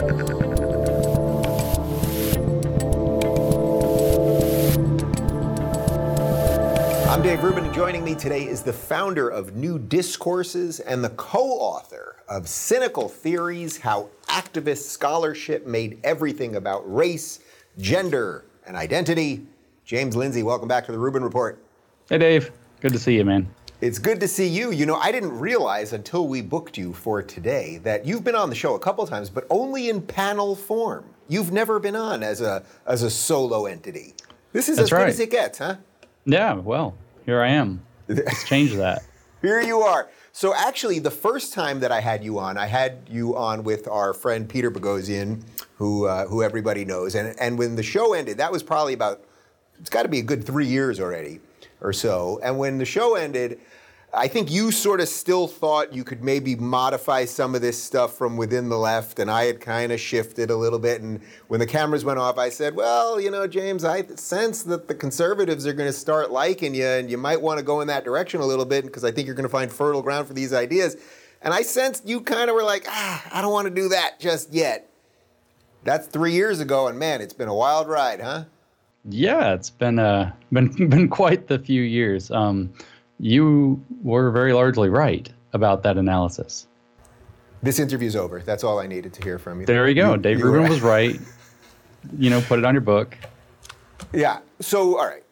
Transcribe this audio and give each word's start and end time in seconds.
I'm 0.00 0.08
Dave 7.22 7.42
Rubin, 7.42 7.66
and 7.66 7.74
joining 7.74 8.02
me 8.02 8.14
today 8.14 8.46
is 8.46 8.62
the 8.62 8.72
founder 8.72 9.28
of 9.28 9.56
New 9.56 9.78
Discourses 9.78 10.80
and 10.80 11.04
the 11.04 11.10
co 11.10 11.42
author 11.42 12.16
of 12.30 12.48
Cynical 12.48 13.10
Theories 13.10 13.76
How 13.76 14.08
Activist 14.28 14.84
Scholarship 14.84 15.66
Made 15.66 16.00
Everything 16.02 16.56
About 16.56 16.90
Race, 16.90 17.40
Gender, 17.76 18.46
and 18.66 18.78
Identity. 18.78 19.44
James 19.84 20.16
Lindsay, 20.16 20.42
welcome 20.42 20.66
back 20.66 20.86
to 20.86 20.92
the 20.92 20.98
Rubin 20.98 21.22
Report. 21.22 21.62
Hey, 22.08 22.16
Dave. 22.16 22.50
Good 22.80 22.94
to 22.94 22.98
see 22.98 23.16
you, 23.16 23.26
man. 23.26 23.54
It's 23.80 23.98
good 23.98 24.20
to 24.20 24.28
see 24.28 24.46
you. 24.46 24.72
You 24.72 24.84
know, 24.84 24.96
I 24.96 25.10
didn't 25.10 25.38
realize 25.38 25.94
until 25.94 26.28
we 26.28 26.42
booked 26.42 26.76
you 26.76 26.92
for 26.92 27.22
today 27.22 27.78
that 27.78 28.04
you've 28.04 28.22
been 28.22 28.34
on 28.34 28.50
the 28.50 28.54
show 28.54 28.74
a 28.74 28.78
couple 28.78 29.06
times, 29.06 29.30
but 29.30 29.46
only 29.48 29.88
in 29.88 30.02
panel 30.02 30.54
form. 30.54 31.06
You've 31.28 31.50
never 31.50 31.80
been 31.80 31.96
on 31.96 32.22
as 32.22 32.42
a 32.42 32.62
as 32.86 33.02
a 33.02 33.08
solo 33.08 33.64
entity. 33.64 34.14
This 34.52 34.68
is 34.68 34.76
That's 34.76 34.92
as 34.92 34.98
good 34.98 35.08
as 35.08 35.20
it 35.20 35.30
gets, 35.30 35.58
huh? 35.58 35.76
Yeah, 36.26 36.54
well, 36.54 36.94
here 37.24 37.40
I 37.40 37.48
am. 37.48 37.82
Let's 38.06 38.46
change 38.46 38.74
that. 38.74 39.02
Here 39.40 39.62
you 39.62 39.80
are. 39.80 40.10
So 40.32 40.54
actually, 40.54 40.98
the 40.98 41.10
first 41.10 41.54
time 41.54 41.80
that 41.80 41.90
I 41.90 42.00
had 42.00 42.22
you 42.22 42.38
on, 42.38 42.58
I 42.58 42.66
had 42.66 43.08
you 43.08 43.34
on 43.34 43.64
with 43.64 43.88
our 43.88 44.12
friend 44.12 44.46
Peter 44.46 44.70
Boghossian, 44.70 45.42
who 45.76 46.06
uh, 46.06 46.26
who 46.26 46.42
everybody 46.42 46.84
knows, 46.84 47.14
and 47.14 47.34
and 47.40 47.56
when 47.56 47.76
the 47.76 47.82
show 47.82 48.12
ended, 48.12 48.36
that 48.36 48.52
was 48.52 48.62
probably 48.62 48.92
about 48.92 49.24
it's 49.78 49.88
got 49.88 50.02
to 50.02 50.10
be 50.10 50.18
a 50.18 50.22
good 50.22 50.44
three 50.44 50.66
years 50.66 51.00
already 51.00 51.40
or 51.80 51.92
so. 51.92 52.40
And 52.42 52.58
when 52.58 52.78
the 52.78 52.84
show 52.84 53.14
ended, 53.14 53.60
I 54.12 54.26
think 54.26 54.50
you 54.50 54.72
sort 54.72 55.00
of 55.00 55.08
still 55.08 55.46
thought 55.46 55.94
you 55.94 56.02
could 56.02 56.24
maybe 56.24 56.56
modify 56.56 57.26
some 57.26 57.54
of 57.54 57.60
this 57.60 57.80
stuff 57.80 58.18
from 58.18 58.36
within 58.36 58.68
the 58.68 58.76
left, 58.76 59.20
and 59.20 59.30
I 59.30 59.44
had 59.44 59.60
kind 59.60 59.92
of 59.92 60.00
shifted 60.00 60.50
a 60.50 60.56
little 60.56 60.80
bit. 60.80 61.00
And 61.00 61.20
when 61.46 61.60
the 61.60 61.66
cameras 61.66 62.04
went 62.04 62.18
off, 62.18 62.36
I 62.36 62.48
said, 62.48 62.74
"Well, 62.74 63.20
you 63.20 63.30
know, 63.30 63.46
James, 63.46 63.84
I 63.84 64.04
sense 64.16 64.64
that 64.64 64.88
the 64.88 64.96
conservatives 64.96 65.64
are 65.64 65.72
going 65.72 65.88
to 65.88 65.92
start 65.92 66.32
liking 66.32 66.74
you, 66.74 66.86
and 66.86 67.08
you 67.08 67.18
might 67.18 67.40
want 67.40 67.58
to 67.58 67.64
go 67.64 67.80
in 67.82 67.86
that 67.86 68.04
direction 68.04 68.40
a 68.40 68.46
little 68.46 68.64
bit 68.64 68.84
because 68.84 69.04
I 69.04 69.12
think 69.12 69.26
you're 69.26 69.36
going 69.36 69.44
to 69.44 69.48
find 69.48 69.72
fertile 69.72 70.02
ground 70.02 70.26
for 70.26 70.34
these 70.34 70.52
ideas." 70.52 70.96
And 71.40 71.54
I 71.54 71.62
sensed 71.62 72.06
you 72.06 72.20
kind 72.20 72.50
of 72.50 72.56
were 72.56 72.64
like, 72.64 72.86
"Ah, 72.88 73.28
I 73.32 73.40
don't 73.40 73.52
want 73.52 73.68
to 73.68 73.74
do 73.74 73.90
that 73.90 74.18
just 74.18 74.52
yet." 74.52 74.90
That's 75.84 76.08
three 76.08 76.32
years 76.32 76.58
ago, 76.58 76.88
and 76.88 76.98
man, 76.98 77.20
it's 77.20 77.32
been 77.32 77.48
a 77.48 77.54
wild 77.54 77.88
ride, 77.88 78.20
huh? 78.20 78.44
Yeah, 79.08 79.54
it's 79.54 79.70
been 79.70 79.98
uh 79.98 80.32
been 80.52 80.88
been 80.88 81.08
quite 81.08 81.46
the 81.48 81.58
few 81.58 81.82
years. 81.82 82.30
Um, 82.30 82.72
you 83.18 83.82
were 84.02 84.30
very 84.30 84.52
largely 84.52 84.88
right 84.88 85.28
about 85.52 85.82
that 85.82 85.96
analysis. 85.98 86.66
This 87.62 87.78
interview's 87.78 88.16
over. 88.16 88.40
That's 88.40 88.64
all 88.64 88.78
I 88.78 88.86
needed 88.86 89.12
to 89.14 89.22
hear 89.22 89.38
from 89.38 89.60
you. 89.60 89.66
There 89.66 89.86
you 89.88 89.94
go. 89.94 90.16
Dave 90.16 90.38
you 90.38 90.46
Rubin 90.46 90.70
was 90.70 90.80
right. 90.80 91.20
You 92.16 92.30
know, 92.30 92.40
put 92.40 92.58
it 92.58 92.64
on 92.64 92.72
your 92.72 92.80
book. 92.80 93.18
Yeah. 94.14 94.38
So, 94.60 94.96
all 94.98 95.06
right. 95.06 95.22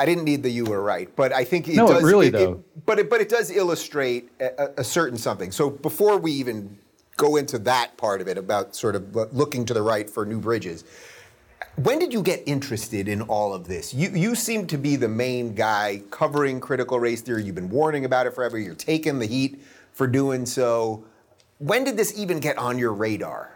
I 0.00 0.04
didn't 0.04 0.24
need 0.24 0.42
the 0.42 0.50
you 0.50 0.64
were 0.64 0.82
right, 0.82 1.08
but 1.14 1.32
I 1.32 1.44
think 1.44 1.68
it 1.68 1.76
No, 1.76 1.86
it 1.88 1.94
does. 1.94 2.02
really, 2.02 2.28
though. 2.28 2.62
but 2.84 2.98
it, 2.98 3.08
but 3.08 3.20
it 3.20 3.28
does 3.28 3.50
illustrate 3.50 4.28
a- 4.40 4.72
a 4.78 4.84
certain 4.84 5.16
something. 5.16 5.50
So 5.52 5.70
before 5.70 6.18
we 6.18 6.32
even 6.32 6.76
go 7.16 7.36
into 7.36 7.58
that 7.60 7.96
part 7.96 8.20
of 8.20 8.26
it 8.28 8.36
about 8.36 8.74
sort 8.74 8.94
of 8.96 9.14
looking 9.32 9.64
to 9.66 9.72
the 9.72 9.80
right 9.80 10.10
for 10.10 10.26
new 10.26 10.38
bridges, 10.40 10.84
when 11.76 11.98
did 11.98 12.12
you 12.12 12.22
get 12.22 12.42
interested 12.46 13.08
in 13.08 13.22
all 13.22 13.52
of 13.52 13.68
this? 13.68 13.92
You 13.92 14.10
you 14.10 14.34
seem 14.34 14.66
to 14.68 14.78
be 14.78 14.96
the 14.96 15.08
main 15.08 15.54
guy 15.54 16.02
covering 16.10 16.58
critical 16.60 16.98
race 16.98 17.20
theory. 17.20 17.44
You've 17.44 17.54
been 17.54 17.68
warning 17.68 18.04
about 18.04 18.26
it 18.26 18.34
forever. 18.34 18.58
You're 18.58 18.74
taking 18.74 19.18
the 19.18 19.26
heat 19.26 19.62
for 19.92 20.06
doing 20.06 20.46
so. 20.46 21.04
When 21.58 21.84
did 21.84 21.96
this 21.96 22.18
even 22.18 22.40
get 22.40 22.56
on 22.58 22.78
your 22.78 22.92
radar? 22.92 23.52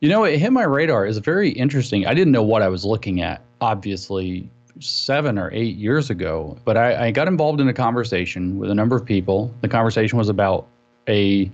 You 0.00 0.08
know, 0.08 0.24
it 0.24 0.38
hit 0.38 0.52
my 0.52 0.62
radar. 0.62 1.06
It's 1.06 1.18
very 1.18 1.50
interesting. 1.50 2.06
I 2.06 2.14
didn't 2.14 2.32
know 2.32 2.42
what 2.42 2.62
I 2.62 2.68
was 2.68 2.86
looking 2.86 3.20
at, 3.20 3.42
obviously, 3.60 4.48
seven 4.78 5.38
or 5.38 5.50
eight 5.52 5.76
years 5.76 6.08
ago. 6.08 6.56
But 6.64 6.78
I, 6.78 7.08
I 7.08 7.10
got 7.10 7.28
involved 7.28 7.60
in 7.60 7.68
a 7.68 7.74
conversation 7.74 8.58
with 8.58 8.70
a 8.70 8.74
number 8.74 8.96
of 8.96 9.04
people. 9.04 9.54
The 9.60 9.68
conversation 9.68 10.16
was 10.16 10.30
about 10.30 10.66
a 11.08 11.50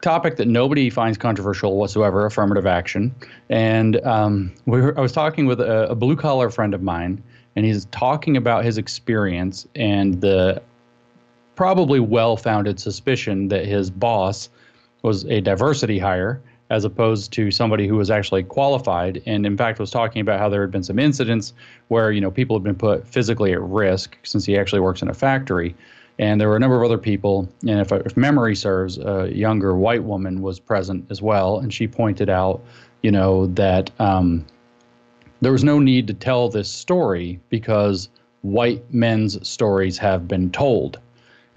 topic 0.00 0.36
that 0.36 0.48
nobody 0.48 0.90
finds 0.90 1.18
controversial 1.18 1.76
whatsoever 1.76 2.26
affirmative 2.26 2.66
action. 2.66 3.14
And 3.48 4.04
um, 4.06 4.52
we 4.66 4.80
were, 4.80 4.98
I 4.98 5.02
was 5.02 5.12
talking 5.12 5.46
with 5.46 5.60
a, 5.60 5.90
a 5.90 5.94
blue 5.94 6.16
collar 6.16 6.50
friend 6.50 6.74
of 6.74 6.82
mine, 6.82 7.22
and 7.56 7.66
he's 7.66 7.84
talking 7.86 8.36
about 8.36 8.64
his 8.64 8.78
experience 8.78 9.66
and 9.74 10.20
the 10.20 10.62
probably 11.54 12.00
well 12.00 12.36
founded 12.36 12.80
suspicion 12.80 13.48
that 13.48 13.66
his 13.66 13.90
boss 13.90 14.48
was 15.02 15.24
a 15.26 15.40
diversity 15.40 15.98
hire 15.98 16.40
as 16.70 16.84
opposed 16.84 17.32
to 17.32 17.50
somebody 17.50 17.86
who 17.86 17.96
was 17.96 18.10
actually 18.10 18.44
qualified 18.44 19.20
and 19.26 19.44
in 19.44 19.56
fact 19.56 19.78
was 19.78 19.90
talking 19.90 20.22
about 20.22 20.38
how 20.38 20.48
there 20.48 20.60
had 20.60 20.70
been 20.70 20.84
some 20.84 20.98
incidents 20.98 21.52
where 21.88 22.12
you 22.12 22.20
know 22.20 22.30
people 22.30 22.56
had 22.56 22.62
been 22.62 22.74
put 22.74 23.06
physically 23.06 23.52
at 23.52 23.60
risk 23.60 24.16
since 24.22 24.44
he 24.46 24.56
actually 24.56 24.80
works 24.80 25.02
in 25.02 25.08
a 25.08 25.14
factory 25.14 25.74
and 26.20 26.40
there 26.40 26.48
were 26.48 26.56
a 26.56 26.60
number 26.60 26.76
of 26.76 26.84
other 26.84 26.98
people 26.98 27.48
and 27.62 27.80
if, 27.80 27.90
if 27.90 28.16
memory 28.16 28.54
serves 28.54 28.98
a 28.98 29.28
younger 29.34 29.74
white 29.74 30.04
woman 30.04 30.42
was 30.42 30.60
present 30.60 31.04
as 31.10 31.20
well 31.20 31.58
and 31.58 31.74
she 31.74 31.88
pointed 31.88 32.30
out 32.30 32.62
you 33.02 33.10
know 33.10 33.46
that 33.48 33.90
um, 33.98 34.46
there 35.40 35.50
was 35.50 35.64
no 35.64 35.80
need 35.80 36.06
to 36.06 36.14
tell 36.14 36.48
this 36.48 36.70
story 36.70 37.40
because 37.48 38.08
white 38.42 38.82
men's 38.94 39.36
stories 39.48 39.98
have 39.98 40.28
been 40.28 40.50
told 40.52 41.00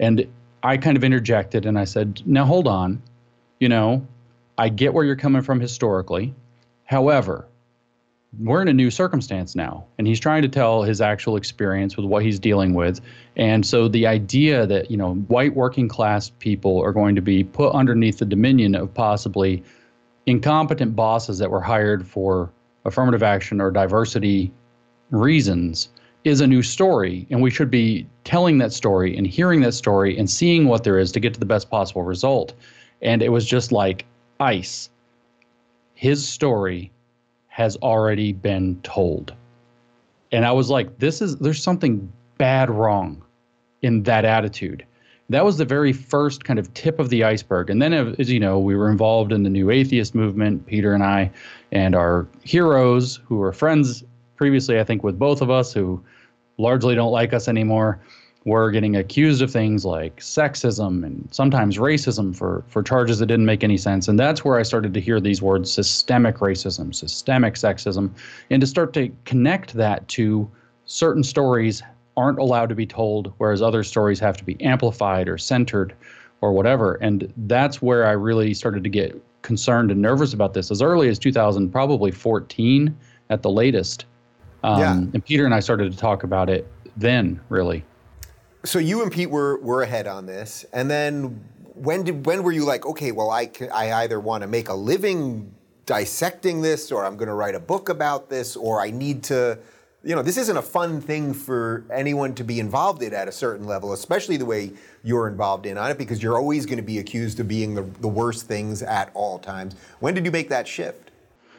and 0.00 0.26
I 0.64 0.78
kind 0.78 0.96
of 0.96 1.04
interjected 1.04 1.66
and 1.66 1.78
I 1.78 1.84
said, 1.84 2.22
now 2.24 2.46
hold 2.46 2.66
on. 2.66 3.02
You 3.60 3.68
know, 3.68 4.06
I 4.56 4.70
get 4.70 4.94
where 4.94 5.04
you're 5.04 5.14
coming 5.14 5.42
from 5.42 5.60
historically. 5.60 6.34
However, 6.84 7.46
we're 8.40 8.62
in 8.62 8.68
a 8.68 8.72
new 8.72 8.90
circumstance 8.90 9.54
now, 9.54 9.84
and 9.98 10.06
he's 10.06 10.20
trying 10.20 10.42
to 10.42 10.48
tell 10.48 10.82
his 10.82 11.00
actual 11.00 11.36
experience 11.36 11.96
with 11.96 12.06
what 12.06 12.22
he's 12.22 12.38
dealing 12.38 12.74
with. 12.74 13.00
And 13.36 13.64
so 13.64 13.88
the 13.88 14.06
idea 14.06 14.66
that, 14.66 14.90
you 14.90 14.96
know, 14.96 15.14
white 15.14 15.54
working 15.54 15.88
class 15.88 16.30
people 16.38 16.80
are 16.82 16.92
going 16.92 17.14
to 17.14 17.22
be 17.22 17.44
put 17.44 17.72
underneath 17.72 18.18
the 18.18 18.24
dominion 18.24 18.74
of 18.74 18.92
possibly 18.94 19.62
incompetent 20.26 20.96
bosses 20.96 21.38
that 21.38 21.50
were 21.50 21.60
hired 21.60 22.06
for 22.06 22.50
affirmative 22.84 23.22
action 23.22 23.60
or 23.60 23.70
diversity 23.70 24.52
reasons 25.10 25.88
is 26.24 26.40
a 26.40 26.46
new 26.46 26.62
story. 26.62 27.26
And 27.30 27.42
we 27.42 27.50
should 27.50 27.70
be 27.70 28.06
telling 28.24 28.58
that 28.58 28.72
story 28.72 29.16
and 29.16 29.26
hearing 29.26 29.60
that 29.60 29.74
story 29.74 30.16
and 30.16 30.30
seeing 30.30 30.66
what 30.66 30.84
there 30.84 30.98
is 30.98 31.12
to 31.12 31.20
get 31.20 31.34
to 31.34 31.40
the 31.40 31.46
best 31.46 31.70
possible 31.70 32.02
result. 32.02 32.54
And 33.02 33.22
it 33.22 33.28
was 33.30 33.44
just 33.44 33.72
like 33.72 34.06
ice. 34.40 34.88
His 35.94 36.26
story 36.26 36.90
has 37.54 37.76
already 37.76 38.32
been 38.32 38.80
told. 38.82 39.32
And 40.32 40.44
i 40.44 40.50
was 40.50 40.70
like 40.70 40.98
this 40.98 41.22
is 41.22 41.36
there's 41.36 41.62
something 41.62 42.12
bad 42.36 42.68
wrong 42.68 43.22
in 43.80 44.02
that 44.02 44.24
attitude. 44.24 44.84
That 45.28 45.44
was 45.44 45.56
the 45.56 45.64
very 45.64 45.92
first 45.92 46.42
kind 46.42 46.58
of 46.58 46.74
tip 46.74 46.98
of 46.98 47.10
the 47.10 47.22
iceberg. 47.22 47.70
And 47.70 47.80
then 47.80 47.92
as 47.94 48.28
you 48.28 48.40
know 48.40 48.58
we 48.58 48.74
were 48.74 48.90
involved 48.90 49.30
in 49.30 49.44
the 49.44 49.50
new 49.50 49.70
atheist 49.70 50.16
movement 50.16 50.66
peter 50.66 50.94
and 50.94 51.04
i 51.04 51.30
and 51.70 51.94
our 51.94 52.26
heroes 52.42 53.20
who 53.24 53.36
were 53.36 53.52
friends 53.52 54.02
previously 54.34 54.80
i 54.80 54.84
think 54.84 55.04
with 55.04 55.16
both 55.16 55.40
of 55.40 55.48
us 55.48 55.72
who 55.72 56.02
largely 56.58 56.96
don't 56.96 57.12
like 57.12 57.32
us 57.32 57.46
anymore 57.46 58.00
were 58.44 58.70
getting 58.70 58.94
accused 58.94 59.40
of 59.40 59.50
things 59.50 59.84
like 59.84 60.16
sexism 60.16 61.04
and 61.04 61.28
sometimes 61.32 61.78
racism 61.78 62.36
for, 62.36 62.62
for 62.68 62.82
charges 62.82 63.18
that 63.18 63.26
didn't 63.26 63.46
make 63.46 63.64
any 63.64 63.78
sense. 63.78 64.06
And 64.06 64.18
that's 64.18 64.44
where 64.44 64.58
I 64.58 64.62
started 64.62 64.92
to 64.94 65.00
hear 65.00 65.18
these 65.18 65.40
words 65.40 65.72
systemic 65.72 66.36
racism, 66.36 66.94
systemic 66.94 67.54
sexism, 67.54 68.10
and 68.50 68.60
to 68.60 68.66
start 68.66 68.92
to 68.94 69.10
connect 69.24 69.72
that 69.74 70.06
to 70.08 70.50
certain 70.84 71.22
stories 71.22 71.82
aren't 72.16 72.38
allowed 72.38 72.68
to 72.68 72.74
be 72.74 72.86
told, 72.86 73.32
whereas 73.38 73.62
other 73.62 73.82
stories 73.82 74.20
have 74.20 74.36
to 74.36 74.44
be 74.44 74.60
amplified 74.62 75.28
or 75.28 75.38
centered 75.38 75.94
or 76.42 76.52
whatever. 76.52 76.94
And 76.96 77.32
that's 77.48 77.80
where 77.80 78.06
I 78.06 78.12
really 78.12 78.52
started 78.52 78.84
to 78.84 78.90
get 78.90 79.20
concerned 79.40 79.90
and 79.90 80.02
nervous 80.02 80.34
about 80.34 80.52
this 80.52 80.70
as 80.70 80.82
early 80.82 81.08
as 81.08 81.18
2000, 81.18 81.70
probably 81.70 82.10
14 82.10 82.94
at 83.30 83.42
the 83.42 83.50
latest. 83.50 84.04
Um, 84.62 84.80
Yeah. 84.80 84.92
And 84.92 85.24
Peter 85.24 85.46
and 85.46 85.54
I 85.54 85.60
started 85.60 85.90
to 85.92 85.98
talk 85.98 86.24
about 86.24 86.50
it 86.50 86.70
then, 86.96 87.40
really. 87.48 87.84
So 88.64 88.78
you 88.78 89.02
and 89.02 89.12
Pete 89.12 89.30
were 89.30 89.58
were 89.58 89.82
ahead 89.82 90.06
on 90.06 90.26
this, 90.26 90.64
and 90.72 90.90
then 90.90 91.44
when 91.74 92.04
did 92.04 92.24
when 92.24 92.42
were 92.42 92.52
you 92.52 92.64
like, 92.64 92.86
okay, 92.86 93.12
well, 93.12 93.30
I 93.30 93.46
can, 93.46 93.70
I 93.70 93.92
either 94.02 94.18
want 94.20 94.42
to 94.42 94.48
make 94.48 94.68
a 94.68 94.74
living 94.74 95.52
dissecting 95.86 96.62
this, 96.62 96.90
or 96.90 97.04
I'm 97.04 97.16
going 97.16 97.28
to 97.28 97.34
write 97.34 97.54
a 97.54 97.60
book 97.60 97.90
about 97.90 98.30
this, 98.30 98.56
or 98.56 98.80
I 98.80 98.90
need 98.90 99.22
to, 99.24 99.58
you 100.02 100.14
know, 100.14 100.22
this 100.22 100.38
isn't 100.38 100.56
a 100.56 100.62
fun 100.62 101.00
thing 101.00 101.34
for 101.34 101.84
anyone 101.92 102.34
to 102.36 102.44
be 102.44 102.58
involved 102.58 103.02
in 103.02 103.12
at 103.12 103.28
a 103.28 103.32
certain 103.32 103.66
level, 103.66 103.92
especially 103.92 104.38
the 104.38 104.46
way 104.46 104.72
you're 105.02 105.28
involved 105.28 105.66
in 105.66 105.76
on 105.76 105.90
it, 105.90 105.98
because 105.98 106.22
you're 106.22 106.38
always 106.38 106.64
going 106.64 106.78
to 106.78 106.82
be 106.82 107.00
accused 107.00 107.38
of 107.40 107.48
being 107.48 107.74
the, 107.74 107.82
the 108.00 108.08
worst 108.08 108.46
things 108.46 108.82
at 108.82 109.10
all 109.12 109.38
times. 109.38 109.76
When 110.00 110.14
did 110.14 110.24
you 110.24 110.30
make 110.30 110.48
that 110.48 110.66
shift? 110.66 111.10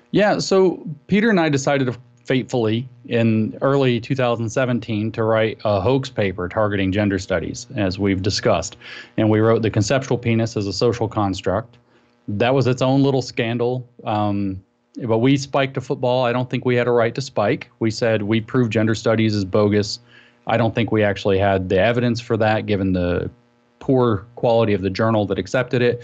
Yeah, 0.10 0.40
so 0.40 0.88
Peter 1.08 1.30
and 1.30 1.40
I 1.40 1.50
decided 1.50 1.96
fatefully 2.26 2.88
in 3.06 3.58
early 3.62 4.00
2017 4.00 5.12
to 5.12 5.24
write 5.24 5.60
a 5.64 5.80
hoax 5.80 6.10
paper 6.10 6.50
targeting 6.50 6.92
gender 6.92 7.20
studies, 7.20 7.68
as 7.76 8.00
we've 8.00 8.22
discussed. 8.22 8.78
And 9.18 9.30
we 9.30 9.40
wrote 9.40 9.62
The 9.62 9.70
Conceptual 9.70 10.18
Penis 10.18 10.58
as 10.58 10.68
a 10.68 10.74
Social 10.74 11.08
Construct. 11.08 11.78
that 12.28 12.54
was 12.54 12.66
its 12.66 12.82
own 12.82 13.04
little 13.04 13.22
scandal. 13.22 13.88
Um, 14.04 14.64
but 15.04 15.20
we 15.20 15.38
spiked 15.38 15.78
a 15.78 15.82
football. 15.82 16.24
I 16.24 16.34
don't 16.34 16.50
think 16.50 16.66
we 16.66 16.76
had 16.76 16.88
a 16.88 16.92
right 16.92 17.14
to 17.16 17.22
spike. 17.22 17.70
We 17.80 17.92
said 17.92 18.24
we 18.24 18.42
proved 18.42 18.72
gender 18.72 18.96
studies 18.96 19.36
is 19.36 19.46
bogus. 19.46 20.00
I 20.48 20.58
don't 20.58 20.74
think 20.74 20.92
we 20.92 21.04
actually 21.04 21.38
had 21.38 21.70
the 21.70 21.80
evidence 21.80 22.22
for 22.22 22.38
that, 22.38 22.66
given 22.66 22.94
the 22.94 23.30
poor 23.80 24.26
quality 24.36 24.74
of 24.74 24.82
the 24.82 24.90
journal 24.90 25.26
that 25.28 25.38
accepted 25.38 25.82
it. 25.82 26.04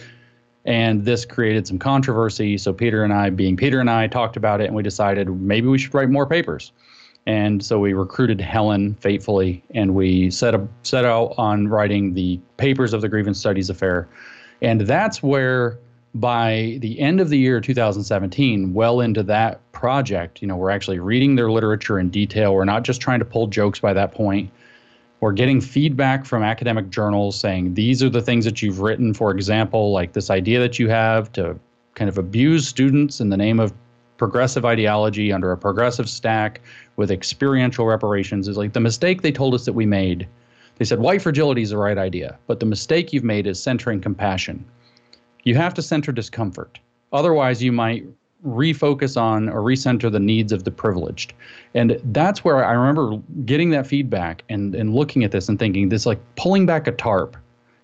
And 0.66 1.06
this 1.06 1.26
created 1.26 1.66
some 1.68 1.80
controversy. 1.80 2.58
So 2.58 2.72
Peter 2.72 3.04
and 3.04 3.14
I, 3.14 3.30
being 3.32 3.58
Peter 3.58 3.80
and 3.80 3.90
I, 3.90 4.08
talked 4.08 4.38
about 4.38 4.62
it, 4.62 4.66
and 4.66 4.76
we 4.76 4.84
decided 4.84 5.28
maybe 5.42 5.68
we 5.68 5.78
should 5.78 5.94
write 5.94 6.10
more 6.10 6.28
papers. 6.28 6.72
And 7.26 7.64
so 7.64 7.80
we 7.80 7.94
recruited 7.94 8.42
Helen 8.42 8.96
faithfully, 8.96 9.64
and 9.74 9.94
we 9.94 10.32
set 10.32 10.56
a, 10.56 10.68
set 10.84 11.06
out 11.06 11.34
on 11.38 11.68
writing 11.68 12.14
the 12.14 12.40
papers 12.58 12.94
of 12.94 13.02
the 13.02 13.10
Grievance 13.10 13.40
Studies 13.40 13.70
Affair. 13.70 14.08
And 14.62 14.82
that's 14.82 15.22
where 15.22 15.80
by 16.16 16.78
the 16.82 17.00
end 17.00 17.22
of 17.22 17.30
the 17.30 17.38
year 17.38 17.62
2017, 17.62 18.74
well 18.74 19.02
into 19.02 19.24
that 19.24 19.60
project, 19.72 20.42
you 20.42 20.48
know, 20.48 20.56
we're 20.56 20.70
actually 20.70 21.00
reading 21.00 21.36
their 21.36 21.52
literature 21.52 22.00
in 22.00 22.10
detail. 22.10 22.54
We're 22.54 22.66
not 22.66 22.84
just 22.84 23.02
trying 23.02 23.20
to 23.20 23.26
pull 23.26 23.48
jokes 23.48 23.80
by 23.80 23.94
that 23.94 24.14
point. 24.14 24.52
We're 25.22 25.32
getting 25.32 25.62
feedback 25.62 26.26
from 26.26 26.44
academic 26.44 26.90
journals 26.90 27.40
saying 27.40 27.76
these 27.76 28.04
are 28.04 28.10
the 28.10 28.22
things 28.22 28.44
that 28.46 28.62
you've 28.62 28.82
written. 28.82 29.14
For 29.14 29.32
example, 29.32 29.92
like 29.92 30.14
this 30.14 30.30
idea 30.30 30.60
that 30.60 30.78
you 30.80 30.90
have 30.90 31.32
to 31.34 31.58
kind 31.96 32.10
of 32.10 32.18
abuse 32.18 32.68
students 32.68 33.22
in 33.22 33.30
the 33.30 33.38
name 33.38 33.60
of 33.60 33.74
progressive 34.18 34.66
ideology 34.66 35.32
under 35.32 35.52
a 35.52 35.58
progressive 35.58 36.10
stack 36.10 36.62
with 36.96 37.12
experiential 37.12 37.86
reparations 37.86 38.48
is 38.48 38.58
like 38.58 38.74
the 38.74 38.80
mistake 38.80 39.22
they 39.22 39.32
told 39.32 39.54
us 39.54 39.66
that 39.66 39.74
we 39.74 39.86
made. 39.86 40.28
They 40.78 40.86
said 40.86 41.00
white 41.00 41.22
fragility 41.22 41.62
is 41.62 41.70
the 41.70 41.78
right 41.78 41.98
idea, 41.98 42.38
but 42.48 42.60
the 42.60 42.66
mistake 42.66 43.14
you've 43.14 43.24
made 43.24 43.48
is 43.48 43.62
centering 43.62 44.02
compassion 44.02 44.66
you 45.44 45.56
have 45.56 45.74
to 45.76 45.82
center 45.82 46.12
discomfort. 46.12 46.80
Otherwise, 47.14 47.62
you 47.62 47.72
might 47.72 48.06
refocus 48.46 49.20
on 49.20 49.50
or 49.50 49.62
recenter 49.62 50.12
the 50.12 50.20
needs 50.20 50.52
of 50.52 50.64
the 50.64 50.72
privileged. 50.72 51.34
And 51.74 52.00
that's 52.06 52.44
where 52.44 52.66
I 52.66 52.74
remember 52.74 53.18
getting 53.46 53.70
that 53.72 53.88
feedback 53.88 54.44
and, 54.50 54.76
and 54.76 54.94
looking 54.94 55.24
at 55.24 55.32
this 55.32 55.48
and 55.50 55.60
thinking 55.60 55.90
this 55.90 56.06
like 56.06 56.20
pulling 56.36 56.66
back 56.66 56.88
a 56.88 56.92
tarp 56.92 57.38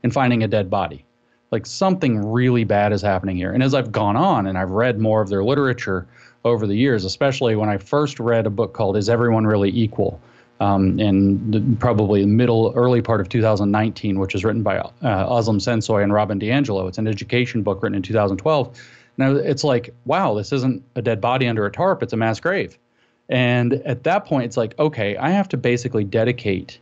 and 0.04 0.13
finding 0.13 0.44
a 0.44 0.48
dead 0.48 0.69
body. 0.69 1.06
Like 1.51 1.65
something 1.65 2.25
really 2.25 2.63
bad 2.63 2.92
is 2.92 3.01
happening 3.01 3.38
here. 3.38 3.54
And 3.54 3.63
as 3.63 3.74
I've 3.74 3.92
gone 3.92 4.18
on 4.18 4.48
and 4.48 4.57
I've 4.57 4.71
read 4.71 5.00
more 5.00 5.21
of 5.21 5.30
their 5.30 5.44
literature 5.44 6.07
over 6.44 6.68
the 6.68 6.75
years, 6.75 7.06
especially 7.06 7.56
when 7.56 7.69
I 7.69 7.77
first 7.77 8.19
read 8.19 8.45
a 8.45 8.50
book 8.50 8.74
called 8.74 8.98
Is 8.98 9.09
Everyone 9.09 9.45
Really 9.45 9.69
Equal? 9.69 10.19
um, 10.59 11.00
in 11.00 11.51
the, 11.51 11.63
probably 11.80 12.21
the 12.21 12.27
middle, 12.27 12.74
early 12.75 13.01
part 13.01 13.21
of 13.21 13.30
2019, 13.30 14.19
which 14.19 14.33
was 14.33 14.44
written 14.44 14.63
by 14.63 14.77
uh, 14.77 14.92
Özlem 15.01 15.57
Şensoy 15.57 16.04
and 16.04 16.13
Robin 16.13 16.39
DiAngelo. 16.39 16.88
It's 16.88 16.98
an 16.98 17.07
education 17.07 17.62
book 17.62 17.83
written 17.83 17.95
in 17.95 18.01
2012. 18.01 18.77
Now 19.18 19.31
it's 19.31 19.64
like, 19.64 19.94
wow, 20.06 20.34
this 20.36 20.52
isn't 20.52 20.84
a 20.96 21.02
dead 21.02 21.19
body 21.22 21.48
under 21.48 21.66
a 21.66 21.72
tarp; 21.72 22.04
it's 22.04 22.14
a 22.14 22.18
mass 22.18 22.40
grave. 22.40 22.78
And 23.30 23.74
at 23.86 24.04
that 24.04 24.25
point, 24.25 24.46
it's 24.46 24.58
like, 24.58 24.78
okay, 24.80 25.18
I 25.18 25.30
have 25.31 25.50
to 25.50 25.58
basically 25.58 26.04
dedicate 26.04 26.80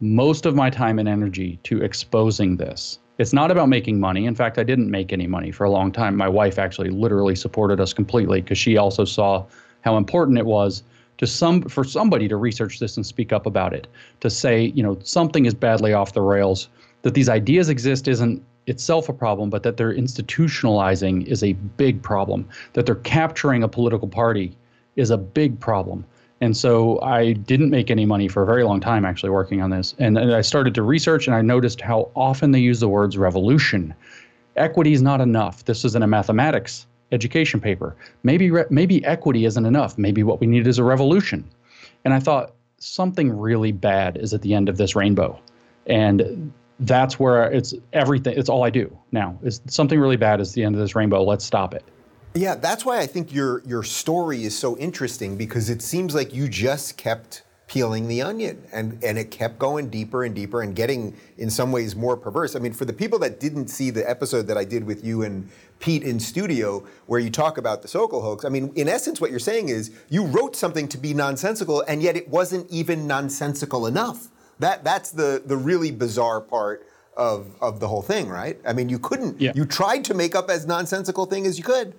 most 0.00 0.46
of 0.46 0.54
my 0.54 0.70
time 0.70 0.98
and 0.98 1.08
energy 1.08 1.58
to 1.64 1.82
exposing 1.82 2.56
this. 2.56 2.98
It's 3.18 3.32
not 3.32 3.50
about 3.50 3.68
making 3.68 4.00
money. 4.00 4.24
In 4.24 4.34
fact, 4.34 4.58
I 4.58 4.62
didn't 4.62 4.90
make 4.90 5.12
any 5.12 5.26
money 5.26 5.52
for 5.52 5.64
a 5.64 5.70
long 5.70 5.92
time. 5.92 6.16
My 6.16 6.28
wife 6.28 6.58
actually 6.58 6.90
literally 6.90 7.36
supported 7.36 7.80
us 7.80 7.92
completely 7.92 8.40
because 8.40 8.58
she 8.58 8.76
also 8.76 9.04
saw 9.04 9.44
how 9.82 9.96
important 9.96 10.38
it 10.38 10.46
was 10.46 10.82
to 11.18 11.26
some 11.26 11.62
for 11.62 11.84
somebody 11.84 12.26
to 12.26 12.36
research 12.36 12.78
this 12.78 12.96
and 12.96 13.06
speak 13.06 13.32
up 13.32 13.46
about 13.46 13.72
it 13.72 13.86
to 14.20 14.30
say 14.30 14.72
you 14.74 14.82
know 14.82 14.98
something 15.04 15.46
is 15.46 15.54
badly 15.54 15.92
off 15.92 16.14
the 16.14 16.20
rails 16.20 16.68
that 17.02 17.14
these 17.14 17.28
ideas 17.28 17.68
exist 17.68 18.08
isn't 18.08 18.42
itself 18.66 19.08
a 19.08 19.12
problem 19.12 19.50
but 19.50 19.62
that 19.62 19.76
they're 19.76 19.94
institutionalizing 19.94 21.26
is 21.26 21.42
a 21.42 21.52
big 21.52 22.02
problem 22.02 22.48
that 22.74 22.86
they're 22.86 22.94
capturing 22.96 23.62
a 23.62 23.68
political 23.68 24.08
party 24.08 24.56
is 24.96 25.10
a 25.10 25.18
big 25.18 25.58
problem 25.58 26.04
and 26.42 26.56
so 26.56 27.00
I 27.02 27.34
didn't 27.34 27.70
make 27.70 27.88
any 27.88 28.04
money 28.04 28.26
for 28.26 28.42
a 28.42 28.46
very 28.46 28.64
long 28.64 28.80
time 28.80 29.04
actually 29.04 29.30
working 29.30 29.62
on 29.62 29.70
this. 29.70 29.94
And, 30.00 30.18
and 30.18 30.34
I 30.34 30.40
started 30.40 30.74
to 30.74 30.82
research 30.82 31.28
and 31.28 31.36
I 31.36 31.40
noticed 31.40 31.80
how 31.80 32.10
often 32.16 32.50
they 32.50 32.58
use 32.58 32.80
the 32.80 32.88
words 32.88 33.16
revolution. 33.16 33.94
Equity 34.56 34.92
is 34.92 35.02
not 35.02 35.20
enough. 35.20 35.64
This 35.66 35.84
is 35.84 35.94
in 35.94 36.02
a 36.02 36.08
mathematics 36.08 36.84
education 37.12 37.60
paper. 37.60 37.94
Maybe 38.24 38.50
maybe 38.70 39.04
equity 39.04 39.44
isn't 39.44 39.64
enough. 39.64 39.96
Maybe 39.96 40.24
what 40.24 40.40
we 40.40 40.48
need 40.48 40.66
is 40.66 40.78
a 40.78 40.84
revolution. 40.84 41.48
And 42.04 42.12
I 42.12 42.18
thought 42.18 42.54
something 42.78 43.30
really 43.30 43.70
bad 43.70 44.16
is 44.16 44.34
at 44.34 44.42
the 44.42 44.52
end 44.52 44.68
of 44.68 44.78
this 44.78 44.96
rainbow, 44.96 45.38
and 45.86 46.52
that's 46.86 47.18
where 47.18 47.50
it's 47.50 47.74
everything. 47.92 48.36
It's 48.36 48.48
all 48.48 48.64
I 48.64 48.70
do 48.70 48.96
now. 49.10 49.38
Is 49.42 49.60
something 49.66 49.98
really 49.98 50.16
bad 50.16 50.40
is 50.40 50.52
the 50.52 50.64
end 50.64 50.74
of 50.74 50.80
this 50.80 50.94
rainbow. 50.94 51.22
Let's 51.22 51.44
stop 51.44 51.74
it. 51.74 51.84
Yeah, 52.34 52.54
that's 52.54 52.84
why 52.84 52.98
I 52.98 53.06
think 53.06 53.32
your 53.32 53.62
your 53.66 53.82
story 53.82 54.44
is 54.44 54.58
so 54.58 54.76
interesting 54.78 55.36
because 55.36 55.68
it 55.68 55.82
seems 55.82 56.14
like 56.14 56.34
you 56.34 56.48
just 56.48 56.96
kept 56.96 57.42
peeling 57.68 58.08
the 58.08 58.20
onion 58.20 58.62
and 58.72 59.02
and 59.02 59.16
it 59.16 59.30
kept 59.30 59.58
going 59.58 59.88
deeper 59.88 60.24
and 60.24 60.34
deeper 60.34 60.60
and 60.60 60.76
getting 60.76 61.16
in 61.38 61.48
some 61.48 61.72
ways 61.72 61.96
more 61.96 62.18
perverse 62.18 62.54
i 62.54 62.58
mean 62.58 62.72
for 62.72 62.84
the 62.84 62.92
people 62.92 63.18
that 63.18 63.40
didn't 63.40 63.68
see 63.68 63.88
the 63.88 64.10
episode 64.10 64.42
that 64.42 64.58
i 64.58 64.64
did 64.64 64.84
with 64.84 65.02
you 65.02 65.22
and 65.22 65.48
pete 65.78 66.02
in 66.02 66.20
studio 66.20 66.84
where 67.06 67.18
you 67.18 67.30
talk 67.30 67.56
about 67.56 67.80
the 67.80 67.88
Sokal 67.88 68.20
hoax 68.20 68.44
i 68.44 68.50
mean 68.50 68.70
in 68.74 68.88
essence 68.88 69.22
what 69.22 69.30
you're 69.30 69.38
saying 69.38 69.70
is 69.70 69.90
you 70.10 70.26
wrote 70.26 70.54
something 70.54 70.86
to 70.86 70.98
be 70.98 71.14
nonsensical 71.14 71.82
and 71.88 72.02
yet 72.02 72.14
it 72.14 72.28
wasn't 72.28 72.70
even 72.70 73.06
nonsensical 73.06 73.86
enough 73.86 74.28
that 74.58 74.84
that's 74.84 75.10
the 75.10 75.42
the 75.44 75.56
really 75.56 75.90
bizarre 75.90 76.40
part 76.40 76.86
of 77.16 77.54
of 77.60 77.80
the 77.80 77.88
whole 77.88 78.02
thing 78.02 78.28
right 78.28 78.58
i 78.66 78.72
mean 78.72 78.88
you 78.88 78.98
couldn't 78.98 79.40
yeah. 79.40 79.52
you 79.54 79.64
tried 79.64 80.04
to 80.04 80.14
make 80.14 80.34
up 80.34 80.48
as 80.48 80.66
nonsensical 80.66 81.26
thing 81.26 81.46
as 81.46 81.58
you 81.58 81.64
could 81.64 81.94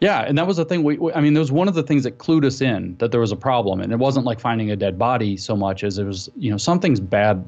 yeah, 0.00 0.22
and 0.22 0.36
that 0.38 0.46
was 0.46 0.56
the 0.56 0.64
thing. 0.64 0.82
We, 0.82 0.96
we, 0.96 1.12
I 1.12 1.20
mean, 1.20 1.34
there 1.34 1.42
was 1.42 1.52
one 1.52 1.68
of 1.68 1.74
the 1.74 1.82
things 1.82 2.04
that 2.04 2.16
clued 2.18 2.44
us 2.44 2.62
in 2.62 2.96
that 2.98 3.10
there 3.10 3.20
was 3.20 3.32
a 3.32 3.36
problem, 3.36 3.80
and 3.80 3.92
it 3.92 3.98
wasn't 3.98 4.24
like 4.24 4.40
finding 4.40 4.70
a 4.70 4.76
dead 4.76 4.98
body 4.98 5.36
so 5.36 5.54
much 5.54 5.84
as 5.84 5.98
it 5.98 6.04
was, 6.04 6.30
you 6.36 6.50
know, 6.50 6.56
something's 6.56 7.00
bad, 7.00 7.44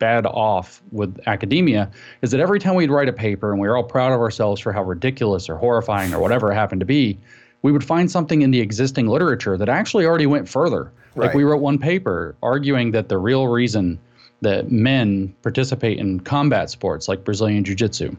bad 0.00 0.26
off 0.26 0.82
with 0.90 1.20
academia. 1.28 1.88
Is 2.22 2.32
that 2.32 2.40
every 2.40 2.58
time 2.58 2.74
we'd 2.74 2.90
write 2.90 3.08
a 3.08 3.12
paper 3.12 3.52
and 3.52 3.60
we 3.60 3.68
were 3.68 3.76
all 3.76 3.84
proud 3.84 4.12
of 4.12 4.20
ourselves 4.20 4.60
for 4.60 4.72
how 4.72 4.82
ridiculous 4.82 5.48
or 5.48 5.56
horrifying 5.56 6.12
or 6.12 6.18
whatever 6.18 6.50
it 6.50 6.56
happened 6.56 6.80
to 6.80 6.86
be, 6.86 7.16
we 7.64 7.72
would 7.72 7.82
find 7.82 8.10
something 8.10 8.42
in 8.42 8.50
the 8.50 8.60
existing 8.60 9.08
literature 9.08 9.56
that 9.56 9.70
actually 9.70 10.04
already 10.04 10.26
went 10.26 10.46
further. 10.46 10.92
Right. 11.14 11.28
Like 11.28 11.34
we 11.34 11.44
wrote 11.44 11.62
one 11.62 11.78
paper 11.78 12.36
arguing 12.42 12.90
that 12.90 13.08
the 13.08 13.16
real 13.16 13.48
reason 13.48 13.98
that 14.42 14.70
men 14.70 15.34
participate 15.42 15.98
in 15.98 16.20
combat 16.20 16.68
sports 16.68 17.08
like 17.08 17.24
Brazilian 17.24 17.64
Jiu 17.64 17.74
Jitsu 17.74 18.14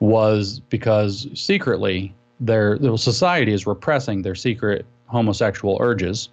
was 0.00 0.60
because 0.68 1.26
secretly 1.32 2.14
their, 2.38 2.78
their 2.78 2.98
society 2.98 3.54
is 3.54 3.66
repressing 3.66 4.20
their 4.20 4.34
secret 4.34 4.84
homosexual 5.06 5.78
urges, 5.80 6.28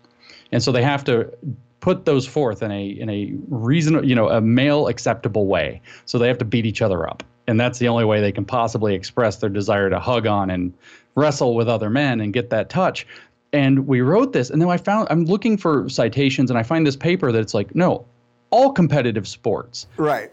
and 0.51 0.61
so 0.61 0.73
they 0.73 0.83
have 0.83 1.05
to 1.05 1.31
put 1.79 2.03
those 2.03 2.27
forth 2.27 2.61
in 2.61 2.71
a 2.71 2.87
in 2.87 3.09
a 3.09 3.31
reasonable, 3.47 4.05
you 4.05 4.15
know, 4.15 4.27
a 4.27 4.41
male 4.41 4.87
acceptable 4.87 5.47
way. 5.47 5.81
So 6.05 6.17
they 6.17 6.27
have 6.27 6.39
to 6.39 6.45
beat 6.45 6.65
each 6.65 6.81
other 6.81 7.07
up, 7.07 7.23
and 7.47 7.57
that's 7.57 7.79
the 7.79 7.87
only 7.87 8.03
way 8.03 8.19
they 8.19 8.33
can 8.33 8.43
possibly 8.43 8.95
express 8.95 9.37
their 9.37 9.49
desire 9.49 9.89
to 9.89 9.99
hug 9.99 10.27
on 10.27 10.49
and 10.49 10.73
wrestle 11.15 11.55
with 11.55 11.67
other 11.67 11.89
men 11.89 12.19
and 12.19 12.33
get 12.33 12.49
that 12.49 12.69
touch. 12.69 13.05
And 13.51 13.85
we 13.87 14.01
wrote 14.01 14.33
this, 14.33 14.49
and 14.49 14.61
then 14.61 14.69
I 14.69 14.77
found 14.77 15.07
I'm 15.11 15.25
looking 15.25 15.57
for 15.57 15.87
citations, 15.87 16.49
and 16.49 16.57
I 16.57 16.63
find 16.63 16.87
this 16.87 16.95
paper 16.95 17.31
that 17.31 17.39
it's 17.39 17.53
like, 17.53 17.75
no, 17.75 18.05
all 18.49 18.71
competitive 18.71 19.27
sports, 19.27 19.85
right, 19.97 20.31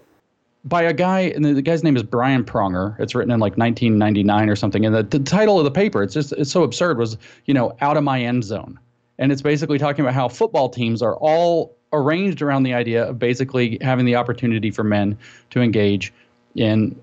by 0.64 0.82
a 0.82 0.92
guy, 0.92 1.20
and 1.20 1.44
the, 1.44 1.60
guy's 1.62 1.84
name 1.84 1.96
is 1.96 2.02
Brian 2.02 2.44
Pronger. 2.44 2.98
It's 2.98 3.14
written 3.14 3.30
in 3.30 3.40
like 3.40 3.56
1999 3.56 4.48
or 4.48 4.56
something. 4.56 4.86
And 4.86 4.94
the, 4.94 5.02
the 5.02 5.18
title 5.18 5.58
of 5.58 5.64
the 5.64 5.70
paper, 5.70 6.02
it's 6.02 6.14
just 6.14 6.32
it's 6.32 6.50
so 6.50 6.62
absurd, 6.62 6.98
was 6.98 7.18
you 7.44 7.52
know 7.52 7.76
out 7.82 7.98
of 7.98 8.04
my 8.04 8.22
end 8.22 8.44
zone, 8.44 8.78
and 9.18 9.30
it's 9.30 9.42
basically 9.42 9.78
talking 9.78 10.02
about 10.02 10.14
how 10.14 10.28
football 10.28 10.70
teams 10.70 11.02
are 11.02 11.16
all 11.16 11.76
arranged 11.92 12.40
around 12.40 12.62
the 12.62 12.72
idea 12.72 13.04
of 13.04 13.18
basically 13.18 13.78
having 13.80 14.06
the 14.06 14.14
opportunity 14.14 14.70
for 14.70 14.84
men 14.84 15.18
to 15.50 15.60
engage 15.60 16.12
in 16.54 16.98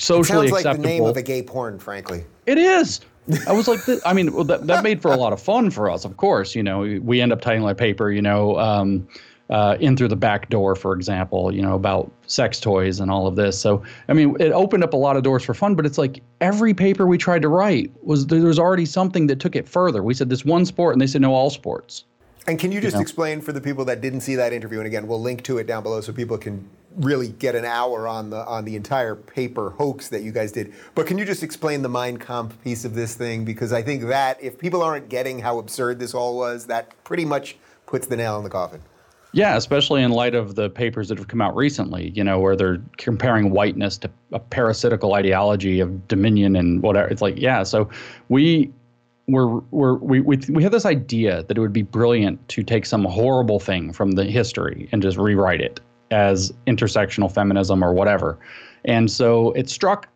socially 0.00 0.46
it 0.46 0.50
sounds 0.50 0.60
acceptable. 0.60 0.82
like 0.82 0.82
the 0.82 0.88
name 0.88 1.04
of 1.04 1.16
a 1.16 1.22
gay 1.22 1.42
porn, 1.42 1.78
frankly. 1.78 2.24
It 2.46 2.58
is. 2.58 3.00
I 3.46 3.52
was 3.52 3.68
like, 3.68 3.80
I 4.04 4.12
mean, 4.12 4.32
well, 4.32 4.44
that, 4.44 4.66
that 4.66 4.82
made 4.82 5.00
for 5.02 5.12
a 5.12 5.16
lot 5.16 5.32
of 5.32 5.40
fun 5.40 5.70
for 5.70 5.90
us, 5.90 6.04
of 6.04 6.16
course. 6.16 6.54
You 6.54 6.62
know, 6.62 6.80
we 7.02 7.20
end 7.20 7.32
up 7.32 7.40
titling 7.40 7.70
a 7.70 7.74
paper, 7.74 8.10
you 8.10 8.22
know, 8.22 8.58
um, 8.58 9.06
uh, 9.50 9.76
in 9.80 9.96
through 9.96 10.08
the 10.08 10.16
back 10.16 10.48
door, 10.48 10.74
for 10.74 10.94
example, 10.94 11.52
you 11.52 11.60
know, 11.60 11.74
about 11.74 12.10
sex 12.26 12.60
toys 12.60 13.00
and 13.00 13.10
all 13.10 13.26
of 13.26 13.36
this. 13.36 13.58
So, 13.58 13.82
I 14.08 14.12
mean, 14.12 14.36
it 14.40 14.52
opened 14.52 14.84
up 14.84 14.92
a 14.92 14.96
lot 14.96 15.16
of 15.16 15.22
doors 15.22 15.44
for 15.44 15.54
fun, 15.54 15.74
but 15.74 15.84
it's 15.84 15.98
like 15.98 16.22
every 16.40 16.72
paper 16.72 17.06
we 17.06 17.18
tried 17.18 17.42
to 17.42 17.48
write 17.48 17.92
was 18.02 18.26
there 18.28 18.40
was 18.40 18.58
already 18.58 18.86
something 18.86 19.26
that 19.26 19.40
took 19.40 19.56
it 19.56 19.68
further. 19.68 20.02
We 20.02 20.14
said 20.14 20.30
this 20.30 20.44
one 20.44 20.64
sport, 20.64 20.94
and 20.94 21.00
they 21.00 21.06
said 21.06 21.20
no, 21.20 21.34
all 21.34 21.50
sports. 21.50 22.04
And 22.46 22.58
can 22.58 22.72
you 22.72 22.80
just 22.80 22.94
you 22.94 22.98
know? 22.98 23.02
explain 23.02 23.40
for 23.40 23.52
the 23.52 23.60
people 23.60 23.84
that 23.86 24.00
didn't 24.00 24.22
see 24.22 24.36
that 24.36 24.52
interview? 24.52 24.78
And 24.78 24.86
again, 24.86 25.06
we'll 25.06 25.20
link 25.20 25.42
to 25.44 25.58
it 25.58 25.66
down 25.66 25.82
below 25.82 26.00
so 26.00 26.12
people 26.12 26.38
can 26.38 26.68
really 26.96 27.28
get 27.28 27.54
an 27.54 27.64
hour 27.64 28.08
on 28.08 28.30
the 28.30 28.44
on 28.46 28.64
the 28.64 28.76
entire 28.76 29.14
paper 29.14 29.70
hoax 29.70 30.08
that 30.08 30.22
you 30.22 30.32
guys 30.32 30.52
did. 30.52 30.72
But 30.94 31.06
can 31.06 31.18
you 31.18 31.24
just 31.24 31.42
explain 31.42 31.82
the 31.82 31.88
Mein 31.88 32.16
Kampf 32.16 32.60
piece 32.62 32.84
of 32.84 32.94
this 32.94 33.14
thing? 33.14 33.44
Because 33.44 33.72
I 33.72 33.82
think 33.82 34.02
that 34.04 34.42
if 34.42 34.58
people 34.58 34.82
aren't 34.82 35.08
getting 35.08 35.38
how 35.38 35.58
absurd 35.58 35.98
this 35.98 36.14
all 36.14 36.36
was, 36.36 36.66
that 36.66 36.92
pretty 37.04 37.24
much 37.24 37.56
puts 37.86 38.06
the 38.06 38.16
nail 38.16 38.36
in 38.38 38.44
the 38.44 38.50
coffin. 38.50 38.82
Yeah, 39.32 39.56
especially 39.56 40.02
in 40.02 40.10
light 40.10 40.34
of 40.34 40.56
the 40.56 40.68
papers 40.68 41.08
that 41.08 41.18
have 41.18 41.28
come 41.28 41.40
out 41.40 41.54
recently, 41.54 42.10
you 42.10 42.24
know, 42.24 42.40
where 42.40 42.56
they're 42.56 42.82
comparing 42.96 43.50
whiteness 43.52 43.96
to 43.98 44.10
a 44.32 44.40
parasitical 44.40 45.14
ideology 45.14 45.78
of 45.78 46.08
dominion 46.08 46.56
and 46.56 46.82
whatever. 46.82 47.08
It's 47.08 47.22
like, 47.22 47.38
yeah, 47.38 47.62
so 47.62 47.88
we 48.28 48.72
we're, 49.28 49.60
we're, 49.70 49.94
we, 49.94 50.20
we, 50.20 50.38
we 50.48 50.62
had 50.64 50.72
this 50.72 50.84
idea 50.84 51.44
that 51.44 51.56
it 51.56 51.60
would 51.60 51.72
be 51.72 51.82
brilliant 51.82 52.48
to 52.48 52.64
take 52.64 52.84
some 52.84 53.04
horrible 53.04 53.60
thing 53.60 53.92
from 53.92 54.12
the 54.12 54.24
history 54.24 54.88
and 54.90 55.00
just 55.02 55.16
rewrite 55.16 55.60
it 55.60 55.78
as 56.10 56.52
intersectional 56.66 57.32
feminism 57.32 57.84
or 57.84 57.92
whatever. 57.92 58.38
And 58.84 59.10
so 59.10 59.52
it 59.52 59.68
struck 59.68 60.08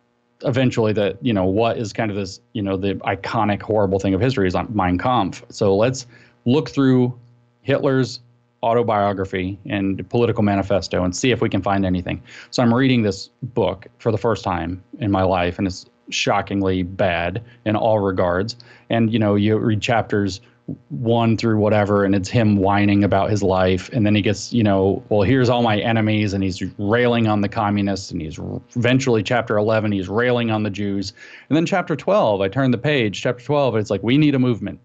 eventually 0.43 0.93
that, 0.93 1.17
you 1.21 1.33
know, 1.33 1.45
what 1.45 1.77
is 1.77 1.93
kind 1.93 2.11
of 2.11 2.17
this, 2.17 2.41
you 2.53 2.61
know, 2.61 2.77
the 2.77 2.95
iconic 2.95 3.61
horrible 3.61 3.99
thing 3.99 4.13
of 4.13 4.21
history 4.21 4.47
is 4.47 4.55
Mein 4.69 4.97
Kampf. 4.97 5.43
So 5.49 5.75
let's 5.75 6.07
look 6.45 6.69
through 6.69 7.17
Hitler's 7.61 8.19
autobiography 8.63 9.59
and 9.67 10.07
political 10.09 10.43
manifesto 10.43 11.03
and 11.03 11.15
see 11.15 11.31
if 11.31 11.41
we 11.41 11.49
can 11.49 11.61
find 11.61 11.85
anything. 11.85 12.21
So 12.49 12.63
I'm 12.63 12.73
reading 12.73 13.03
this 13.03 13.29
book 13.41 13.87
for 13.99 14.11
the 14.11 14.17
first 14.17 14.43
time 14.43 14.83
in 14.99 15.11
my 15.11 15.23
life, 15.23 15.57
and 15.57 15.67
it's 15.67 15.85
shockingly 16.09 16.83
bad 16.83 17.43
in 17.65 17.75
all 17.75 17.99
regards. 17.99 18.55
And 18.89 19.13
you 19.13 19.19
know, 19.19 19.35
you 19.35 19.57
read 19.57 19.81
chapters 19.81 20.41
one 20.89 21.37
through 21.37 21.57
whatever, 21.57 22.05
and 22.05 22.15
it's 22.15 22.29
him 22.29 22.57
whining 22.57 23.03
about 23.03 23.29
his 23.29 23.43
life, 23.43 23.89
and 23.93 24.05
then 24.05 24.15
he 24.15 24.21
gets, 24.21 24.51
you 24.51 24.63
know, 24.63 25.03
well, 25.09 25.21
here's 25.21 25.49
all 25.49 25.61
my 25.61 25.79
enemies, 25.79 26.33
and 26.33 26.43
he's 26.43 26.61
railing 26.79 27.27
on 27.27 27.41
the 27.41 27.49
communists, 27.49 28.11
and 28.11 28.21
he's 28.21 28.39
eventually 28.75 29.21
chapter 29.21 29.57
11, 29.57 29.91
he's 29.91 30.09
railing 30.09 30.49
on 30.49 30.63
the 30.63 30.69
Jews, 30.71 31.13
and 31.49 31.55
then 31.55 31.65
chapter 31.65 31.95
12, 31.95 32.41
I 32.41 32.47
turn 32.47 32.71
the 32.71 32.77
page, 32.77 33.21
chapter 33.21 33.43
12, 33.43 33.75
it's 33.75 33.89
like 33.91 34.01
we 34.01 34.17
need 34.17 34.33
a 34.33 34.39
movement. 34.39 34.79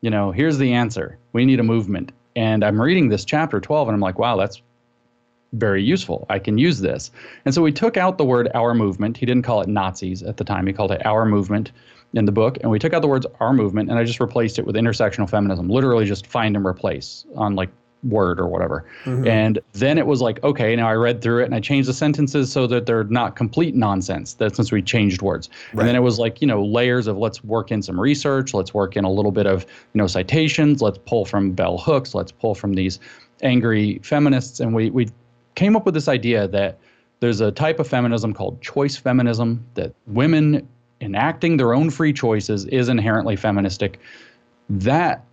You 0.00 0.10
know, 0.10 0.30
here's 0.30 0.58
the 0.58 0.72
answer: 0.72 1.18
we 1.32 1.44
need 1.44 1.60
a 1.60 1.64
movement. 1.64 2.12
And 2.36 2.64
I'm 2.64 2.80
reading 2.80 3.08
this 3.08 3.24
chapter 3.24 3.60
12 3.60 3.88
and 3.88 3.94
I'm 3.94 4.00
like, 4.00 4.18
wow, 4.18 4.36
that's 4.36 4.62
very 5.52 5.82
useful. 5.82 6.26
I 6.30 6.38
can 6.38 6.58
use 6.58 6.80
this. 6.80 7.10
And 7.44 7.54
so 7.54 7.62
we 7.62 7.72
took 7.72 7.96
out 7.96 8.18
the 8.18 8.24
word 8.24 8.48
our 8.54 8.74
movement. 8.74 9.16
He 9.16 9.26
didn't 9.26 9.42
call 9.42 9.60
it 9.60 9.68
Nazis 9.68 10.22
at 10.22 10.36
the 10.36 10.44
time, 10.44 10.66
he 10.66 10.72
called 10.72 10.92
it 10.92 11.04
our 11.04 11.24
movement 11.24 11.72
in 12.12 12.24
the 12.24 12.32
book. 12.32 12.58
And 12.60 12.70
we 12.70 12.78
took 12.78 12.92
out 12.92 13.02
the 13.02 13.08
words 13.08 13.26
our 13.40 13.52
movement 13.52 13.90
and 13.90 13.98
I 13.98 14.04
just 14.04 14.20
replaced 14.20 14.58
it 14.58 14.66
with 14.66 14.74
intersectional 14.74 15.28
feminism, 15.28 15.68
literally 15.68 16.06
just 16.06 16.26
find 16.26 16.56
and 16.56 16.66
replace 16.66 17.24
on 17.36 17.54
like 17.54 17.70
word 18.04 18.40
or 18.40 18.46
whatever. 18.46 18.84
Mm-hmm. 19.04 19.26
And 19.26 19.58
then 19.72 19.98
it 19.98 20.06
was 20.06 20.20
like, 20.20 20.42
okay, 20.42 20.74
now 20.74 20.88
I 20.88 20.94
read 20.94 21.22
through 21.22 21.42
it 21.42 21.44
and 21.44 21.54
I 21.54 21.60
changed 21.60 21.88
the 21.88 21.92
sentences 21.92 22.50
so 22.50 22.66
that 22.66 22.86
they're 22.86 23.04
not 23.04 23.36
complete 23.36 23.74
nonsense. 23.74 24.34
That 24.34 24.56
since 24.56 24.72
we 24.72 24.82
changed 24.82 25.22
words. 25.22 25.50
Right. 25.72 25.80
And 25.80 25.88
then 25.88 25.96
it 25.96 26.00
was 26.00 26.18
like, 26.18 26.40
you 26.40 26.46
know, 26.46 26.64
layers 26.64 27.06
of 27.06 27.18
let's 27.18 27.44
work 27.44 27.70
in 27.70 27.82
some 27.82 28.00
research, 28.00 28.54
let's 28.54 28.72
work 28.72 28.96
in 28.96 29.04
a 29.04 29.10
little 29.10 29.32
bit 29.32 29.46
of, 29.46 29.62
you 29.92 29.98
know, 29.98 30.06
citations, 30.06 30.82
let's 30.82 30.98
pull 31.06 31.24
from 31.24 31.52
bell 31.52 31.78
hooks, 31.78 32.14
let's 32.14 32.32
pull 32.32 32.54
from 32.54 32.74
these 32.74 32.98
angry 33.42 34.00
feminists. 34.02 34.60
And 34.60 34.74
we 34.74 34.90
we 34.90 35.08
came 35.54 35.76
up 35.76 35.84
with 35.84 35.94
this 35.94 36.08
idea 36.08 36.48
that 36.48 36.78
there's 37.20 37.40
a 37.40 37.52
type 37.52 37.78
of 37.78 37.86
feminism 37.86 38.32
called 38.32 38.60
choice 38.62 38.96
feminism 38.96 39.64
that 39.74 39.92
women 40.06 40.66
enacting 41.00 41.56
their 41.56 41.74
own 41.74 41.90
free 41.90 42.12
choices 42.12 42.66
is 42.66 42.88
inherently 42.88 43.36
feministic. 43.36 43.98
That 44.68 45.24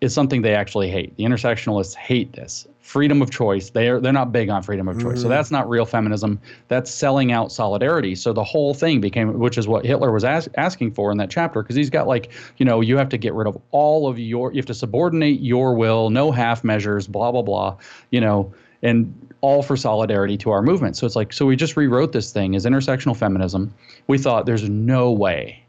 is 0.00 0.12
something 0.12 0.42
they 0.42 0.54
actually 0.54 0.90
hate. 0.90 1.16
The 1.16 1.24
intersectionalists 1.24 1.94
hate 1.94 2.32
this 2.34 2.66
freedom 2.80 3.20
of 3.20 3.30
choice. 3.30 3.70
They 3.70 3.88
are 3.88 3.98
they're 3.98 4.12
not 4.12 4.30
big 4.30 4.48
on 4.48 4.62
freedom 4.62 4.88
of 4.88 4.96
choice. 4.96 5.14
Mm-hmm. 5.14 5.22
So 5.22 5.28
that's 5.28 5.50
not 5.50 5.68
real 5.68 5.86
feminism. 5.86 6.38
That's 6.68 6.90
selling 6.90 7.32
out 7.32 7.50
solidarity. 7.50 8.14
So 8.14 8.32
the 8.32 8.44
whole 8.44 8.74
thing 8.74 9.00
became, 9.00 9.38
which 9.38 9.58
is 9.58 9.66
what 9.66 9.84
Hitler 9.84 10.12
was 10.12 10.24
as, 10.24 10.48
asking 10.56 10.92
for 10.92 11.10
in 11.10 11.18
that 11.18 11.30
chapter, 11.30 11.62
because 11.62 11.76
he's 11.76 11.90
got 11.90 12.06
like, 12.06 12.30
you 12.58 12.64
know, 12.64 12.80
you 12.80 12.96
have 12.96 13.08
to 13.08 13.18
get 13.18 13.34
rid 13.34 13.48
of 13.48 13.60
all 13.70 14.06
of 14.06 14.18
your, 14.18 14.52
you 14.52 14.58
have 14.58 14.66
to 14.66 14.74
subordinate 14.74 15.40
your 15.40 15.74
will, 15.74 16.10
no 16.10 16.30
half 16.30 16.62
measures, 16.62 17.06
blah 17.06 17.32
blah 17.32 17.42
blah, 17.42 17.76
you 18.10 18.20
know, 18.20 18.52
and 18.82 19.12
all 19.40 19.62
for 19.62 19.76
solidarity 19.76 20.36
to 20.38 20.50
our 20.50 20.62
movement. 20.62 20.96
So 20.96 21.06
it's 21.06 21.16
like, 21.16 21.32
so 21.32 21.46
we 21.46 21.56
just 21.56 21.76
rewrote 21.76 22.12
this 22.12 22.32
thing 22.32 22.56
as 22.56 22.64
intersectional 22.64 23.16
feminism. 23.16 23.72
We 24.06 24.18
thought 24.18 24.46
there's 24.46 24.68
no 24.68 25.12
way 25.12 25.62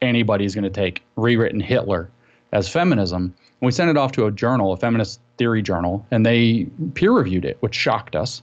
anybody's 0.00 0.54
going 0.54 0.64
to 0.64 0.70
take 0.70 1.02
rewritten 1.16 1.60
Hitler 1.60 2.08
as 2.52 2.68
feminism 2.68 3.34
we 3.60 3.72
sent 3.72 3.90
it 3.90 3.96
off 3.96 4.12
to 4.12 4.26
a 4.26 4.30
journal, 4.30 4.72
a 4.72 4.76
feminist 4.76 5.20
theory 5.36 5.62
journal, 5.62 6.06
and 6.10 6.24
they 6.24 6.66
peer 6.94 7.12
reviewed 7.12 7.44
it, 7.44 7.56
which 7.60 7.74
shocked 7.74 8.14
us. 8.14 8.42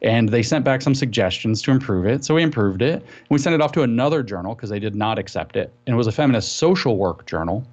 And 0.00 0.28
they 0.28 0.42
sent 0.42 0.64
back 0.64 0.82
some 0.82 0.94
suggestions 0.94 1.60
to 1.62 1.72
improve 1.72 2.06
it. 2.06 2.24
So 2.24 2.34
we 2.34 2.42
improved 2.42 2.82
it. 2.82 3.02
And 3.02 3.30
we 3.30 3.38
sent 3.38 3.54
it 3.54 3.60
off 3.60 3.72
to 3.72 3.82
another 3.82 4.22
journal 4.22 4.54
because 4.54 4.70
they 4.70 4.78
did 4.78 4.94
not 4.94 5.18
accept 5.18 5.56
it. 5.56 5.72
And 5.86 5.94
it 5.94 5.96
was 5.96 6.06
a 6.06 6.12
feminist 6.12 6.56
social 6.56 6.96
work 6.96 7.26
journal. 7.26 7.66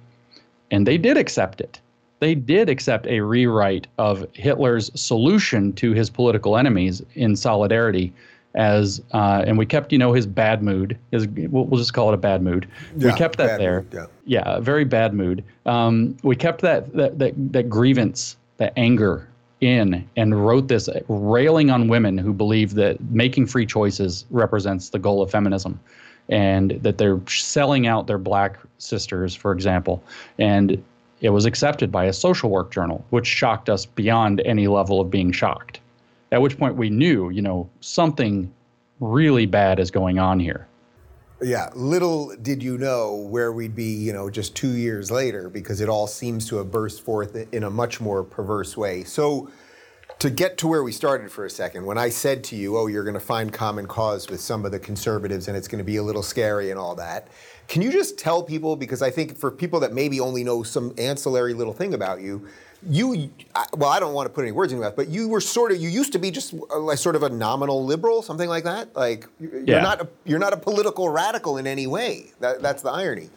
And 0.72 0.86
they 0.86 0.98
did 0.98 1.16
accept 1.16 1.60
it. 1.60 1.80
They 2.18 2.34
did 2.34 2.68
accept 2.68 3.06
a 3.06 3.20
rewrite 3.20 3.86
of 3.98 4.26
Hitler's 4.32 4.90
solution 4.98 5.72
to 5.74 5.92
his 5.92 6.08
political 6.08 6.56
enemies 6.56 7.02
in 7.14 7.36
solidarity 7.36 8.12
as 8.56 9.02
uh, 9.12 9.44
and 9.46 9.58
we 9.58 9.66
kept 9.66 9.92
you 9.92 9.98
know 9.98 10.12
his 10.12 10.26
bad 10.26 10.62
mood 10.62 10.98
his 11.12 11.28
we'll, 11.28 11.66
we'll 11.66 11.78
just 11.78 11.92
call 11.92 12.08
it 12.10 12.14
a 12.14 12.18
bad 12.18 12.42
mood. 12.42 12.66
Yeah, 12.96 13.12
we 13.12 13.18
kept 13.18 13.36
that 13.36 13.58
there. 13.58 13.82
mood, 13.82 13.92
yeah. 13.92 14.06
yeah 14.24 14.60
very 14.60 14.84
bad 14.84 15.14
mood. 15.14 15.44
Um, 15.66 16.16
we 16.22 16.34
kept 16.34 16.62
that, 16.62 16.92
that 16.94 17.18
that 17.18 17.34
that 17.52 17.68
grievance 17.68 18.36
that 18.56 18.72
anger 18.76 19.28
in 19.60 20.08
and 20.16 20.46
wrote 20.46 20.68
this 20.68 20.88
railing 21.08 21.70
on 21.70 21.88
women 21.88 22.18
who 22.18 22.32
believe 22.32 22.74
that 22.74 23.00
making 23.10 23.46
free 23.46 23.66
choices 23.66 24.24
represents 24.30 24.90
the 24.90 24.98
goal 24.98 25.22
of 25.22 25.30
feminism 25.30 25.78
and 26.28 26.72
that 26.82 26.98
they're 26.98 27.20
selling 27.26 27.86
out 27.86 28.06
their 28.06 28.18
black 28.18 28.58
sisters 28.78 29.34
for 29.34 29.52
example. 29.52 30.02
And 30.38 30.82
it 31.20 31.30
was 31.30 31.46
accepted 31.46 31.90
by 31.90 32.04
a 32.04 32.12
social 32.12 32.50
work 32.50 32.70
journal 32.70 33.04
which 33.10 33.26
shocked 33.26 33.68
us 33.68 33.86
beyond 33.86 34.40
any 34.44 34.68
level 34.68 35.00
of 35.00 35.10
being 35.10 35.32
shocked 35.32 35.80
at 36.32 36.42
which 36.42 36.58
point 36.58 36.76
we 36.76 36.90
knew, 36.90 37.30
you 37.30 37.42
know, 37.42 37.68
something 37.80 38.52
really 39.00 39.46
bad 39.46 39.78
is 39.78 39.90
going 39.90 40.18
on 40.18 40.40
here. 40.40 40.66
Yeah, 41.42 41.70
little 41.74 42.34
did 42.36 42.62
you 42.62 42.78
know 42.78 43.14
where 43.14 43.52
we'd 43.52 43.76
be, 43.76 43.92
you 43.94 44.12
know, 44.12 44.30
just 44.30 44.56
two 44.56 44.72
years 44.72 45.10
later, 45.10 45.50
because 45.50 45.80
it 45.80 45.88
all 45.88 46.06
seems 46.06 46.48
to 46.48 46.56
have 46.56 46.70
burst 46.70 47.02
forth 47.02 47.36
in 47.52 47.62
a 47.62 47.70
much 47.70 48.00
more 48.00 48.24
perverse 48.24 48.76
way. 48.76 49.04
So, 49.04 49.50
to 50.18 50.30
get 50.30 50.56
to 50.58 50.66
where 50.66 50.82
we 50.82 50.92
started 50.92 51.30
for 51.30 51.44
a 51.44 51.50
second, 51.50 51.84
when 51.84 51.98
I 51.98 52.08
said 52.08 52.42
to 52.44 52.56
you, 52.56 52.78
oh, 52.78 52.86
you're 52.86 53.04
going 53.04 53.12
to 53.12 53.20
find 53.20 53.52
common 53.52 53.86
cause 53.86 54.30
with 54.30 54.40
some 54.40 54.64
of 54.64 54.72
the 54.72 54.78
conservatives 54.78 55.46
and 55.46 55.54
it's 55.54 55.68
going 55.68 55.78
to 55.78 55.84
be 55.84 55.96
a 55.96 56.02
little 56.02 56.22
scary 56.22 56.70
and 56.70 56.80
all 56.80 56.94
that, 56.94 57.28
can 57.68 57.82
you 57.82 57.90
just 57.90 58.18
tell 58.18 58.42
people, 58.42 58.76
because 58.76 59.02
I 59.02 59.10
think 59.10 59.36
for 59.36 59.50
people 59.50 59.80
that 59.80 59.92
maybe 59.92 60.20
only 60.20 60.44
know 60.44 60.62
some 60.62 60.94
ancillary 60.98 61.54
little 61.54 61.72
thing 61.72 61.94
about 61.94 62.20
you, 62.20 62.46
you 62.88 63.30
well 63.76 63.88
i 63.88 63.98
don't 63.98 64.12
want 64.12 64.26
to 64.26 64.32
put 64.32 64.42
any 64.42 64.52
words 64.52 64.70
in 64.70 64.78
your 64.78 64.86
mouth 64.86 64.94
but 64.94 65.08
you 65.08 65.28
were 65.28 65.40
sort 65.40 65.72
of 65.72 65.78
you 65.78 65.88
used 65.88 66.12
to 66.12 66.18
be 66.18 66.30
just 66.30 66.54
uh, 66.70 66.78
like 66.78 66.98
sort 66.98 67.16
of 67.16 67.22
a 67.22 67.28
nominal 67.28 67.84
liberal 67.84 68.22
something 68.22 68.48
like 68.48 68.64
that? 68.64 68.94
Like 68.94 69.26
you're 69.40 69.62
yeah. 69.62 69.80
not 69.80 70.02
a, 70.02 70.08
you're 70.24 70.38
not 70.38 70.52
a 70.52 70.56
political 70.56 71.08
radical 71.08 71.56
in 71.56 71.66
any 71.66 71.86
way. 71.86 72.26
That, 72.40 72.62
that's 72.62 72.82
the 72.82 72.90
irony. 72.90 73.30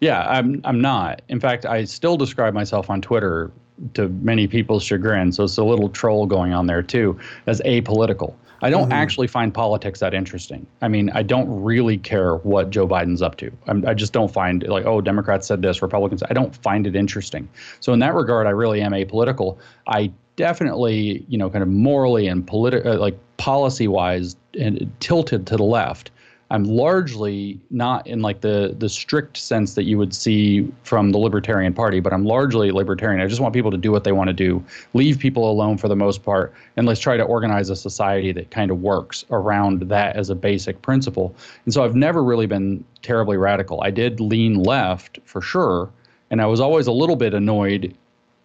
Yeah 0.00 0.28
i'm 0.28 0.60
i'm 0.64 0.80
not. 0.80 1.22
In 1.28 1.40
fact 1.40 1.64
i 1.66 1.84
still 1.84 2.16
describe 2.16 2.54
myself 2.54 2.90
on 2.90 3.00
twitter 3.00 3.50
to 3.94 4.08
many 4.08 4.46
people's 4.46 4.84
chagrin 4.84 5.32
so 5.32 5.44
it's 5.44 5.56
a 5.56 5.64
little 5.64 5.88
troll 5.88 6.26
going 6.26 6.52
on 6.52 6.66
there 6.66 6.82
too 6.82 7.18
as 7.46 7.60
apolitical 7.62 8.34
I 8.64 8.70
don't 8.70 8.84
mm-hmm. 8.84 8.92
actually 8.92 9.26
find 9.26 9.52
politics 9.52 10.00
that 10.00 10.14
interesting. 10.14 10.66
I 10.80 10.88
mean, 10.88 11.10
I 11.10 11.22
don't 11.22 11.62
really 11.62 11.98
care 11.98 12.36
what 12.36 12.70
Joe 12.70 12.88
Biden's 12.88 13.20
up 13.20 13.36
to. 13.36 13.52
I'm, 13.66 13.86
i 13.86 13.92
just 13.92 14.14
don't 14.14 14.32
find 14.32 14.62
like, 14.62 14.86
oh, 14.86 15.02
Democrats 15.02 15.46
said 15.46 15.60
this, 15.60 15.82
Republicans. 15.82 16.22
I 16.30 16.32
don't 16.32 16.56
find 16.56 16.86
it 16.86 16.96
interesting. 16.96 17.46
So 17.80 17.92
in 17.92 17.98
that 17.98 18.14
regard, 18.14 18.46
I 18.46 18.50
really 18.50 18.80
am 18.80 18.92
apolitical. 18.92 19.58
I 19.86 20.10
definitely, 20.36 21.26
you 21.28 21.36
know, 21.36 21.50
kind 21.50 21.62
of 21.62 21.68
morally 21.68 22.26
and 22.26 22.46
politi- 22.46 22.86
uh, 22.86 22.98
like 22.98 23.18
policy 23.36 23.86
wise, 23.86 24.34
and 24.58 24.90
tilted 24.98 25.46
to 25.48 25.58
the 25.58 25.62
left. 25.62 26.10
I'm 26.50 26.64
largely 26.64 27.58
not 27.70 28.06
in 28.06 28.20
like 28.20 28.42
the 28.42 28.74
the 28.78 28.88
strict 28.88 29.36
sense 29.36 29.74
that 29.74 29.84
you 29.84 29.96
would 29.98 30.14
see 30.14 30.70
from 30.82 31.10
the 31.10 31.18
Libertarian 31.18 31.72
Party, 31.72 32.00
but 32.00 32.12
I'm 32.12 32.24
largely 32.24 32.70
libertarian. 32.70 33.20
I 33.20 33.26
just 33.26 33.40
want 33.40 33.54
people 33.54 33.70
to 33.70 33.78
do 33.78 33.90
what 33.90 34.04
they 34.04 34.12
want 34.12 34.28
to 34.28 34.34
do, 34.34 34.62
leave 34.92 35.18
people 35.18 35.50
alone 35.50 35.78
for 35.78 35.88
the 35.88 35.96
most 35.96 36.22
part, 36.22 36.52
and 36.76 36.86
let's 36.86 37.00
try 37.00 37.16
to 37.16 37.22
organize 37.22 37.70
a 37.70 37.76
society 37.76 38.30
that 38.32 38.50
kind 38.50 38.70
of 38.70 38.82
works 38.82 39.24
around 39.30 39.82
that 39.88 40.16
as 40.16 40.30
a 40.30 40.34
basic 40.34 40.80
principle. 40.82 41.34
And 41.64 41.72
so 41.72 41.82
I've 41.82 41.96
never 41.96 42.22
really 42.22 42.46
been 42.46 42.84
terribly 43.02 43.36
radical. 43.36 43.82
I 43.82 43.90
did 43.90 44.20
lean 44.20 44.62
left 44.62 45.18
for 45.24 45.40
sure, 45.40 45.90
and 46.30 46.42
I 46.42 46.46
was 46.46 46.60
always 46.60 46.86
a 46.86 46.92
little 46.92 47.16
bit 47.16 47.32
annoyed 47.32 47.96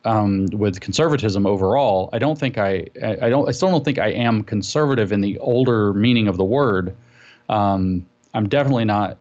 um, 0.05 0.47
with 0.53 0.79
conservatism 0.79 1.45
overall. 1.45 2.09
I 2.13 2.19
don't 2.19 2.39
think 2.39 2.57
I, 2.57 2.85
I 3.21 3.29
don't 3.29 3.47
I 3.49 3.51
still 3.51 3.69
don't 3.69 3.83
think 3.83 3.99
I 3.99 4.07
am 4.07 4.43
conservative 4.43 5.11
in 5.11 5.19
the 5.19 5.37
older 5.39 5.93
meaning 5.93 6.29
of 6.29 6.37
the 6.37 6.45
word 6.45 6.95
um, 7.49 8.05
I'm 8.33 8.47
definitely 8.47 8.85
not, 8.85 9.17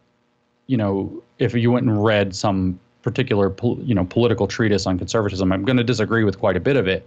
you 0.66 0.76
know, 0.76 1.22
if 1.38 1.54
you 1.54 1.70
went 1.70 1.86
and 1.86 2.04
read 2.04 2.34
some 2.34 2.78
particular, 3.02 3.54
you 3.78 3.94
know, 3.94 4.04
political 4.04 4.46
treatise 4.46 4.86
on 4.86 4.98
conservatism, 4.98 5.50
I'm 5.52 5.64
going 5.64 5.78
to 5.78 5.84
disagree 5.84 6.24
with 6.24 6.38
quite 6.38 6.56
a 6.56 6.60
bit 6.60 6.76
of 6.76 6.86
it. 6.86 7.06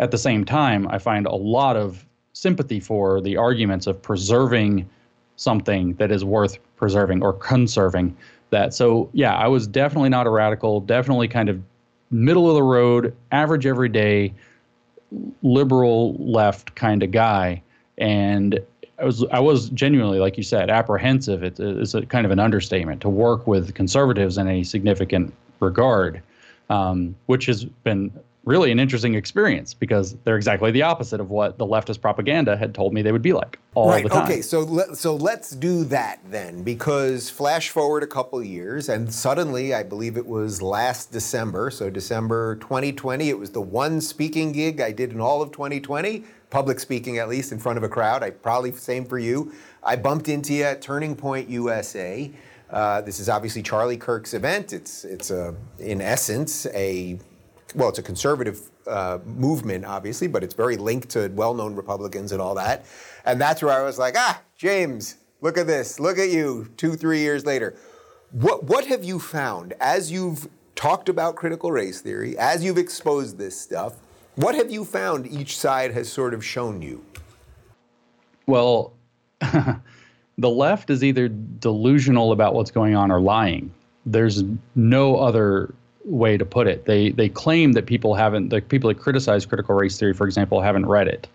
At 0.00 0.10
the 0.10 0.18
same 0.18 0.44
time, 0.44 0.88
I 0.88 0.98
find 0.98 1.26
a 1.26 1.34
lot 1.34 1.76
of 1.76 2.04
sympathy 2.32 2.80
for 2.80 3.20
the 3.20 3.36
arguments 3.36 3.86
of 3.86 4.00
preserving 4.00 4.88
something 5.36 5.94
that 5.94 6.10
is 6.10 6.24
worth 6.24 6.58
preserving 6.76 7.22
or 7.22 7.32
conserving 7.34 8.16
that. 8.50 8.72
So, 8.72 9.10
yeah, 9.12 9.34
I 9.34 9.48
was 9.48 9.66
definitely 9.66 10.08
not 10.08 10.26
a 10.26 10.30
radical, 10.30 10.80
definitely 10.80 11.28
kind 11.28 11.48
of 11.48 11.60
middle 12.10 12.48
of 12.48 12.54
the 12.54 12.62
road, 12.62 13.14
average 13.32 13.66
every 13.66 13.88
day, 13.88 14.32
liberal 15.42 16.14
left 16.14 16.74
kind 16.74 17.02
of 17.02 17.10
guy, 17.10 17.62
and 17.98 18.60
I 19.02 19.04
was 19.04 19.24
I 19.32 19.40
was 19.40 19.68
genuinely, 19.70 20.20
like 20.20 20.36
you 20.36 20.44
said, 20.44 20.70
apprehensive. 20.70 21.42
It, 21.42 21.58
it's 21.58 21.94
a 21.94 22.06
kind 22.06 22.24
of 22.24 22.30
an 22.30 22.38
understatement 22.38 23.00
to 23.02 23.08
work 23.08 23.48
with 23.48 23.74
conservatives 23.74 24.38
in 24.38 24.46
a 24.46 24.62
significant 24.62 25.34
regard, 25.58 26.22
um, 26.70 27.16
which 27.26 27.46
has 27.46 27.64
been 27.64 28.12
really 28.44 28.72
an 28.72 28.78
interesting 28.80 29.14
experience 29.14 29.74
because 29.74 30.16
they're 30.24 30.36
exactly 30.36 30.70
the 30.70 30.82
opposite 30.82 31.20
of 31.20 31.30
what 31.30 31.58
the 31.58 31.66
leftist 31.66 32.00
propaganda 32.00 32.56
had 32.56 32.74
told 32.74 32.92
me 32.92 33.02
they 33.02 33.12
would 33.12 33.22
be 33.22 33.32
like 33.32 33.58
all 33.74 33.88
right, 33.88 34.02
the 34.02 34.08
time. 34.08 34.24
Okay, 34.24 34.42
so 34.42 34.60
let, 34.60 34.96
so 34.96 35.14
let's 35.14 35.50
do 35.50 35.84
that 35.84 36.18
then 36.28 36.62
because 36.62 37.30
flash 37.30 37.70
forward 37.70 38.02
a 38.02 38.06
couple 38.06 38.42
years 38.42 38.88
and 38.88 39.12
suddenly 39.12 39.72
I 39.74 39.84
believe 39.84 40.16
it 40.16 40.26
was 40.26 40.60
last 40.60 41.12
December, 41.12 41.70
so 41.70 41.88
December 41.88 42.56
2020, 42.56 43.28
it 43.28 43.38
was 43.38 43.50
the 43.50 43.60
one 43.60 44.00
speaking 44.00 44.52
gig 44.52 44.80
I 44.80 44.90
did 44.90 45.12
in 45.12 45.20
all 45.20 45.40
of 45.40 45.52
2020, 45.52 46.24
public 46.52 46.78
speaking 46.78 47.16
at 47.16 47.30
least 47.30 47.50
in 47.50 47.58
front 47.58 47.78
of 47.78 47.82
a 47.82 47.88
crowd. 47.88 48.22
I 48.22 48.28
probably 48.30 48.72
same 48.72 49.06
for 49.06 49.18
you. 49.18 49.52
I 49.82 49.96
bumped 49.96 50.28
into 50.28 50.52
you 50.52 50.64
at 50.64 50.82
Turning 50.82 51.16
Point 51.16 51.48
USA. 51.48 52.30
Uh, 52.70 53.00
this 53.00 53.18
is 53.18 53.30
obviously 53.30 53.62
Charlie 53.62 53.96
Kirk's 53.96 54.34
event. 54.34 54.74
It's 54.74 55.04
it's 55.04 55.30
a 55.30 55.54
in 55.78 56.02
essence 56.02 56.66
a 56.66 57.18
well, 57.74 57.88
it's 57.88 57.98
a 57.98 58.02
conservative 58.02 58.70
uh, 58.86 59.18
movement, 59.24 59.86
obviously, 59.86 60.28
but 60.28 60.44
it's 60.44 60.52
very 60.52 60.76
linked 60.76 61.08
to 61.08 61.28
well-known 61.28 61.74
Republicans 61.74 62.32
and 62.32 62.42
all 62.42 62.54
that. 62.56 62.84
And 63.24 63.40
that's 63.40 63.62
where 63.62 63.72
I 63.72 63.82
was 63.82 63.98
like, 63.98 64.14
ah, 64.18 64.42
James, 64.58 65.16
look 65.40 65.56
at 65.56 65.66
this, 65.66 65.98
look 65.98 66.18
at 66.18 66.28
you, 66.28 66.70
two, 66.76 66.96
three 66.96 67.20
years 67.20 67.46
later. 67.46 67.74
What 68.30 68.64
what 68.64 68.84
have 68.86 69.02
you 69.02 69.18
found 69.18 69.72
as 69.80 70.12
you've 70.12 70.48
talked 70.74 71.08
about 71.08 71.34
critical 71.34 71.72
race 71.72 72.02
theory, 72.02 72.36
as 72.36 72.62
you've 72.62 72.78
exposed 72.78 73.38
this 73.38 73.58
stuff? 73.58 73.94
What 74.36 74.54
have 74.54 74.70
you 74.70 74.84
found 74.84 75.26
each 75.26 75.58
side 75.58 75.92
has 75.92 76.10
sort 76.10 76.32
of 76.32 76.44
shown 76.44 76.80
you? 76.80 77.04
Well, 78.46 78.94
the 79.40 80.50
left 80.50 80.90
is 80.90 81.04
either 81.04 81.28
delusional 81.28 82.32
about 82.32 82.54
what's 82.54 82.70
going 82.70 82.94
on 82.94 83.10
or 83.10 83.20
lying. 83.20 83.72
There's 84.06 84.42
no 84.74 85.16
other 85.16 85.74
way 86.04 86.36
to 86.36 86.44
put 86.44 86.66
it. 86.66 86.86
They 86.86 87.10
they 87.10 87.28
claim 87.28 87.72
that 87.72 87.86
people 87.86 88.14
haven't 88.14 88.48
the 88.48 88.60
people 88.60 88.88
that 88.88 88.98
criticize 88.98 89.46
critical 89.46 89.74
race 89.74 89.98
theory, 89.98 90.14
for 90.14 90.26
example, 90.26 90.60
haven't 90.60 90.86
read 90.86 91.08
it. 91.08 91.28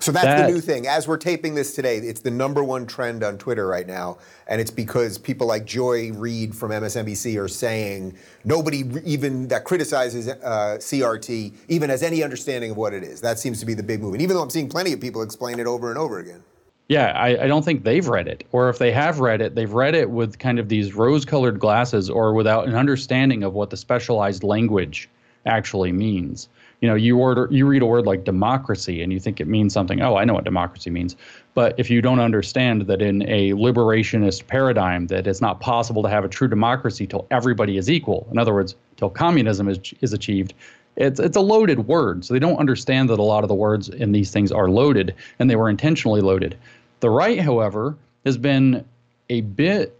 So 0.00 0.12
that's 0.12 0.24
that, 0.24 0.46
the 0.46 0.52
new 0.52 0.60
thing. 0.60 0.86
As 0.86 1.08
we're 1.08 1.16
taping 1.16 1.54
this 1.54 1.74
today, 1.74 1.96
it's 1.96 2.20
the 2.20 2.30
number 2.30 2.62
one 2.62 2.86
trend 2.86 3.24
on 3.24 3.36
Twitter 3.36 3.66
right 3.66 3.86
now, 3.86 4.18
and 4.46 4.60
it's 4.60 4.70
because 4.70 5.18
people 5.18 5.46
like 5.46 5.64
Joy 5.64 6.12
Reid 6.12 6.54
from 6.54 6.70
MSNBC 6.70 7.40
are 7.42 7.48
saying 7.48 8.16
nobody 8.44 8.84
even 9.04 9.48
that 9.48 9.64
criticizes 9.64 10.28
uh, 10.28 10.78
CRT 10.78 11.52
even 11.68 11.90
has 11.90 12.02
any 12.02 12.22
understanding 12.22 12.70
of 12.70 12.76
what 12.76 12.94
it 12.94 13.02
is. 13.02 13.20
That 13.20 13.38
seems 13.38 13.58
to 13.60 13.66
be 13.66 13.74
the 13.74 13.82
big 13.82 14.00
movement. 14.00 14.22
Even 14.22 14.36
though 14.36 14.42
I'm 14.42 14.50
seeing 14.50 14.68
plenty 14.68 14.92
of 14.92 15.00
people 15.00 15.22
explain 15.22 15.58
it 15.58 15.66
over 15.66 15.90
and 15.90 15.98
over 15.98 16.20
again. 16.20 16.42
Yeah, 16.88 17.08
I, 17.08 17.44
I, 17.44 17.46
don't 17.48 17.64
think 17.64 17.84
they've 17.84 18.08
read 18.08 18.28
it. 18.28 18.44
Or 18.50 18.70
if 18.70 18.78
they 18.78 18.90
have 18.92 19.20
read 19.20 19.42
it, 19.42 19.54
they've 19.54 19.72
read 19.72 19.94
it 19.94 20.08
with 20.08 20.38
kind 20.38 20.58
of 20.58 20.70
these 20.70 20.94
rose 20.94 21.26
colored 21.26 21.58
glasses 21.58 22.08
or 22.08 22.32
without 22.32 22.66
an 22.66 22.74
understanding 22.74 23.42
of 23.42 23.52
what 23.52 23.68
the 23.68 23.76
specialized 23.76 24.42
language 24.42 25.10
actually 25.44 25.92
means. 25.92 26.48
You 26.80 26.88
know, 26.88 26.94
you 26.94 27.18
order 27.18 27.48
you 27.50 27.66
read 27.66 27.82
a 27.82 27.86
word 27.86 28.06
like 28.06 28.24
democracy 28.24 29.02
and 29.02 29.12
you 29.12 29.18
think 29.18 29.40
it 29.40 29.48
means 29.48 29.72
something. 29.72 30.00
Oh, 30.00 30.16
I 30.16 30.24
know 30.24 30.34
what 30.34 30.44
democracy 30.44 30.90
means. 30.90 31.16
But 31.54 31.74
if 31.78 31.90
you 31.90 32.00
don't 32.00 32.20
understand 32.20 32.82
that 32.82 33.02
in 33.02 33.22
a 33.22 33.52
liberationist 33.52 34.46
paradigm 34.46 35.08
that 35.08 35.26
it's 35.26 35.40
not 35.40 35.60
possible 35.60 36.02
to 36.04 36.08
have 36.08 36.24
a 36.24 36.28
true 36.28 36.46
democracy 36.46 37.06
till 37.06 37.26
everybody 37.32 37.76
is 37.78 37.90
equal. 37.90 38.28
In 38.30 38.38
other 38.38 38.54
words, 38.54 38.76
till 38.96 39.10
communism 39.10 39.68
is 39.68 39.78
is 40.00 40.12
achieved, 40.12 40.54
it's 40.96 41.18
it's 41.18 41.36
a 41.36 41.40
loaded 41.40 41.86
word. 41.88 42.24
So 42.24 42.34
they 42.34 42.40
don't 42.40 42.58
understand 42.58 43.10
that 43.10 43.18
a 43.18 43.22
lot 43.22 43.44
of 43.44 43.48
the 43.48 43.54
words 43.54 43.88
in 43.88 44.12
these 44.12 44.30
things 44.30 44.52
are 44.52 44.70
loaded 44.70 45.14
and 45.38 45.50
they 45.50 45.56
were 45.56 45.68
intentionally 45.68 46.20
loaded. 46.20 46.56
The 47.00 47.10
right, 47.10 47.40
however, 47.40 47.96
has 48.24 48.36
been 48.36 48.84
a 49.30 49.40
bit 49.42 49.98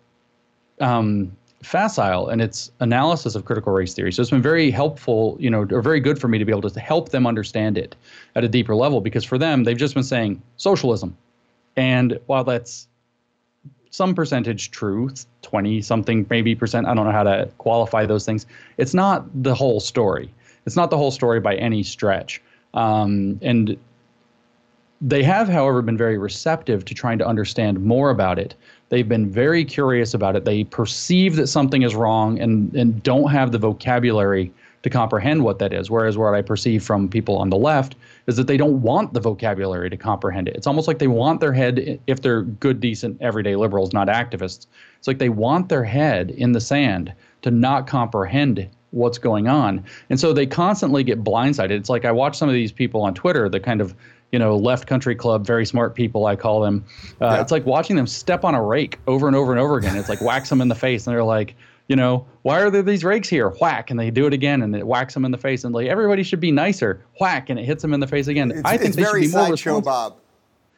um, 0.81 1.37
facile 1.69 2.31
in 2.31 2.41
its 2.41 2.71
analysis 2.81 3.35
of 3.35 3.45
critical 3.45 3.73
race 3.75 3.93
theory. 3.93 4.11
So 4.11 4.23
it's 4.23 4.31
been 4.31 4.41
very 4.41 4.71
helpful, 4.71 5.37
you 5.39 5.51
know, 5.51 5.67
or 5.71 5.83
very 5.83 6.01
good 6.01 6.19
for 6.19 6.27
me 6.27 6.39
to 6.39 6.45
be 6.47 6.51
able 6.51 6.69
to 6.71 6.81
help 6.81 7.11
them 7.11 7.27
understand 7.27 7.77
it 7.77 7.95
at 8.37 8.43
a 8.43 8.49
deeper 8.49 8.75
level 8.75 9.03
because 9.03 9.23
for 9.23 9.37
them, 9.37 9.65
they've 9.65 9.77
just 9.77 9.93
been 9.93 10.03
saying 10.03 10.41
socialism. 10.57 11.15
And 11.77 12.19
while 12.25 12.43
that's 12.43 12.89
some 13.91 14.15
percentage 14.15 14.71
truth, 14.71 15.27
20 15.43 15.83
something 15.83 16.27
maybe 16.31 16.55
percent, 16.55 16.87
I 16.87 16.95
don't 16.95 17.05
know 17.05 17.13
how 17.13 17.25
to 17.25 17.51
qualify 17.59 18.07
those 18.07 18.25
things, 18.25 18.47
it's 18.79 18.95
not 18.95 19.27
the 19.43 19.55
whole 19.55 19.81
story. 19.81 20.33
It's 20.65 20.77
not 20.77 20.89
the 20.89 20.97
whole 20.97 21.11
story 21.11 21.39
by 21.39 21.55
any 21.57 21.83
stretch. 21.83 22.41
Um, 22.73 23.39
and 23.43 23.77
they 25.01 25.23
have, 25.23 25.49
however, 25.49 25.83
been 25.83 25.99
very 25.99 26.19
receptive 26.19 26.85
to 26.87 26.95
trying 26.95 27.19
to 27.19 27.27
understand 27.27 27.85
more 27.85 28.11
about 28.11 28.39
it. 28.39 28.55
They've 28.91 29.09
been 29.09 29.31
very 29.31 29.65
curious 29.65 30.15
about 30.15 30.37
it. 30.37 30.45
They 30.45 30.65
perceive 30.65 31.37
that 31.37 31.49
something 31.49 31.83
is 31.83 31.95
wrong 31.95 32.39
and, 32.41 32.75
and 32.75 33.03
don't 33.03 33.31
have 33.31 33.53
the 33.53 33.59
vocabulary 33.59 34.53
to 34.83 34.91
comprehend 34.91 35.43
what 35.45 35.59
that 35.59 35.73
is. 35.73 35.91
Whereas 35.91 36.17
what 36.17 36.35
I 36.35 36.43
perceive 36.43 36.85
from 36.85 37.09
people 37.09 37.37
on 37.37 37.51
the 37.51 37.57
left 37.57 37.97
is 38.27 38.37
that 38.37 38.47
they 38.47 38.57
don't 38.57 38.81
want 38.81 39.13
the 39.13 39.21
vocabulary 39.21 39.91
to 39.91 39.97
comprehend 39.97 40.49
it. 40.49 40.57
It's 40.57 40.67
almost 40.67 40.89
like 40.89 40.99
they 40.99 41.09
want 41.09 41.41
their 41.41 41.53
head, 41.53 42.01
if 42.07 42.23
they're 42.23 42.43
good, 42.43 42.81
decent, 42.81 43.21
everyday 43.21 43.57
liberals, 43.57 43.93
not 43.93 44.09
activists, 44.09 44.67
it's 44.99 45.09
like 45.09 45.19
they 45.19 45.29
want 45.29 45.69
their 45.69 45.85
head 45.85 46.31
in 46.31 46.53
the 46.53 46.61
sand 46.61 47.13
to 47.43 47.51
not 47.51 47.87
comprehend 47.87 48.69
what's 48.91 49.19
going 49.19 49.49
on. 49.49 49.85
And 50.11 50.19
so 50.19 50.33
they 50.33 50.47
constantly 50.47 51.05
get 51.05 51.23
blindsided. 51.23 51.73
It's 51.73 51.91
like 51.91 52.05
I 52.05 52.13
watch 52.13 52.37
some 52.37 52.49
of 52.49 52.55
these 52.55 52.73
people 52.73 53.03
on 53.03 53.15
Twitter, 53.15 53.49
the 53.49 53.61
kind 53.61 53.81
of 53.81 53.95
you 54.33 54.39
know, 54.39 54.57
left 54.57 54.87
country 54.87 55.15
club, 55.15 55.47
very 55.47 55.65
smart 55.65 55.95
people, 55.95 56.27
I 56.27 56.37
call 56.37 56.61
them. 56.61 56.85
Uh, 57.21 57.27
yeah. 57.27 57.41
It's 57.41 57.53
like 57.53 57.65
watching 57.65 57.97
them 57.97 58.07
step 58.07 58.45
on 58.45 58.55
a 58.55 58.63
rake 58.63 58.99
over 59.07 59.27
and 59.27 59.35
over 59.35 59.53
and 59.53 59.61
over 59.61 59.77
again. 59.77 59.97
It's 59.97 60.09
like 60.09 60.21
whacks 60.21 60.49
them 60.49 60.61
in 60.61 60.69
the 60.69 60.75
face, 60.75 61.07
and 61.07 61.15
they're 61.15 61.25
like, 61.25 61.55
you 61.89 61.97
know, 61.97 62.27
why 62.43 62.61
are 62.61 62.71
there 62.71 62.83
these 62.83 63.03
rakes 63.03 63.29
here? 63.29 63.49
Whack, 63.49 63.91
and 63.91 63.99
they 63.99 64.11
do 64.11 64.27
it 64.27 64.35
again, 64.35 64.63
and 64.63 64.77
it 64.77 64.87
whacks 64.87 65.15
them 65.15 65.25
in 65.25 65.31
the 65.31 65.39
face, 65.39 65.65
and 65.65 65.75
like 65.75 65.89
everybody 65.89 66.23
should 66.23 66.41
be 66.41 66.53
nicer. 66.53 67.03
Whack, 67.19 67.49
and 67.49 67.59
it 67.59 67.65
hits 67.65 67.83
them 67.83 67.95
in 67.95 68.01
the 68.01 68.07
face 68.07 68.27
again. 68.27 68.51
It's, 68.51 68.63
I 68.65 68.77
think 68.77 68.89
it's 68.89 68.97
they 68.97 69.03
very 69.03 69.23
should 69.23 69.33
be 69.33 69.37
more 69.37 69.47
sideshow 69.49 69.81
Bob. 69.81 70.17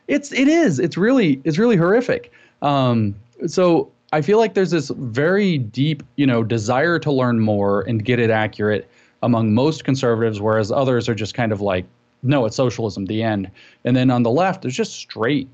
It's 0.07 0.33
it 0.33 0.49
is. 0.49 0.79
It's 0.79 0.97
really 0.97 1.41
it's 1.45 1.59
really 1.59 1.77
horrific. 1.77 2.33
Um, 2.63 3.17
so 3.47 3.91
I 4.13 4.23
feel 4.23 4.39
like 4.39 4.55
there's 4.55 4.71
this 4.71 4.91
very 4.97 5.59
deep, 5.59 6.03
you 6.17 6.27
know, 6.27 6.45
desire 6.45 6.99
to 7.01 7.11
learn 7.13 7.41
more 7.41 7.83
and 7.83 8.05
get 8.05 8.19
it 8.19 8.31
accurate 8.31 8.89
among 9.23 9.55
most 9.55 9.85
conservatives, 9.85 10.41
whereas 10.41 10.71
others 10.73 11.09
are 11.09 11.15
just 11.15 11.35
kind 11.35 11.53
of 11.53 11.61
like 11.61 11.85
no, 12.23 12.47
it's 12.47 12.57
socialism, 12.57 13.07
the 13.07 13.23
end. 13.23 13.51
And 13.85 13.97
then 13.97 14.11
on 14.11 14.23
the 14.23 14.31
left, 14.31 14.63
there's 14.63 14.77
just 14.77 14.95
straight 14.95 15.49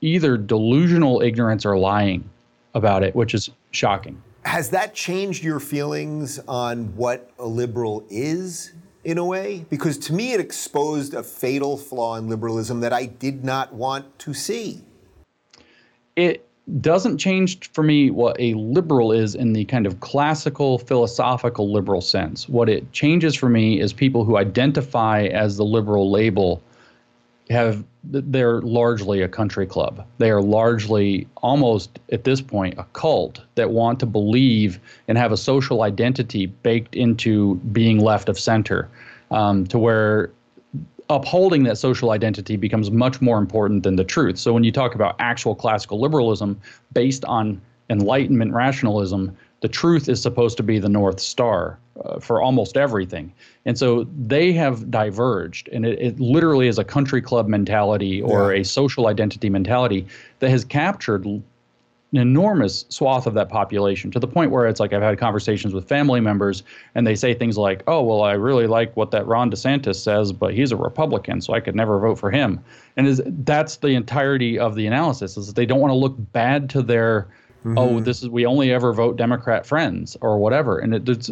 either 0.00 0.36
delusional 0.36 1.22
ignorance 1.22 1.64
or 1.64 1.78
lying 1.78 2.28
about 2.74 3.02
it, 3.02 3.14
which 3.14 3.34
is 3.34 3.50
shocking. 3.70 4.20
Has 4.44 4.70
that 4.70 4.94
changed 4.94 5.44
your 5.44 5.60
feelings 5.60 6.40
on 6.48 6.96
what 6.96 7.30
a 7.38 7.46
liberal 7.46 8.04
is 8.10 8.72
in 9.04 9.18
a 9.18 9.24
way? 9.24 9.64
Because 9.70 9.96
to 9.98 10.12
me, 10.12 10.32
it 10.32 10.40
exposed 10.40 11.14
a 11.14 11.22
fatal 11.22 11.76
flaw 11.76 12.16
in 12.16 12.28
liberalism 12.28 12.80
that 12.80 12.92
I 12.92 13.06
did 13.06 13.44
not 13.44 13.72
want 13.72 14.18
to 14.20 14.34
see. 14.34 14.82
It 16.16 16.46
doesn't 16.80 17.18
change 17.18 17.70
for 17.72 17.82
me 17.82 18.10
what 18.10 18.36
a 18.38 18.54
liberal 18.54 19.12
is 19.12 19.34
in 19.34 19.52
the 19.52 19.64
kind 19.64 19.86
of 19.86 20.00
classical 20.00 20.78
philosophical 20.78 21.72
liberal 21.72 22.00
sense. 22.00 22.48
What 22.48 22.68
it 22.68 22.92
changes 22.92 23.34
for 23.34 23.48
me 23.48 23.80
is 23.80 23.92
people 23.92 24.24
who 24.24 24.36
identify 24.36 25.24
as 25.24 25.56
the 25.56 25.64
liberal 25.64 26.10
label 26.10 26.62
have 27.50 27.84
they're 28.04 28.60
largely 28.62 29.22
a 29.22 29.28
country 29.28 29.66
club. 29.66 30.04
They 30.18 30.30
are 30.30 30.42
largely 30.42 31.28
almost 31.36 31.98
at 32.10 32.24
this 32.24 32.40
point 32.40 32.74
a 32.78 32.84
cult 32.92 33.40
that 33.54 33.70
want 33.70 34.00
to 34.00 34.06
believe 34.06 34.80
and 35.06 35.16
have 35.18 35.32
a 35.32 35.36
social 35.36 35.82
identity 35.82 36.46
baked 36.46 36.96
into 36.96 37.56
being 37.72 38.00
left 38.00 38.28
of 38.28 38.38
center, 38.38 38.88
um, 39.30 39.66
to 39.68 39.78
where 39.78 40.30
upholding 41.16 41.64
that 41.64 41.78
social 41.78 42.10
identity 42.10 42.56
becomes 42.56 42.90
much 42.90 43.20
more 43.20 43.38
important 43.38 43.82
than 43.82 43.96
the 43.96 44.04
truth. 44.04 44.38
So 44.38 44.52
when 44.52 44.64
you 44.64 44.72
talk 44.72 44.94
about 44.94 45.16
actual 45.18 45.54
classical 45.54 46.00
liberalism 46.00 46.60
based 46.92 47.24
on 47.24 47.60
Enlightenment 47.90 48.52
rationalism, 48.52 49.36
the 49.60 49.68
truth 49.68 50.08
is 50.08 50.20
supposed 50.20 50.56
to 50.56 50.62
be 50.62 50.78
the 50.78 50.88
North 50.88 51.20
Star 51.20 51.78
uh, 52.04 52.18
for 52.18 52.42
almost 52.42 52.76
everything. 52.76 53.32
And 53.64 53.78
so 53.78 54.06
they 54.26 54.52
have 54.52 54.90
diverged, 54.90 55.68
and 55.68 55.86
it, 55.86 56.00
it 56.00 56.20
literally 56.20 56.66
is 56.66 56.78
a 56.78 56.84
country 56.84 57.22
club 57.22 57.46
mentality 57.48 58.20
or 58.22 58.52
yeah. 58.52 58.60
a 58.60 58.64
social 58.64 59.06
identity 59.06 59.50
mentality 59.50 60.06
that 60.40 60.50
has 60.50 60.64
captured 60.64 61.24
an 62.12 62.18
enormous 62.18 62.84
swath 62.90 63.26
of 63.26 63.34
that 63.34 63.48
population 63.48 64.10
to 64.10 64.18
the 64.18 64.26
point 64.26 64.50
where 64.50 64.66
it's 64.66 64.78
like 64.78 64.92
I've 64.92 65.02
had 65.02 65.18
conversations 65.18 65.72
with 65.72 65.88
family 65.88 66.20
members 66.20 66.62
and 66.94 67.06
they 67.06 67.14
say 67.14 67.32
things 67.32 67.56
like, 67.56 67.82
"Oh, 67.86 68.02
well, 68.02 68.22
I 68.22 68.32
really 68.32 68.66
like 68.66 68.94
what 68.96 69.10
that 69.12 69.26
Ron 69.26 69.50
DeSantis 69.50 69.96
says, 69.96 70.32
but 70.32 70.52
he's 70.52 70.72
a 70.72 70.76
Republican, 70.76 71.40
so 71.40 71.54
I 71.54 71.60
could 71.60 71.74
never 71.74 71.98
vote 71.98 72.18
for 72.18 72.30
him." 72.30 72.60
And 72.96 73.06
is 73.06 73.22
that's 73.26 73.76
the 73.78 73.88
entirety 73.88 74.58
of 74.58 74.74
the 74.74 74.86
analysis 74.86 75.36
is 75.36 75.46
that 75.46 75.56
they 75.56 75.66
don't 75.66 75.80
want 75.80 75.90
to 75.90 75.96
look 75.96 76.14
bad 76.32 76.68
to 76.70 76.82
their 76.82 77.28
mm-hmm. 77.64 77.78
oh, 77.78 78.00
this 78.00 78.22
is 78.22 78.28
we 78.28 78.44
only 78.44 78.72
ever 78.72 78.92
vote 78.92 79.16
Democrat 79.16 79.64
friends 79.64 80.16
or 80.20 80.38
whatever, 80.38 80.78
and 80.78 80.94
it, 80.94 81.08
it's 81.08 81.30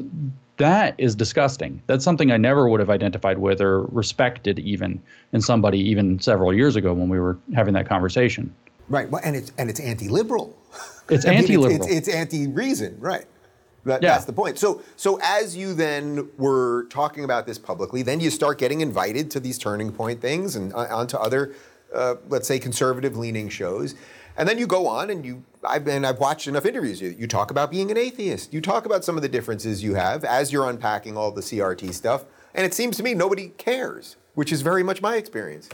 that 0.57 0.95
is 0.99 1.15
disgusting. 1.15 1.83
That's 1.87 2.05
something 2.05 2.31
I 2.31 2.37
never 2.37 2.69
would 2.69 2.81
have 2.81 2.91
identified 2.91 3.39
with 3.39 3.63
or 3.63 3.85
respected 3.87 4.59
even 4.59 5.01
in 5.33 5.41
somebody 5.41 5.79
even 5.79 6.21
several 6.21 6.53
years 6.53 6.77
ago 6.77 6.93
when 6.93 7.09
we 7.09 7.19
were 7.19 7.39
having 7.55 7.73
that 7.75 7.89
conversation. 7.89 8.55
Right. 8.91 9.09
Well, 9.09 9.23
and 9.25 9.37
it's 9.37 9.53
and 9.57 9.71
it's 9.71 9.81
anti-liberal. 9.81 10.59
It's 11.09 11.25
anti-liberal. 11.25 11.77
It's, 11.77 11.87
it's, 11.87 12.09
it's, 12.09 12.17
anti-reason. 12.17 12.99
Right. 13.01 13.25
That, 13.85 14.03
yeah. 14.03 14.11
That's 14.11 14.27
the 14.27 14.33
point. 14.33 14.59
So 14.59 14.83
so 14.97 15.19
as 15.23 15.57
you 15.57 15.73
then 15.73 16.29
were 16.37 16.85
talking 16.91 17.25
about 17.25 17.47
this 17.47 17.59
publicly, 17.59 18.03
then 18.03 18.21
you 18.21 18.29
start 18.29 18.59
getting 18.59 18.83
invited 18.83 19.31
to 19.31 19.41
these 19.41 19.57
turning 19.57 19.93
point 19.93 20.21
things 20.21 20.57
and 20.57 20.75
uh, 20.75 20.89
onto 20.91 21.17
other, 21.17 21.55
uh, 21.95 22.17
let's 22.29 22.47
say, 22.49 22.59
conservative-leaning 22.59 23.49
shows. 23.49 23.95
And 24.37 24.49
then 24.49 24.59
you 24.59 24.67
go 24.67 24.87
on 24.87 25.11
and 25.11 25.25
you, 25.25 25.45
I've 25.65 25.85
been, 25.85 26.05
I've 26.05 26.19
watched 26.19 26.47
enough 26.47 26.65
interviews. 26.65 27.01
You, 27.01 27.15
you 27.19 27.27
talk 27.27 27.51
about 27.51 27.71
being 27.71 27.91
an 27.91 27.99
atheist. 27.99 28.55
You 28.55 28.61
talk 28.61 28.87
about 28.87 29.05
some 29.05 29.17
of 29.17 29.23
the 29.23 29.29
differences 29.29 29.83
you 29.83 29.95
have 29.95 30.25
as 30.25 30.53
you're 30.53 30.69
unpacking 30.69 31.17
all 31.17 31.31
the 31.31 31.43
CRT 31.43 31.93
stuff. 31.93 32.25
And 32.55 32.65
it 32.65 32.73
seems 32.73 32.97
to 32.97 33.03
me 33.03 33.13
nobody 33.13 33.49
cares, 33.59 34.17
which 34.35 34.53
is 34.53 34.63
very 34.63 34.83
much 34.83 35.03
my 35.03 35.17
experience. 35.17 35.69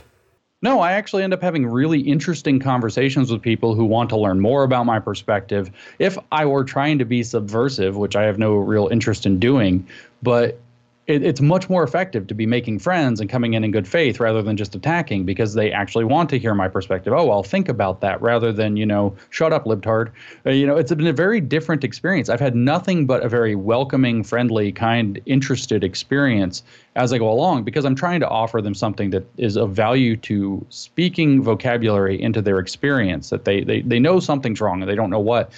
No, 0.63 0.81
I 0.81 0.93
actually 0.93 1.23
end 1.23 1.35
up 1.35 1.43
having 1.43 1.67
really 1.67 2.01
interesting 2.01 2.59
conversations 2.59 3.31
with 3.31 3.43
people 3.43 3.75
who 3.75 3.85
want 3.85 4.09
to 4.11 4.17
learn 4.17 4.41
more 4.41 4.65
about 4.65 4.87
my 4.87 4.99
perspective. 4.99 5.71
If 5.99 6.17
I 6.33 6.47
were 6.47 6.65
trying 6.65 6.99
to 6.99 7.05
be 7.05 7.23
subversive, 7.23 7.97
which 7.97 8.17
I 8.17 8.23
have 8.23 8.39
no 8.39 8.55
real 8.55 8.89
interest 8.89 9.27
in 9.27 9.39
doing, 9.39 9.87
but 10.23 10.59
it, 11.07 11.23
it's 11.23 11.41
much 11.41 11.71
more 11.71 11.83
effective 11.83 12.27
to 12.27 12.35
be 12.35 12.47
making 12.47 12.79
friends 12.79 13.21
and 13.21 13.31
coming 13.31 13.55
in 13.55 13.65
in 13.65 13.71
good 13.71 13.87
faith 13.87 14.19
rather 14.19 14.43
than 14.43 14.57
just 14.57 14.75
attacking 14.75 15.25
because 15.25 15.55
they 15.55 15.71
actually 15.71 16.05
want 16.05 16.29
to 16.31 16.39
hear 16.39 16.55
my 16.55 16.69
perspective. 16.69 17.13
Oh, 17.13 17.31
I'll 17.31 17.43
think 17.43 17.69
about 17.69 18.01
that 18.01 18.21
rather 18.21 18.53
than, 18.53 18.77
you 18.77 18.87
know, 18.87 19.17
shut 19.31 19.53
up, 19.53 19.65
libtard. 19.65 20.11
Uh, 20.45 20.51
you 20.51 20.67
know, 20.67 20.77
it's 20.77 20.93
been 20.93 21.07
a 21.07 21.13
very 21.13 21.41
different 21.41 21.85
experience. 21.85 22.29
I've 22.29 22.41
had 22.41 22.57
nothing 22.57 23.07
but 23.07 23.23
a 23.23 23.29
very 23.29 23.55
welcoming, 23.55 24.25
friendly, 24.25 24.73
kind, 24.73 25.21
interested 25.27 25.85
experience 25.85 26.63
as 26.97 27.13
I 27.13 27.19
go 27.19 27.31
along 27.31 27.65
because 27.65 27.85
I'm 27.85 27.95
trying 27.95 28.21
to 28.21 28.29
offer 28.29 28.61
them 28.61 28.75
something 28.75 29.11
that 29.11 29.25
is 29.37 29.57
of 29.57 29.73
value 29.73 30.17
to 30.19 30.65
speaking 30.71 31.43
vocabulary 31.43 32.21
into 32.21 32.43
their 32.43 32.59
experience 32.59 33.31
that 33.31 33.45
they, 33.45 33.63
they, 33.63 33.83
they 33.83 34.01
know 34.01 34.19
something's 34.19 34.61
wrong 34.61 34.83
and 34.83 34.91
they 34.91 34.95
don't 34.95 35.11
know 35.11 35.21
what 35.21 35.53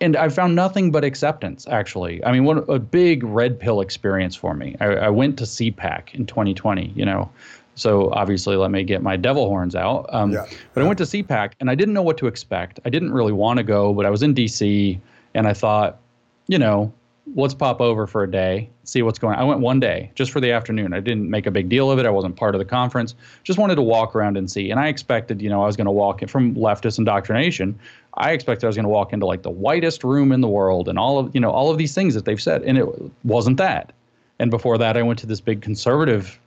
and 0.00 0.16
I 0.16 0.28
found 0.28 0.54
nothing 0.54 0.90
but 0.90 1.04
acceptance. 1.04 1.66
Actually, 1.68 2.24
I 2.24 2.32
mean, 2.32 2.44
what 2.44 2.58
a 2.68 2.78
big 2.78 3.22
red 3.24 3.58
pill 3.58 3.80
experience 3.80 4.34
for 4.34 4.54
me. 4.54 4.76
I, 4.80 4.86
I 4.86 5.08
went 5.08 5.38
to 5.38 5.44
CPAC 5.44 6.14
in 6.14 6.26
2020. 6.26 6.92
You 6.94 7.04
know, 7.04 7.30
so 7.74 8.10
obviously 8.12 8.56
let 8.56 8.70
me 8.70 8.84
get 8.84 9.02
my 9.02 9.16
devil 9.16 9.46
horns 9.46 9.74
out. 9.74 10.06
Um, 10.10 10.32
yeah. 10.32 10.46
But 10.72 10.82
I 10.82 10.86
went 10.86 10.98
to 10.98 11.04
CPAC 11.04 11.52
and 11.60 11.70
I 11.70 11.74
didn't 11.74 11.94
know 11.94 12.02
what 12.02 12.18
to 12.18 12.26
expect. 12.26 12.80
I 12.84 12.90
didn't 12.90 13.12
really 13.12 13.32
want 13.32 13.58
to 13.58 13.62
go, 13.62 13.92
but 13.92 14.06
I 14.06 14.10
was 14.10 14.22
in 14.22 14.34
DC 14.34 14.98
and 15.34 15.46
I 15.46 15.52
thought, 15.52 15.98
you 16.46 16.58
know, 16.58 16.92
let's 17.34 17.54
pop 17.54 17.80
over 17.80 18.06
for 18.06 18.22
a 18.22 18.30
day, 18.30 18.68
see 18.84 19.02
what's 19.02 19.18
going 19.18 19.34
on. 19.34 19.40
I 19.40 19.44
went 19.44 19.60
one 19.60 19.80
day 19.80 20.10
just 20.14 20.30
for 20.30 20.40
the 20.40 20.52
afternoon. 20.52 20.92
I 20.92 21.00
didn't 21.00 21.30
make 21.30 21.46
a 21.46 21.50
big 21.50 21.68
deal 21.68 21.90
of 21.90 21.98
it. 21.98 22.06
I 22.06 22.10
wasn't 22.10 22.36
part 22.36 22.54
of 22.54 22.58
the 22.58 22.64
conference. 22.64 23.14
Just 23.44 23.58
wanted 23.58 23.76
to 23.76 23.82
walk 23.82 24.14
around 24.14 24.36
and 24.36 24.50
see. 24.50 24.70
And 24.70 24.78
I 24.78 24.88
expected, 24.88 25.40
you 25.40 25.48
know, 25.48 25.62
I 25.62 25.66
was 25.66 25.76
going 25.76 25.86
to 25.86 25.90
walk 25.90 26.22
in 26.22 26.28
from 26.28 26.54
leftist 26.54 26.98
indoctrination. 26.98 27.78
I 28.14 28.32
expected 28.32 28.66
I 28.66 28.68
was 28.68 28.76
going 28.76 28.84
to 28.84 28.90
walk 28.90 29.12
into 29.12 29.26
like 29.26 29.42
the 29.42 29.50
whitest 29.50 30.04
room 30.04 30.32
in 30.32 30.42
the 30.42 30.48
world 30.48 30.88
and 30.88 30.98
all 30.98 31.18
of, 31.18 31.34
you 31.34 31.40
know, 31.40 31.50
all 31.50 31.70
of 31.70 31.78
these 31.78 31.94
things 31.94 32.14
that 32.14 32.26
they've 32.26 32.40
said. 32.42 32.62
And 32.62 32.76
it 32.76 32.86
wasn't 33.24 33.56
that. 33.56 33.92
And 34.38 34.50
before 34.50 34.76
that, 34.78 34.96
I 34.96 35.02
went 35.02 35.18
to 35.20 35.26
this 35.26 35.40
big 35.40 35.62
conservative 35.62 36.38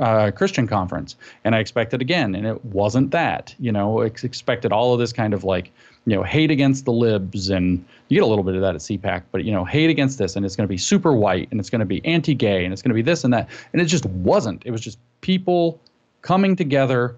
uh, 0.00 0.30
Christian 0.30 0.66
conference 0.66 1.16
and 1.44 1.54
I 1.54 1.60
expected 1.60 2.02
again. 2.02 2.34
And 2.34 2.46
it 2.46 2.62
wasn't 2.66 3.10
that, 3.12 3.54
you 3.58 3.72
know, 3.72 4.00
ex- 4.00 4.24
expected 4.24 4.70
all 4.70 4.92
of 4.92 4.98
this 4.98 5.12
kind 5.12 5.32
of 5.32 5.44
like, 5.44 5.72
you 6.06 6.14
know, 6.14 6.22
hate 6.22 6.50
against 6.52 6.84
the 6.84 6.92
libs, 6.92 7.50
and 7.50 7.84
you 8.08 8.16
get 8.16 8.22
a 8.22 8.26
little 8.26 8.44
bit 8.44 8.54
of 8.54 8.60
that 8.60 8.76
at 8.76 8.80
CPAC, 8.80 9.22
but 9.32 9.44
you 9.44 9.52
know, 9.52 9.64
hate 9.64 9.90
against 9.90 10.18
this, 10.18 10.36
and 10.36 10.46
it's 10.46 10.54
going 10.54 10.66
to 10.66 10.72
be 10.72 10.78
super 10.78 11.12
white, 11.12 11.48
and 11.50 11.58
it's 11.58 11.68
going 11.68 11.80
to 11.80 11.86
be 11.86 12.04
anti-gay, 12.04 12.64
and 12.64 12.72
it's 12.72 12.80
going 12.80 12.90
to 12.90 12.94
be 12.94 13.02
this 13.02 13.24
and 13.24 13.34
that, 13.34 13.48
and 13.72 13.82
it 13.82 13.86
just 13.86 14.06
wasn't. 14.06 14.62
It 14.64 14.70
was 14.70 14.80
just 14.80 14.98
people 15.20 15.80
coming 16.22 16.54
together, 16.54 17.16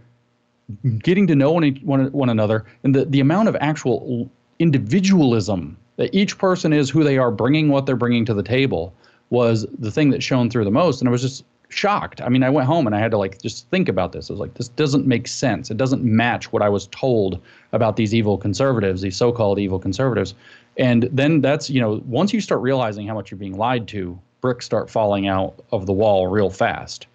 getting 0.99 1.27
to 1.27 1.37
know 1.37 1.53
one 1.53 1.79
one, 1.83 2.11
one 2.13 2.29
another, 2.31 2.65
and 2.83 2.95
the 2.95 3.05
the 3.05 3.21
amount 3.21 3.49
of 3.49 3.57
actual 3.61 4.31
individualism 4.59 5.77
that 5.97 6.15
each 6.15 6.39
person 6.39 6.73
is 6.73 6.89
who 6.89 7.05
they 7.05 7.19
are, 7.19 7.31
bringing 7.31 7.69
what 7.69 7.85
they're 7.85 7.97
bringing 7.97 8.25
to 8.25 8.33
the 8.33 8.43
table, 8.43 8.95
was 9.29 9.67
the 9.79 9.91
thing 9.91 10.11
that 10.11 10.23
shone 10.23 10.49
through 10.49 10.65
the 10.65 10.71
most, 10.71 11.03
and 11.03 11.09
it 11.09 11.11
was 11.11 11.23
just 11.23 11.45
shocked. 11.69 12.21
I 12.21 12.29
mean, 12.29 12.43
I 12.43 12.51
went 12.51 12.67
home 12.67 12.87
and 12.87 12.97
I 12.97 12.99
had 12.99 13.11
to 13.11 13.19
like 13.19 13.41
just 13.43 13.69
think 13.69 13.89
about 13.89 14.13
this. 14.13 14.31
I 14.31 14.33
was 14.33 14.41
like, 14.41 14.55
this 14.55 14.69
doesn't 14.69 15.07
make 15.07 15.29
sense. 15.29 15.71
It 15.71 15.77
doesn't 15.77 16.03
match 16.03 16.53
what 16.53 16.63
I 16.63 16.69
was 16.69 16.87
told 16.89 17.41
about 17.73 17.97
these 17.97 18.15
evil 18.15 18.39
conservatives, 18.39 19.03
these 19.03 19.17
so-called 19.17 19.59
evil 19.59 19.79
conservatives. 19.79 20.35
And 20.77 21.09
then 21.13 21.41
that's, 21.41 21.69
you 21.69 21.81
know, 21.81 22.03
once 22.07 22.33
you 22.33 22.41
start 22.41 22.63
realizing 22.63 23.07
how 23.07 23.15
much 23.15 23.31
you're 23.31 23.39
being 23.39 23.57
lied 23.57 23.89
to, 23.89 24.19
bricks 24.41 24.65
start 24.65 24.89
falling 24.89 25.27
out 25.27 25.63
of 25.73 25.87
the 25.87 25.93
wall 25.93 26.29
real 26.29 26.51
fast. 26.51 27.07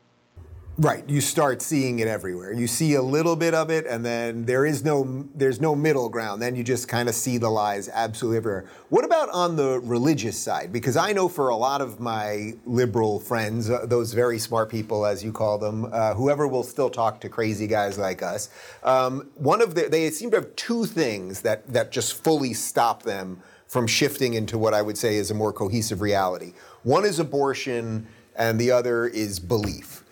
Right, 0.80 1.08
you 1.08 1.22
start 1.22 1.62
seeing 1.62 2.00
it 2.00 2.08
everywhere. 2.08 2.52
You 2.52 2.66
see 2.66 2.96
a 2.96 3.02
little 3.02 3.36
bit 3.36 3.54
of 3.54 3.70
it, 3.70 3.86
and 3.86 4.04
then 4.04 4.46
there 4.46 4.66
is 4.66 4.84
no 4.84 5.28
there's 5.36 5.62
no 5.62 5.76
middle 5.76 6.10
ground. 6.10 6.42
Then 6.42 6.56
you 6.56 6.64
just 6.64 6.88
kind 6.88 7.08
of 7.08 7.14
see 7.14 7.38
the 7.38 7.50
lies 7.50 7.90
absolutely 7.94 8.38
everywhere. 8.38 8.66
What 8.90 9.06
about 9.06 9.30
on 9.30 9.56
the 9.56 9.80
religious 9.82 10.36
side? 10.36 10.74
Because 10.74 10.98
I 10.98 11.14
know 11.14 11.30
for 11.30 11.50
a 11.50 11.56
lot 11.56 11.82
of 11.82 12.00
my 12.00 12.54
liberal 12.66 13.20
friends, 13.20 13.70
uh, 13.70 13.86
those 13.86 14.14
very 14.14 14.40
smart 14.40 14.72
people, 14.72 15.06
as 15.06 15.24
you 15.24 15.32
call 15.32 15.60
them, 15.60 15.90
uh, 15.94 16.16
whoever 16.16 16.48
will 16.48 16.64
still 16.64 16.90
talk 16.90 17.22
to 17.22 17.30
crazy 17.30 17.68
guys 17.68 18.00
like 18.00 18.24
us, 18.24 18.50
um, 18.82 19.30
one 19.36 19.62
of 19.62 19.76
the 19.76 19.90
they 19.90 20.10
seem 20.10 20.32
to 20.32 20.38
have 20.38 20.56
two 20.56 20.86
things 20.86 21.42
that 21.42 21.72
that 21.72 21.92
just 21.92 22.24
fully 22.24 22.52
stop 22.56 23.04
them 23.04 23.40
from 23.68 23.86
shifting 23.86 24.34
into 24.34 24.58
what 24.58 24.74
I 24.74 24.82
would 24.82 24.98
say 24.98 25.18
is 25.18 25.30
a 25.30 25.36
more 25.36 25.54
cohesive 25.54 26.02
reality. 26.02 26.54
One 26.82 27.06
is 27.06 27.20
abortion, 27.20 28.08
and 28.36 28.60
the 28.60 28.72
other 28.72 29.06
is 29.06 29.40
belief. 29.40 30.03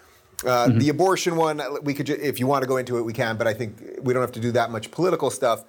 Uh, 0.43 0.67
mm-hmm. 0.67 0.79
The 0.79 0.89
abortion 0.89 1.35
one, 1.35 1.61
we 1.83 1.93
could, 1.93 2.09
if 2.09 2.39
you 2.39 2.47
want 2.47 2.63
to 2.63 2.67
go 2.67 2.77
into 2.77 2.97
it, 2.97 3.03
we 3.03 3.13
can, 3.13 3.37
but 3.37 3.47
I 3.47 3.53
think 3.53 3.77
we 4.01 4.13
don't 4.13 4.21
have 4.21 4.31
to 4.33 4.39
do 4.39 4.51
that 4.53 4.71
much 4.71 4.89
political 4.91 5.29
stuff. 5.29 5.63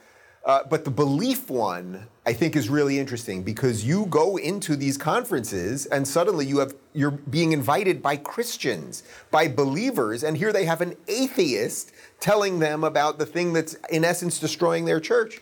Uh, 0.44 0.60
but 0.68 0.84
the 0.84 0.90
belief 0.90 1.48
one, 1.50 2.08
I 2.26 2.32
think, 2.32 2.56
is 2.56 2.68
really 2.68 2.98
interesting 2.98 3.44
because 3.44 3.84
you 3.84 4.06
go 4.06 4.36
into 4.36 4.74
these 4.74 4.98
conferences 4.98 5.86
and 5.86 6.06
suddenly 6.06 6.46
you 6.46 6.58
have 6.58 6.74
you're 6.94 7.12
being 7.12 7.52
invited 7.52 8.02
by 8.02 8.16
Christians, 8.16 9.04
by 9.30 9.46
believers, 9.46 10.24
and 10.24 10.36
here 10.36 10.52
they 10.52 10.64
have 10.64 10.80
an 10.80 10.96
atheist 11.06 11.92
telling 12.18 12.58
them 12.58 12.82
about 12.82 13.18
the 13.18 13.26
thing 13.26 13.52
that's 13.52 13.74
in 13.90 14.04
essence 14.04 14.40
destroying 14.40 14.84
their 14.84 14.98
church. 14.98 15.40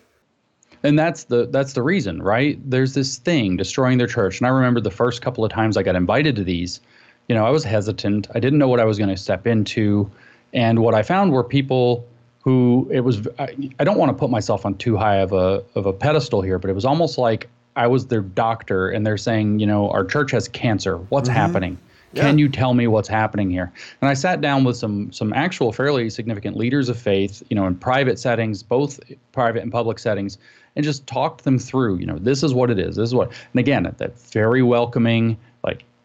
And 0.82 0.98
that's 0.98 1.24
the 1.24 1.46
that's 1.46 1.72
the 1.72 1.82
reason, 1.82 2.22
right? 2.22 2.58
There's 2.68 2.92
this 2.92 3.16
thing 3.16 3.56
destroying 3.56 3.96
their 3.96 4.06
church, 4.06 4.38
and 4.38 4.46
I 4.46 4.50
remember 4.50 4.80
the 4.80 4.90
first 4.90 5.22
couple 5.22 5.46
of 5.46 5.50
times 5.50 5.78
I 5.78 5.82
got 5.82 5.96
invited 5.96 6.36
to 6.36 6.44
these 6.44 6.80
you 7.28 7.34
know, 7.34 7.46
I 7.46 7.50
was 7.50 7.64
hesitant. 7.64 8.28
I 8.34 8.40
didn't 8.40 8.58
know 8.58 8.68
what 8.68 8.80
I 8.80 8.84
was 8.84 8.98
going 8.98 9.10
to 9.10 9.16
step 9.16 9.46
into. 9.46 10.10
And 10.52 10.80
what 10.80 10.94
I 10.94 11.02
found 11.02 11.32
were 11.32 11.44
people 11.44 12.06
who 12.42 12.88
it 12.90 13.00
was 13.00 13.26
I, 13.38 13.54
I 13.78 13.84
don't 13.84 13.98
want 13.98 14.10
to 14.10 14.18
put 14.18 14.30
myself 14.30 14.64
on 14.64 14.74
too 14.76 14.96
high 14.96 15.16
of 15.16 15.32
a 15.32 15.62
of 15.74 15.86
a 15.86 15.92
pedestal 15.92 16.42
here, 16.42 16.58
but 16.58 16.70
it 16.70 16.74
was 16.74 16.84
almost 16.84 17.18
like 17.18 17.48
I 17.76 17.86
was 17.86 18.06
their 18.06 18.22
doctor 18.22 18.90
and 18.90 19.06
they're 19.06 19.18
saying, 19.18 19.58
you 19.58 19.66
know, 19.66 19.90
our 19.90 20.04
church 20.04 20.30
has 20.32 20.48
cancer. 20.48 20.96
What's 20.96 21.28
mm-hmm. 21.28 21.36
happening? 21.36 21.78
Yeah. 22.12 22.22
Can 22.22 22.38
you 22.38 22.48
tell 22.48 22.74
me 22.74 22.88
what's 22.88 23.08
happening 23.08 23.50
here? 23.50 23.72
And 24.00 24.08
I 24.08 24.14
sat 24.14 24.40
down 24.40 24.64
with 24.64 24.76
some 24.76 25.12
some 25.12 25.32
actual 25.32 25.72
fairly 25.72 26.10
significant 26.10 26.56
leaders 26.56 26.88
of 26.88 26.98
faith, 26.98 27.42
you 27.50 27.54
know, 27.54 27.66
in 27.66 27.76
private 27.76 28.18
settings, 28.18 28.62
both 28.64 28.98
private 29.30 29.62
and 29.62 29.70
public 29.70 29.98
settings, 30.00 30.36
and 30.74 30.84
just 30.84 31.06
talked 31.06 31.44
them 31.44 31.58
through, 31.58 31.98
you 31.98 32.06
know, 32.06 32.18
this 32.18 32.42
is 32.42 32.52
what 32.52 32.70
it 32.70 32.80
is. 32.80 32.96
This 32.96 33.08
is 33.08 33.14
what 33.14 33.30
and 33.52 33.60
again, 33.60 33.94
that 33.98 34.18
very 34.30 34.62
welcoming, 34.62 35.36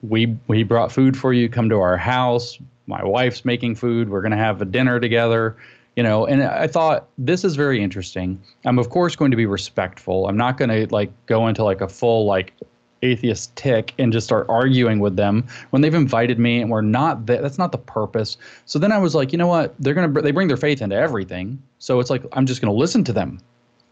we 0.01 0.36
we 0.47 0.63
brought 0.63 0.91
food 0.91 1.17
for 1.17 1.34
you. 1.34 1.49
Come 1.49 1.69
to 1.69 1.79
our 1.79 1.97
house. 1.97 2.58
My 2.88 3.03
wife's 3.03 3.45
making 3.45 3.75
food. 3.75 4.10
We're 4.10 4.21
going 4.21 4.31
to 4.31 4.38
have 4.38 4.62
a 4.62 4.65
dinner 4.65 4.99
together. 4.99 5.55
You 5.95 6.03
know, 6.03 6.25
and 6.25 6.43
I 6.43 6.67
thought 6.67 7.08
this 7.17 7.45
is 7.45 7.55
very 7.55 7.81
interesting. 7.81 8.41
I'm 8.65 8.77
of 8.79 8.89
course 8.89 9.15
going 9.15 9.31
to 9.31 9.38
be 9.38 9.45
respectful. 9.45 10.27
I'm 10.27 10.38
not 10.38 10.58
going 10.58 10.69
to 10.69 10.93
like 10.93 11.12
go 11.25 11.47
into 11.47 11.63
like 11.63 11.81
a 11.81 11.88
full 11.88 12.25
like 12.25 12.53
atheist 13.01 13.55
tick 13.55 13.93
and 13.97 14.12
just 14.12 14.25
start 14.25 14.45
arguing 14.49 14.99
with 14.99 15.15
them 15.15 15.45
when 15.69 15.81
they've 15.81 15.93
invited 15.93 16.39
me 16.39 16.62
and 16.62 16.71
we're 16.71 16.81
not 16.81 17.25
that 17.25 17.41
that's 17.41 17.58
not 17.58 17.71
the 17.71 17.77
purpose 17.77 18.38
so 18.65 18.79
then 18.79 18.91
i 18.91 18.97
was 18.97 19.13
like 19.13 19.31
you 19.31 19.38
know 19.38 19.47
what 19.47 19.75
they're 19.79 19.93
gonna 19.93 20.21
they 20.21 20.31
bring 20.31 20.47
their 20.47 20.58
faith 20.58 20.81
into 20.81 20.95
everything 20.95 21.62
so 21.77 21.99
it's 21.99 22.10
like 22.10 22.23
i'm 22.31 22.45
just 22.45 22.62
gonna 22.62 22.73
listen 22.73 23.03
to 23.03 23.13
them 23.13 23.39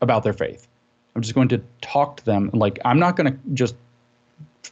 about 0.02 0.24
their 0.24 0.34
faith 0.34 0.68
i'm 1.16 1.22
just 1.22 1.36
going 1.36 1.48
to 1.50 1.62
talk 1.82 2.18
to 2.18 2.26
them 2.26 2.50
like 2.54 2.80
i'm 2.86 2.98
not 2.98 3.16
gonna 3.16 3.38
just 3.54 3.76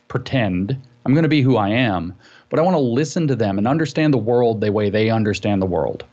pretend 0.08 0.82
I'm 1.06 1.14
going 1.14 1.24
to 1.24 1.30
be 1.30 1.42
who 1.42 1.58
I 1.58 1.70
am, 1.70 2.14
but 2.50 2.60
I 2.60 2.64
want 2.64 2.76
to 2.76 2.80
listen 2.80 3.28
to 3.28 3.36
them 3.36 3.58
and 3.58 3.68
understand 3.68 4.14
the 4.14 4.20
world 4.20 4.62
the 4.62 4.72
way 4.72 4.90
they 4.90 5.10
understand 5.10 5.62
the 5.62 5.66
world. 5.66 6.04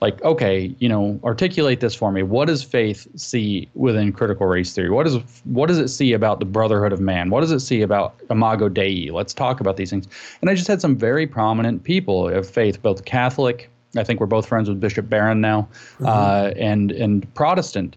Like, 0.00 0.20
okay, 0.24 0.74
you 0.80 0.88
know, 0.88 1.20
articulate 1.22 1.78
this 1.78 1.94
for 1.94 2.10
me. 2.10 2.24
What 2.24 2.48
does 2.48 2.64
faith 2.64 3.06
see 3.14 3.68
within 3.74 4.12
critical 4.12 4.48
race 4.48 4.74
theory? 4.74 4.90
What 4.90 5.04
does 5.04 5.18
what 5.44 5.68
does 5.68 5.78
it 5.78 5.88
see 5.88 6.12
about 6.12 6.40
the 6.40 6.44
brotherhood 6.44 6.92
of 6.92 6.98
man? 6.98 7.30
What 7.30 7.40
does 7.40 7.52
it 7.52 7.60
see 7.60 7.82
about 7.82 8.16
imago 8.28 8.68
Dei? 8.68 9.10
Let's 9.12 9.32
talk 9.32 9.60
about 9.60 9.76
these 9.76 9.90
things. 9.90 10.08
And 10.40 10.50
I 10.50 10.56
just 10.56 10.66
had 10.66 10.80
some 10.80 10.96
very 10.96 11.24
prominent 11.28 11.84
people 11.84 12.28
of 12.28 12.50
faith, 12.50 12.82
both 12.82 13.04
Catholic. 13.04 13.70
I 13.96 14.02
think 14.02 14.18
we're 14.18 14.26
both 14.26 14.46
friends 14.46 14.68
with 14.68 14.80
Bishop 14.80 15.08
Barron 15.08 15.40
now, 15.40 15.68
mm-hmm. 15.94 16.06
uh, 16.06 16.50
and 16.56 16.90
and 16.90 17.32
Protestant 17.34 17.96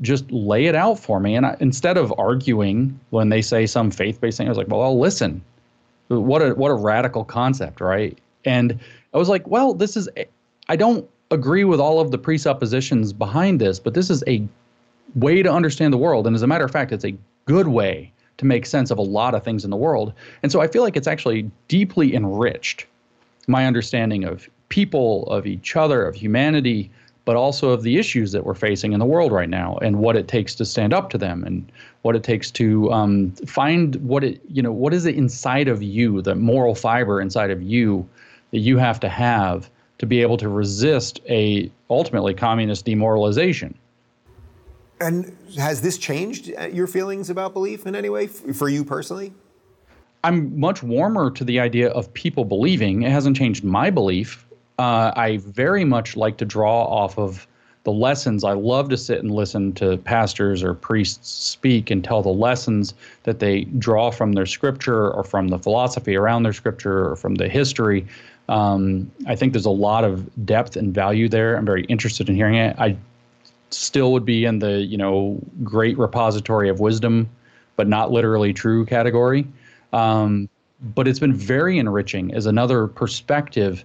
just 0.00 0.28
lay 0.32 0.66
it 0.66 0.74
out 0.74 0.98
for 0.98 1.20
me. 1.20 1.36
And 1.36 1.46
I, 1.46 1.56
instead 1.60 1.96
of 1.96 2.12
arguing 2.18 2.98
when 3.10 3.28
they 3.28 3.42
say 3.42 3.66
some 3.66 3.92
faith-based 3.92 4.38
thing, 4.38 4.48
I 4.48 4.50
was 4.50 4.58
like, 4.58 4.66
well, 4.66 4.82
I'll 4.82 4.98
listen. 4.98 5.40
What 6.08 6.42
a 6.42 6.54
what 6.54 6.70
a 6.70 6.74
radical 6.74 7.24
concept, 7.24 7.80
right? 7.80 8.18
And 8.44 8.78
I 9.12 9.18
was 9.18 9.28
like, 9.28 9.46
well, 9.46 9.74
this 9.74 9.96
is 9.96 10.08
I 10.68 10.76
don't 10.76 11.08
agree 11.30 11.64
with 11.64 11.80
all 11.80 12.00
of 12.00 12.10
the 12.10 12.18
presuppositions 12.18 13.12
behind 13.12 13.60
this, 13.60 13.78
but 13.78 13.94
this 13.94 14.10
is 14.10 14.22
a 14.26 14.46
way 15.14 15.42
to 15.42 15.50
understand 15.50 15.92
the 15.92 15.98
world. 15.98 16.26
And 16.26 16.34
as 16.34 16.42
a 16.42 16.46
matter 16.46 16.64
of 16.64 16.70
fact, 16.70 16.92
it's 16.92 17.04
a 17.04 17.16
good 17.46 17.68
way 17.68 18.12
to 18.36 18.44
make 18.44 18.66
sense 18.66 18.90
of 18.90 18.98
a 18.98 19.02
lot 19.02 19.34
of 19.34 19.44
things 19.44 19.64
in 19.64 19.70
the 19.70 19.76
world. 19.76 20.12
And 20.42 20.50
so 20.50 20.60
I 20.60 20.66
feel 20.66 20.82
like 20.82 20.96
it's 20.96 21.06
actually 21.06 21.50
deeply 21.68 22.14
enriched 22.14 22.86
my 23.46 23.66
understanding 23.66 24.24
of 24.24 24.48
people, 24.68 25.26
of 25.28 25.46
each 25.46 25.76
other, 25.76 26.06
of 26.06 26.14
humanity, 26.14 26.90
but 27.24 27.36
also 27.36 27.70
of 27.70 27.82
the 27.82 27.98
issues 27.98 28.32
that 28.32 28.44
we're 28.44 28.54
facing 28.54 28.92
in 28.92 29.00
the 29.00 29.06
world 29.06 29.32
right 29.32 29.48
now 29.48 29.78
and 29.80 29.98
what 29.98 30.16
it 30.16 30.28
takes 30.28 30.54
to 30.54 30.64
stand 30.64 30.92
up 30.92 31.10
to 31.10 31.18
them 31.18 31.42
and 31.44 31.70
what 32.02 32.14
it 32.14 32.22
takes 32.22 32.50
to 32.50 32.92
um, 32.92 33.30
find 33.46 33.96
what 33.96 34.22
it 34.22 34.40
you 34.48 34.62
know 34.62 34.72
what 34.72 34.92
is 34.92 35.06
it 35.06 35.14
inside 35.14 35.68
of 35.68 35.82
you 35.82 36.20
the 36.22 36.34
moral 36.34 36.74
fiber 36.74 37.20
inside 37.20 37.50
of 37.50 37.62
you 37.62 38.06
that 38.50 38.60
you 38.60 38.78
have 38.78 39.00
to 39.00 39.08
have 39.08 39.70
to 39.98 40.06
be 40.06 40.22
able 40.22 40.36
to 40.36 40.48
resist 40.48 41.20
a 41.28 41.70
ultimately 41.90 42.34
communist 42.34 42.84
demoralization. 42.84 43.76
And 45.00 45.36
has 45.56 45.80
this 45.80 45.98
changed 45.98 46.52
uh, 46.56 46.66
your 46.66 46.86
feelings 46.86 47.30
about 47.30 47.52
belief 47.52 47.86
in 47.86 47.94
any 47.94 48.08
way 48.08 48.26
for 48.26 48.68
you 48.68 48.84
personally? 48.84 49.32
I'm 50.22 50.58
much 50.58 50.82
warmer 50.82 51.30
to 51.32 51.44
the 51.44 51.60
idea 51.60 51.90
of 51.90 52.12
people 52.14 52.44
believing. 52.44 53.02
It 53.02 53.10
hasn't 53.10 53.36
changed 53.36 53.64
my 53.64 53.90
belief 53.90 54.43
uh, 54.78 55.12
I 55.14 55.38
very 55.38 55.84
much 55.84 56.16
like 56.16 56.36
to 56.38 56.44
draw 56.44 56.84
off 56.84 57.18
of 57.18 57.46
the 57.84 57.92
lessons. 57.92 58.44
I 58.44 58.52
love 58.52 58.88
to 58.88 58.96
sit 58.96 59.18
and 59.18 59.30
listen 59.30 59.72
to 59.74 59.98
pastors 59.98 60.62
or 60.62 60.74
priests 60.74 61.28
speak 61.28 61.90
and 61.90 62.02
tell 62.02 62.22
the 62.22 62.30
lessons 62.30 62.94
that 63.24 63.38
they 63.38 63.64
draw 63.64 64.10
from 64.10 64.32
their 64.32 64.46
scripture 64.46 65.10
or 65.12 65.22
from 65.22 65.48
the 65.48 65.58
philosophy 65.58 66.16
around 66.16 66.42
their 66.42 66.54
scripture 66.54 67.10
or 67.10 67.16
from 67.16 67.36
the 67.36 67.48
history. 67.48 68.06
Um, 68.48 69.10
I 69.26 69.36
think 69.36 69.52
there's 69.52 69.66
a 69.66 69.70
lot 69.70 70.04
of 70.04 70.46
depth 70.46 70.76
and 70.76 70.94
value 70.94 71.28
there. 71.28 71.56
I'm 71.56 71.66
very 71.66 71.84
interested 71.84 72.28
in 72.28 72.34
hearing 72.34 72.56
it. 72.56 72.74
I 72.78 72.96
still 73.70 74.12
would 74.12 74.24
be 74.24 74.44
in 74.44 74.58
the 74.60 74.80
you 74.80 74.96
know 74.96 75.38
great 75.62 75.98
repository 75.98 76.68
of 76.68 76.80
wisdom, 76.80 77.28
but 77.76 77.86
not 77.86 78.10
literally 78.10 78.52
true 78.52 78.86
category. 78.86 79.46
Um, 79.92 80.48
but 80.94 81.06
it's 81.06 81.18
been 81.18 81.34
very 81.34 81.78
enriching 81.78 82.34
as 82.34 82.46
another 82.46 82.86
perspective 82.86 83.84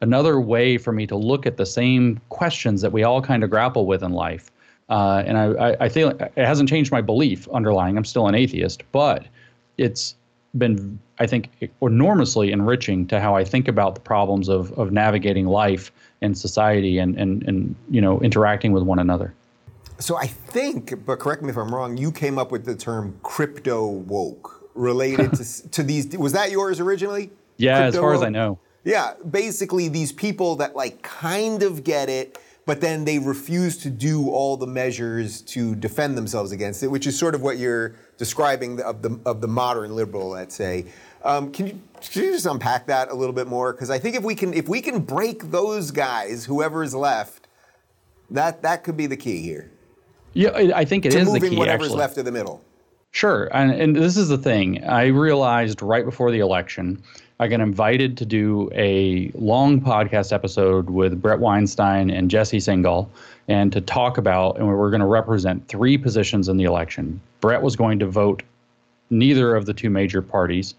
another 0.00 0.40
way 0.40 0.78
for 0.78 0.92
me 0.92 1.06
to 1.06 1.16
look 1.16 1.46
at 1.46 1.56
the 1.56 1.66
same 1.66 2.20
questions 2.28 2.82
that 2.82 2.92
we 2.92 3.02
all 3.02 3.22
kind 3.22 3.42
of 3.42 3.50
grapple 3.50 3.86
with 3.86 4.02
in 4.02 4.12
life. 4.12 4.50
Uh, 4.88 5.22
and 5.26 5.36
I, 5.36 5.76
I 5.80 5.88
feel 5.88 6.10
it 6.10 6.32
hasn't 6.36 6.68
changed 6.68 6.92
my 6.92 7.00
belief 7.00 7.48
underlying. 7.48 7.96
I'm 7.96 8.04
still 8.04 8.28
an 8.28 8.34
atheist, 8.34 8.84
but 8.92 9.26
it's 9.78 10.14
been, 10.56 10.98
I 11.18 11.26
think, 11.26 11.50
enormously 11.82 12.52
enriching 12.52 13.06
to 13.08 13.20
how 13.20 13.34
I 13.34 13.44
think 13.44 13.68
about 13.68 13.94
the 13.94 14.00
problems 14.00 14.48
of, 14.48 14.72
of 14.78 14.92
navigating 14.92 15.46
life 15.46 15.90
and 16.22 16.36
society 16.38 16.98
and, 16.98 17.16
and, 17.18 17.42
and 17.44 17.74
you 17.90 18.00
know 18.00 18.20
interacting 18.20 18.72
with 18.72 18.82
one 18.82 18.98
another. 18.98 19.34
So 19.98 20.16
I 20.16 20.26
think, 20.26 21.04
but 21.04 21.18
correct 21.18 21.42
me 21.42 21.50
if 21.50 21.56
I'm 21.56 21.74
wrong, 21.74 21.96
you 21.96 22.12
came 22.12 22.38
up 22.38 22.50
with 22.50 22.64
the 22.64 22.74
term 22.74 23.18
crypto 23.22 23.86
woke 23.86 24.70
related 24.74 25.32
to, 25.34 25.68
to 25.70 25.82
these. 25.82 26.16
Was 26.16 26.32
that 26.32 26.50
yours 26.50 26.80
originally? 26.80 27.30
Yeah, 27.56 27.78
crypto 27.78 27.88
as 27.88 27.94
far 27.96 28.10
woke? 28.10 28.16
as 28.16 28.22
I 28.22 28.28
know. 28.28 28.58
Yeah, 28.86 29.14
basically 29.28 29.88
these 29.88 30.12
people 30.12 30.54
that 30.56 30.76
like 30.76 31.02
kind 31.02 31.64
of 31.64 31.82
get 31.82 32.08
it, 32.08 32.38
but 32.66 32.80
then 32.80 33.04
they 33.04 33.18
refuse 33.18 33.76
to 33.78 33.90
do 33.90 34.30
all 34.30 34.56
the 34.56 34.68
measures 34.68 35.42
to 35.42 35.74
defend 35.74 36.16
themselves 36.16 36.52
against 36.52 36.84
it, 36.84 36.86
which 36.86 37.04
is 37.04 37.18
sort 37.18 37.34
of 37.34 37.42
what 37.42 37.58
you're 37.58 37.96
describing 38.16 38.80
of 38.80 39.02
the 39.02 39.18
of 39.26 39.40
the 39.40 39.48
modern 39.48 39.96
liberal, 39.96 40.28
let's 40.28 40.54
say. 40.54 40.86
Um, 41.24 41.50
can 41.50 41.66
you 41.66 41.80
can 42.00 42.22
you 42.22 42.30
just 42.30 42.46
unpack 42.46 42.86
that 42.86 43.10
a 43.10 43.14
little 43.14 43.32
bit 43.34 43.48
more? 43.48 43.72
Because 43.72 43.90
I 43.90 43.98
think 43.98 44.14
if 44.14 44.22
we 44.22 44.36
can 44.36 44.54
if 44.54 44.68
we 44.68 44.80
can 44.80 45.00
break 45.00 45.50
those 45.50 45.90
guys, 45.90 46.44
whoever 46.44 46.84
is 46.84 46.94
left, 46.94 47.48
that 48.30 48.62
that 48.62 48.84
could 48.84 48.96
be 48.96 49.06
the 49.06 49.16
key 49.16 49.42
here. 49.42 49.68
Yeah, 50.32 50.50
I 50.52 50.84
think 50.84 51.06
it 51.06 51.10
to 51.10 51.18
is 51.18 51.26
moving 51.26 51.42
the 51.42 51.50
key. 51.50 51.56
whatever's 51.56 51.86
actually. 51.86 51.98
left 51.98 52.18
of 52.18 52.24
the 52.24 52.32
middle. 52.32 52.62
Sure, 53.10 53.48
and, 53.52 53.72
and 53.72 53.96
this 53.96 54.16
is 54.16 54.28
the 54.28 54.38
thing. 54.38 54.84
I 54.84 55.06
realized 55.06 55.82
right 55.82 56.04
before 56.04 56.30
the 56.30 56.40
election 56.40 57.02
I 57.38 57.48
got 57.48 57.60
invited 57.60 58.16
to 58.16 58.24
do 58.24 58.70
a 58.72 59.30
long 59.34 59.78
podcast 59.78 60.32
episode 60.32 60.88
with 60.88 61.20
Bret 61.20 61.38
Weinstein 61.38 62.08
and 62.08 62.30
Jesse 62.30 62.56
Singal 62.56 63.08
and 63.46 63.70
to 63.74 63.82
talk 63.82 64.16
about, 64.16 64.56
and 64.56 64.66
we 64.66 64.74
were 64.74 64.88
going 64.88 65.00
to 65.00 65.06
represent 65.06 65.68
three 65.68 65.98
positions 65.98 66.48
in 66.48 66.56
the 66.56 66.64
election. 66.64 67.20
Bret 67.42 67.60
was 67.60 67.76
going 67.76 67.98
to 67.98 68.06
vote 68.06 68.42
neither 69.10 69.54
of 69.54 69.66
the 69.66 69.74
two 69.74 69.90
major 69.90 70.22
parties. 70.22 70.74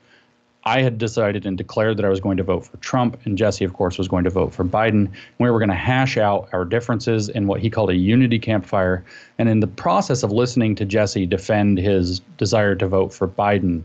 I 0.63 0.82
had 0.82 0.98
decided 0.98 1.46
and 1.46 1.60
declared 1.60 1.96
that 1.98 2.06
I 2.06 2.10
was 2.10 2.20
going 2.20 2.38
to 2.38 2.43
vote 2.43 2.65
for 2.65 2.78
Trump, 2.78 3.20
and 3.24 3.38
Jesse, 3.38 3.63
of 3.63 3.74
course, 3.74 4.00
was 4.00 4.08
going 4.08 4.24
to 4.24 4.32
vote 4.32 4.52
for 4.52 4.65
Biden. 4.65 5.12
We 5.38 5.52
were 5.52 5.60
going 5.60 5.70
to 5.70 5.76
hash 5.76 6.17
out 6.17 6.50
our 6.54 6.65
differences 6.65 7.30
in 7.30 7.46
what 7.46 7.62
he 7.62 7.70
called 7.70 7.91
a 7.91 7.96
unity 7.96 8.39
campfire. 8.39 9.06
And 9.38 9.48
in 9.48 9.60
the 9.60 9.67
process 9.67 10.24
of 10.24 10.32
listening 10.32 10.74
to 10.78 10.86
Jesse 10.86 11.28
defend 11.28 11.78
his 11.78 12.20
desire 12.38 12.74
to 12.76 12.88
vote 12.88 13.13
for 13.13 13.28
Biden 13.28 13.84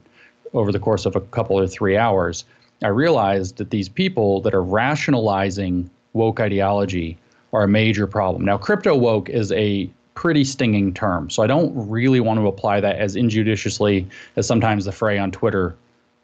over 0.55 0.73
the 0.73 0.79
course 0.79 1.05
of 1.05 1.15
a 1.15 1.21
couple 1.21 1.59
or 1.59 1.69
three 1.69 1.99
hours, 1.99 2.47
I 2.83 2.89
realized 2.89 3.57
that 3.57 3.71
these 3.71 3.89
people 3.89 4.41
that 4.43 4.55
are 4.55 4.63
rationalizing 4.63 5.91
woke 6.13 6.41
ideology 6.41 7.19
are 7.53 7.65
a 7.65 7.69
major 7.69 8.07
problem. 8.07 8.45
Now, 8.45 8.59
crypto 8.59 8.97
woke 8.97 9.29
is 9.29 9.53
a 9.53 9.89
pretty 10.15 10.45
stinging 10.45 10.93
term, 10.93 11.31
so 11.31 11.43
I 11.43 11.47
don't 11.47 11.73
really 11.75 12.21
want 12.21 12.39
to 12.41 12.47
apply 12.47 12.81
that 12.81 12.97
as 12.97 13.17
injudiciously 13.17 14.07
as 14.37 14.47
sometimes 14.47 14.85
the 14.85 14.93
fray 14.93 15.19
on 15.19 15.31
Twitter 15.31 15.75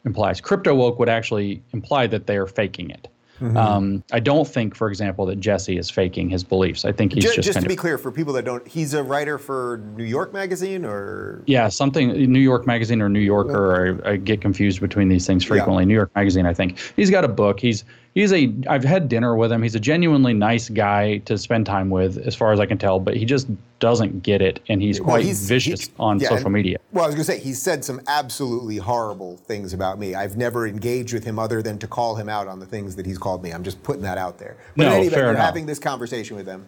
implies. 0.05 0.41
Crypto 0.41 0.75
woke 0.75 0.99
would 0.99 1.09
actually 1.09 1.61
imply 1.73 2.07
that 2.07 2.27
they 2.27 2.37
are 2.37 2.47
faking 2.47 2.89
it. 2.89 3.07
Mm-hmm. 3.39 3.57
Um, 3.57 4.03
I 4.11 4.19
don't 4.19 4.47
think, 4.47 4.75
for 4.75 4.89
example, 4.89 5.25
that 5.27 5.39
Jesse 5.39 5.77
is 5.77 5.89
faking 5.89 6.29
his 6.29 6.43
beliefs. 6.43 6.85
I 6.85 6.91
think 6.91 7.13
he's 7.13 7.23
just, 7.23 7.35
just, 7.35 7.47
just 7.47 7.61
to 7.61 7.67
be 7.67 7.75
clear 7.75 7.97
for 7.97 8.11
people 8.11 8.33
that 8.33 8.45
don't. 8.45 8.67
He's 8.67 8.93
a 8.93 9.03
writer 9.03 9.37
for 9.37 9.81
New 9.95 10.03
York 10.03 10.33
Magazine, 10.33 10.85
or 10.85 11.43
yeah, 11.45 11.69
something 11.69 12.09
New 12.31 12.39
York 12.39 12.67
Magazine 12.67 13.01
or 13.01 13.09
New 13.09 13.19
Yorker. 13.19 14.01
I, 14.03 14.11
I 14.11 14.15
get 14.17 14.41
confused 14.41 14.81
between 14.81 15.07
these 15.07 15.25
things 15.25 15.43
frequently. 15.43 15.83
Yeah. 15.83 15.87
New 15.87 15.93
York 15.95 16.11
Magazine, 16.15 16.45
I 16.45 16.53
think 16.53 16.77
he's 16.95 17.09
got 17.09 17.23
a 17.23 17.29
book. 17.29 17.59
He's 17.59 17.85
he's 18.13 18.33
a 18.33 18.53
I've 18.67 18.83
had 18.83 19.09
dinner 19.09 19.35
with 19.35 19.51
him. 19.51 19.61
He's 19.61 19.75
a 19.75 19.79
genuinely 19.79 20.33
nice 20.33 20.69
guy 20.69 21.17
to 21.19 21.37
spend 21.37 21.65
time 21.65 21.89
with, 21.89 22.17
as 22.17 22.35
far 22.35 22.51
as 22.51 22.59
I 22.59 22.65
can 22.65 22.77
tell. 22.77 22.99
But 22.99 23.15
he 23.15 23.25
just 23.25 23.47
doesn't 23.79 24.23
get 24.23 24.41
it, 24.41 24.59
and 24.67 24.81
he's 24.81 24.99
quite 24.99 25.19
well, 25.19 25.21
he's, 25.21 25.47
vicious 25.47 25.87
he, 25.87 25.93
on 25.99 26.19
yeah, 26.19 26.29
social 26.29 26.47
and, 26.47 26.53
media. 26.53 26.77
Well, 26.91 27.05
I 27.05 27.07
was 27.07 27.15
going 27.15 27.25
to 27.25 27.31
say 27.31 27.39
he 27.39 27.53
said 27.53 27.85
some 27.85 28.01
absolutely 28.07 28.77
horrible 28.77 29.37
things 29.37 29.73
about 29.73 29.99
me. 29.99 30.15
I've 30.15 30.37
never 30.37 30.67
engaged 30.67 31.13
with 31.13 31.23
him 31.23 31.39
other 31.39 31.61
than 31.61 31.79
to 31.79 31.87
call 31.87 32.15
him 32.15 32.29
out 32.29 32.47
on 32.47 32.59
the 32.59 32.65
things 32.65 32.95
that 32.95 33.05
he's 33.05 33.17
called 33.17 33.43
me. 33.43 33.51
I'm 33.51 33.63
just 33.63 33.81
putting 33.83 34.03
that 34.03 34.17
out 34.17 34.37
there. 34.37 34.57
But 34.75 34.83
no, 34.83 34.89
in 34.89 34.93
any 34.95 35.07
event, 35.07 35.13
fair 35.13 35.23
you're 35.25 35.33
enough. 35.33 35.45
having 35.45 35.65
this 35.65 35.79
conversation 35.79 36.35
with 36.35 36.47
him. 36.47 36.65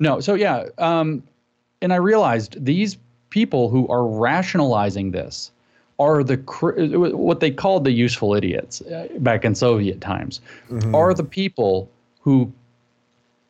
No, 0.00 0.20
so 0.20 0.34
yeah, 0.34 0.66
um, 0.78 1.22
and 1.80 1.92
I 1.92 1.96
realized 1.96 2.62
these 2.64 2.96
people 3.30 3.68
who 3.68 3.88
are 3.88 4.06
rationalizing 4.06 5.10
this 5.10 5.50
are 5.98 6.24
the 6.24 6.36
what 7.14 7.40
they 7.40 7.50
called 7.50 7.84
the 7.84 7.92
useful 7.92 8.34
idiots 8.34 8.80
uh, 8.82 9.08
back 9.18 9.44
in 9.44 9.54
Soviet 9.54 10.00
times 10.00 10.40
mm-hmm. 10.70 10.94
are 10.94 11.14
the 11.14 11.24
people 11.24 11.88
who 12.20 12.52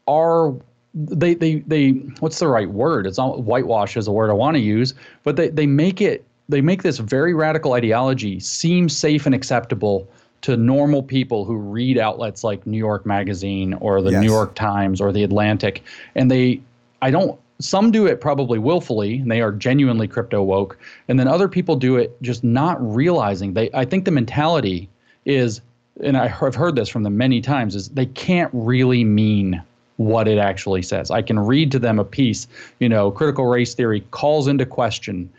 are 0.06 0.54
they 0.94 1.34
they 1.34 1.56
they 1.60 1.90
what's 2.20 2.38
the 2.38 2.46
right 2.46 2.70
word 2.70 3.06
it's 3.06 3.18
not 3.18 3.42
whitewash 3.42 3.96
is 3.96 4.06
a 4.06 4.12
word 4.12 4.30
I 4.30 4.34
want 4.34 4.56
to 4.56 4.60
use 4.60 4.94
but 5.22 5.36
they 5.36 5.48
they 5.48 5.66
make 5.66 6.00
it 6.00 6.24
they 6.48 6.60
make 6.60 6.82
this 6.82 6.98
very 6.98 7.32
radical 7.32 7.72
ideology 7.72 8.38
seem 8.40 8.88
safe 8.88 9.24
and 9.24 9.34
acceptable 9.34 10.06
to 10.42 10.58
normal 10.58 11.02
people 11.02 11.46
who 11.46 11.56
read 11.56 11.96
outlets 11.96 12.44
like 12.44 12.66
New 12.66 12.76
York 12.76 13.06
Magazine 13.06 13.72
or 13.74 14.02
the 14.02 14.10
yes. 14.10 14.20
New 14.20 14.30
York 14.30 14.54
Times 14.54 15.00
or 15.00 15.10
the 15.10 15.24
Atlantic 15.24 15.82
and 16.14 16.30
they 16.30 16.60
I 17.00 17.10
don't 17.10 17.40
some 17.60 17.90
do 17.90 18.06
it 18.06 18.20
probably 18.20 18.58
willfully 18.58 19.18
and 19.18 19.30
they 19.30 19.40
are 19.40 19.52
genuinely 19.52 20.08
crypto 20.08 20.42
woke. 20.42 20.78
And 21.08 21.18
then 21.18 21.28
other 21.28 21.48
people 21.48 21.76
do 21.76 21.96
it 21.96 22.20
just 22.22 22.42
not 22.42 22.76
realizing. 22.80 23.54
They 23.54 23.70
i 23.74 23.84
think 23.84 24.04
the 24.04 24.10
mentality 24.10 24.88
is 25.24 25.60
and 26.02 26.16
i've 26.16 26.54
heard 26.54 26.76
this 26.76 26.88
from 26.88 27.04
them 27.04 27.16
many 27.16 27.40
times 27.40 27.74
is 27.74 27.88
they 27.90 28.06
can't 28.06 28.50
really 28.52 29.04
mean 29.04 29.62
what 29.96 30.26
it 30.26 30.38
actually 30.38 30.82
says. 30.82 31.12
I 31.12 31.22
can 31.22 31.38
read 31.38 31.70
to 31.70 31.78
them 31.78 31.98
a 31.98 32.04
piece 32.04 32.48
you 32.80 32.88
know 32.88 33.10
critical 33.10 33.46
race 33.46 33.74
theory 33.74 34.00
calls 34.10 34.48
into 34.48 34.66
question 34.66 35.30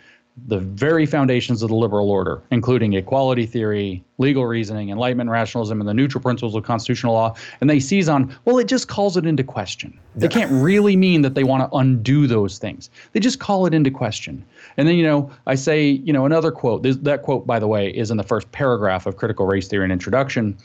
the 0.48 0.60
very 0.60 1.06
foundations 1.06 1.64
of 1.64 1.70
the 1.70 1.76
liberal 1.76 2.12
order, 2.12 2.42
including 2.52 2.94
equality 2.94 3.46
theory, 3.46 4.04
legal 4.18 4.46
reasoning, 4.46 4.90
enlightenment 4.90 5.30
rationalism, 5.30 5.80
and 5.80 5.88
the 5.88 5.94
neutral 5.94 6.22
principles 6.22 6.56
of 6.56 6.64
constitutional 6.64 7.14
law. 7.14 7.34
And 7.62 7.70
they 7.70 7.80
seize 7.80 8.10
on, 8.10 8.36
well, 8.44 8.58
it 8.58 8.68
just 8.68 8.90
calls 8.90 9.16
it 9.16 9.26
into 9.26 9.44
question. 9.44 9.98
They 10.16 10.28
can't 10.28 10.52
really 10.52 10.98
mean 10.98 11.22
that 11.22 11.36
they 11.36 11.46
want 11.46 11.70
to 11.70 11.78
undo 11.78 12.28
those 12.28 12.58
things. 12.58 12.90
They 13.14 13.22
just 13.22 13.40
call 13.40 13.66
it 13.66 13.74
into 13.74 13.90
question. 13.90 14.44
And 14.76 14.88
then, 14.88 14.96
you 14.96 15.04
know, 15.04 15.32
I 15.48 15.56
say, 15.56 15.90
you 15.90 16.12
know, 16.12 16.26
another 16.26 16.52
quote, 16.52 16.84
this, 16.84 16.98
that 16.98 17.22
quote, 17.22 17.48
by 17.48 17.58
the 17.58 17.68
way, 17.68 17.90
is 17.90 18.12
in 18.12 18.18
the 18.18 18.24
first 18.24 18.52
paragraph 18.52 19.06
of 19.06 19.16
Critical 19.16 19.46
Race 19.46 19.70
Theory 19.70 19.86
and 19.86 19.94
Introduction. 19.94 20.58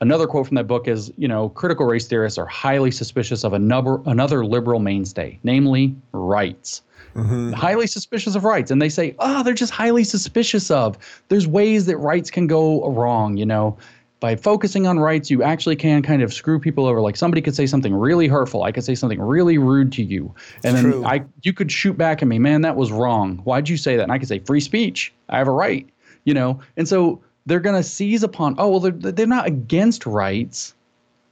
Another 0.00 0.26
quote 0.26 0.46
from 0.46 0.54
that 0.56 0.66
book 0.66 0.88
is, 0.88 1.12
you 1.18 1.28
know, 1.28 1.50
critical 1.50 1.86
race 1.86 2.06
theorists 2.06 2.38
are 2.38 2.46
highly 2.46 2.90
suspicious 2.90 3.44
of 3.44 3.52
another 3.52 4.00
another 4.06 4.44
liberal 4.44 4.80
mainstay, 4.80 5.38
namely 5.44 5.94
rights. 6.12 6.82
Mm-hmm. 7.14 7.52
Highly 7.52 7.86
suspicious 7.86 8.34
of 8.34 8.44
rights, 8.44 8.70
and 8.70 8.82
they 8.82 8.88
say, 8.88 9.14
oh, 9.18 9.42
they're 9.42 9.54
just 9.54 9.72
highly 9.72 10.04
suspicious 10.04 10.70
of. 10.70 10.98
There's 11.28 11.46
ways 11.46 11.86
that 11.86 11.96
rights 11.98 12.30
can 12.30 12.46
go 12.46 12.88
wrong, 12.90 13.36
you 13.36 13.46
know 13.46 13.78
by 14.24 14.34
focusing 14.34 14.86
on 14.86 14.98
rights, 14.98 15.30
you 15.30 15.42
actually 15.42 15.76
can 15.76 16.00
kind 16.00 16.22
of 16.22 16.32
screw 16.32 16.58
people 16.58 16.86
over. 16.86 17.02
Like 17.02 17.14
somebody 17.14 17.42
could 17.42 17.54
say 17.54 17.66
something 17.66 17.92
really 17.92 18.26
hurtful. 18.26 18.62
I 18.62 18.72
could 18.72 18.82
say 18.82 18.94
something 18.94 19.20
really 19.20 19.58
rude 19.58 19.92
to 19.92 20.02
you. 20.02 20.34
And 20.64 20.74
then 20.74 20.84
True. 20.84 21.04
I 21.04 21.22
you 21.42 21.52
could 21.52 21.70
shoot 21.70 21.98
back 21.98 22.22
at 22.22 22.28
me, 22.28 22.38
man, 22.38 22.62
that 22.62 22.74
was 22.74 22.90
wrong. 22.90 23.36
Why'd 23.44 23.68
you 23.68 23.76
say 23.76 23.96
that? 23.96 24.02
And 24.02 24.10
I 24.10 24.18
could 24.18 24.28
say, 24.28 24.38
free 24.38 24.60
speech. 24.60 25.12
I 25.28 25.36
have 25.36 25.46
a 25.46 25.50
right. 25.50 25.86
You 26.24 26.32
know? 26.32 26.58
And 26.78 26.88
so 26.88 27.20
they're 27.44 27.60
gonna 27.60 27.82
seize 27.82 28.22
upon, 28.22 28.54
oh 28.56 28.70
well, 28.70 28.80
they're 28.80 29.12
they're 29.12 29.26
not 29.26 29.46
against 29.46 30.06
rights. 30.06 30.74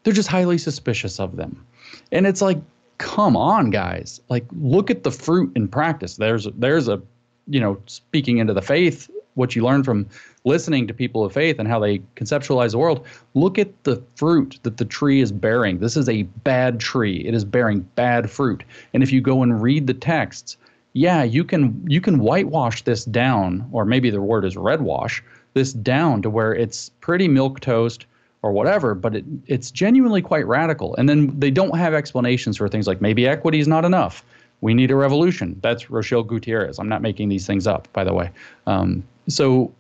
They're 0.03 0.13
just 0.13 0.29
highly 0.29 0.59
suspicious 0.59 1.19
of 1.19 1.37
them. 1.37 1.65
And 2.11 2.27
it's 2.27 2.43
like, 2.43 2.59
come 2.99 3.37
on, 3.37 3.71
guys. 3.71 4.21
Like, 4.29 4.45
look 4.53 4.91
at 4.91 5.03
the 5.03 5.11
fruit 5.11 5.53
in 5.57 5.69
practice. 5.69 6.17
There's 6.17 6.47
there's 6.57 6.89
a 6.89 7.01
you 7.49 7.61
know, 7.61 7.81
speaking 7.87 8.39
into 8.39 8.55
the 8.55 8.63
faith, 8.63 9.11
what 9.35 9.57
you 9.57 9.65
learn 9.65 9.83
from 9.83 10.07
listening 10.45 10.87
to 10.87 10.95
people 10.95 11.25
of 11.25 11.33
faith 11.33 11.59
and 11.59 11.69
how 11.69 11.79
they 11.79 11.99
conceptualize 12.17 12.73
the 12.73 12.79
world, 12.79 13.07
look 13.35 13.59
at 13.59 13.85
the 13.85 14.03
fruit 14.17 14.59
that 14.63 14.77
the 14.77 14.85
tree 14.85 15.21
is 15.21 15.33
bearing. 15.33 15.79
This 15.79 15.97
is 15.97 16.09
a 16.09 16.23
bad 16.23 16.81
tree. 16.81 17.25
It 17.27 17.35
is 17.35 17.45
bearing 17.45 17.81
bad 17.95 18.31
fruit. 18.31 18.65
And 18.93 19.03
if 19.03 19.13
you 19.13 19.21
go 19.21 19.43
and 19.43 19.63
read 19.63 19.87
the 19.87 19.95
texts, 19.95 20.57
yeah, 20.93 21.23
you 21.23 21.45
can 21.45 21.83
you 21.89 22.01
can 22.01 22.19
whitewash 22.19 22.83
this 22.83 23.05
down, 23.07 23.67
or 23.73 23.85
maybe 23.87 24.11
the 24.11 24.21
word 24.21 24.45
is 24.45 24.57
redwash 24.57 25.23
this 25.55 25.73
down 25.73 26.23
to 26.23 26.31
where 26.31 26.55
it's 26.55 26.91
pretty 27.01 27.29
milk 27.29 27.61
toast 27.61 28.05
or 28.43 28.53
whatever, 28.53 28.95
but 28.95 29.17
it, 29.17 29.25
it's 29.47 29.71
genuinely 29.71 30.21
quite 30.21 30.47
radical. 30.47 30.95
And 30.97 31.09
then 31.09 31.39
they 31.39 31.51
don't 31.51 31.77
have 31.79 31.95
explanations 31.95 32.57
for 32.57 32.69
things 32.69 32.87
like 32.87 33.01
maybe 33.01 33.27
equity 33.27 33.61
is 33.61 33.69
not 33.69 33.85
enough. 33.85 34.25
We 34.61 34.75
need 34.75 34.91
a 34.91 34.97
revolution. 34.97 35.59
That's 35.63 35.91
Rochelle 35.91 36.23
Gutierrez. 36.23 36.79
I'm 36.79 36.89
not 36.89 37.03
making 37.03 37.29
these 37.29 37.47
things 37.47 37.67
up, 37.67 37.89
by 37.93 38.05
the 38.05 38.13
way. 38.13 38.31
Um, 38.67 39.05
so 39.29 39.73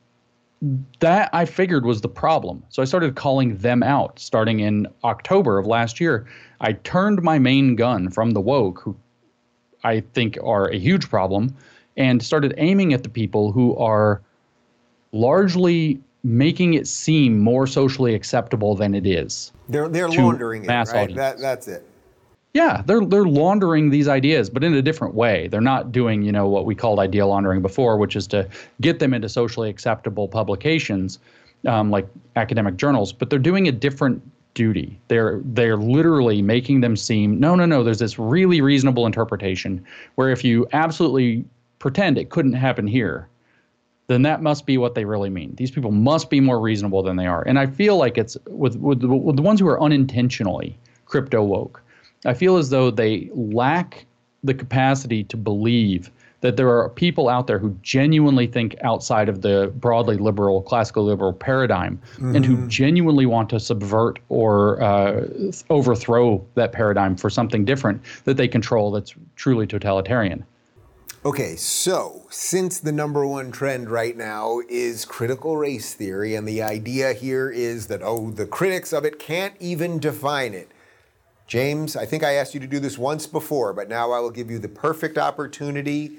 that 1.00 1.28
I 1.32 1.44
figured 1.44 1.84
was 1.84 2.00
the 2.00 2.08
problem. 2.08 2.62
So 2.68 2.82
I 2.82 2.84
started 2.84 3.16
calling 3.16 3.56
them 3.56 3.82
out 3.82 4.18
starting 4.18 4.60
in 4.60 4.86
October 5.02 5.58
of 5.58 5.66
last 5.66 6.00
year. 6.00 6.26
I 6.60 6.72
turned 6.72 7.22
my 7.22 7.38
main 7.38 7.74
gun 7.74 8.10
from 8.10 8.30
the 8.30 8.40
woke, 8.40 8.80
who 8.80 8.96
I 9.82 10.00
think 10.14 10.38
are 10.42 10.68
a 10.68 10.78
huge 10.78 11.08
problem, 11.08 11.56
and 11.96 12.22
started 12.22 12.54
aiming 12.56 12.92
at 12.92 13.02
the 13.02 13.08
people 13.08 13.50
who 13.50 13.76
are 13.76 14.22
largely 15.10 16.00
making 16.24 16.74
it 16.74 16.86
seem 16.86 17.38
more 17.38 17.66
socially 17.66 18.14
acceptable 18.14 18.74
than 18.74 18.94
it 18.94 19.06
is. 19.06 19.52
They're 19.68 19.88
they're 19.88 20.08
laundering 20.08 20.64
it, 20.64 20.68
right? 20.68 21.14
That, 21.14 21.38
that's 21.38 21.68
it. 21.68 21.84
Yeah, 22.54 22.82
they're 22.84 23.04
they're 23.04 23.24
laundering 23.24 23.90
these 23.90 24.08
ideas, 24.08 24.50
but 24.50 24.62
in 24.62 24.74
a 24.74 24.82
different 24.82 25.14
way. 25.14 25.48
They're 25.48 25.60
not 25.60 25.90
doing, 25.90 26.22
you 26.22 26.32
know, 26.32 26.48
what 26.48 26.66
we 26.66 26.74
called 26.74 26.98
idea 26.98 27.26
laundering 27.26 27.62
before, 27.62 27.96
which 27.96 28.14
is 28.14 28.26
to 28.28 28.48
get 28.80 28.98
them 28.98 29.14
into 29.14 29.28
socially 29.28 29.70
acceptable 29.70 30.28
publications, 30.28 31.18
um, 31.66 31.90
like 31.90 32.06
academic 32.36 32.76
journals. 32.76 33.12
But 33.12 33.30
they're 33.30 33.38
doing 33.38 33.68
a 33.68 33.72
different 33.72 34.22
duty. 34.54 35.00
They're 35.08 35.40
they're 35.44 35.78
literally 35.78 36.42
making 36.42 36.82
them 36.82 36.94
seem 36.94 37.40
no, 37.40 37.54
no, 37.54 37.64
no. 37.64 37.82
There's 37.82 38.00
this 38.00 38.18
really 38.18 38.60
reasonable 38.60 39.06
interpretation 39.06 39.84
where 40.16 40.28
if 40.28 40.44
you 40.44 40.68
absolutely 40.72 41.44
pretend 41.78 42.18
it 42.18 42.28
couldn't 42.28 42.52
happen 42.52 42.86
here, 42.86 43.28
then 44.08 44.22
that 44.22 44.42
must 44.42 44.66
be 44.66 44.78
what 44.78 44.94
they 44.94 45.04
really 45.04 45.30
mean. 45.30 45.54
These 45.56 45.70
people 45.70 45.90
must 45.90 46.28
be 46.28 46.40
more 46.40 46.60
reasonable 46.60 47.02
than 47.02 47.16
they 47.16 47.26
are. 47.26 47.42
And 47.42 47.58
I 47.58 47.66
feel 47.66 47.96
like 47.96 48.18
it's 48.18 48.36
with 48.48 48.76
with 48.76 49.00
the, 49.00 49.08
with 49.08 49.36
the 49.36 49.42
ones 49.42 49.60
who 49.60 49.68
are 49.68 49.82
unintentionally 49.82 50.76
crypto 51.06 51.42
woke 51.42 51.82
I 52.24 52.34
feel 52.34 52.56
as 52.56 52.70
though 52.70 52.90
they 52.90 53.30
lack 53.34 54.06
the 54.44 54.54
capacity 54.54 55.24
to 55.24 55.36
believe 55.36 56.10
that 56.40 56.56
there 56.56 56.68
are 56.68 56.88
people 56.88 57.28
out 57.28 57.46
there 57.46 57.58
who 57.58 57.76
genuinely 57.82 58.48
think 58.48 58.74
outside 58.82 59.28
of 59.28 59.42
the 59.42 59.72
broadly 59.76 60.16
liberal, 60.16 60.60
classical 60.62 61.04
liberal 61.04 61.32
paradigm, 61.32 62.00
mm-hmm. 62.14 62.34
and 62.34 62.44
who 62.44 62.56
mm-hmm. 62.56 62.68
genuinely 62.68 63.26
want 63.26 63.48
to 63.50 63.60
subvert 63.60 64.18
or 64.28 64.82
uh, 64.82 65.24
overthrow 65.70 66.44
that 66.54 66.72
paradigm 66.72 67.14
for 67.14 67.30
something 67.30 67.64
different 67.64 68.02
that 68.24 68.36
they 68.36 68.48
control 68.48 68.90
that's 68.90 69.14
truly 69.36 69.68
totalitarian. 69.68 70.44
Okay, 71.24 71.54
so 71.54 72.26
since 72.30 72.80
the 72.80 72.90
number 72.90 73.24
one 73.24 73.52
trend 73.52 73.88
right 73.88 74.16
now 74.16 74.58
is 74.68 75.04
critical 75.04 75.56
race 75.56 75.94
theory, 75.94 76.34
and 76.34 76.48
the 76.48 76.60
idea 76.60 77.12
here 77.12 77.48
is 77.48 77.86
that, 77.86 78.00
oh, 78.02 78.32
the 78.32 78.44
critics 78.44 78.92
of 78.92 79.04
it 79.04 79.20
can't 79.20 79.54
even 79.60 80.00
define 80.00 80.52
it. 80.52 80.68
James, 81.46 81.94
I 81.94 82.06
think 82.06 82.24
I 82.24 82.34
asked 82.34 82.54
you 82.54 82.60
to 82.60 82.66
do 82.66 82.80
this 82.80 82.98
once 82.98 83.28
before, 83.28 83.72
but 83.72 83.88
now 83.88 84.10
I 84.10 84.18
will 84.18 84.32
give 84.32 84.50
you 84.50 84.58
the 84.58 84.68
perfect 84.68 85.16
opportunity. 85.16 86.16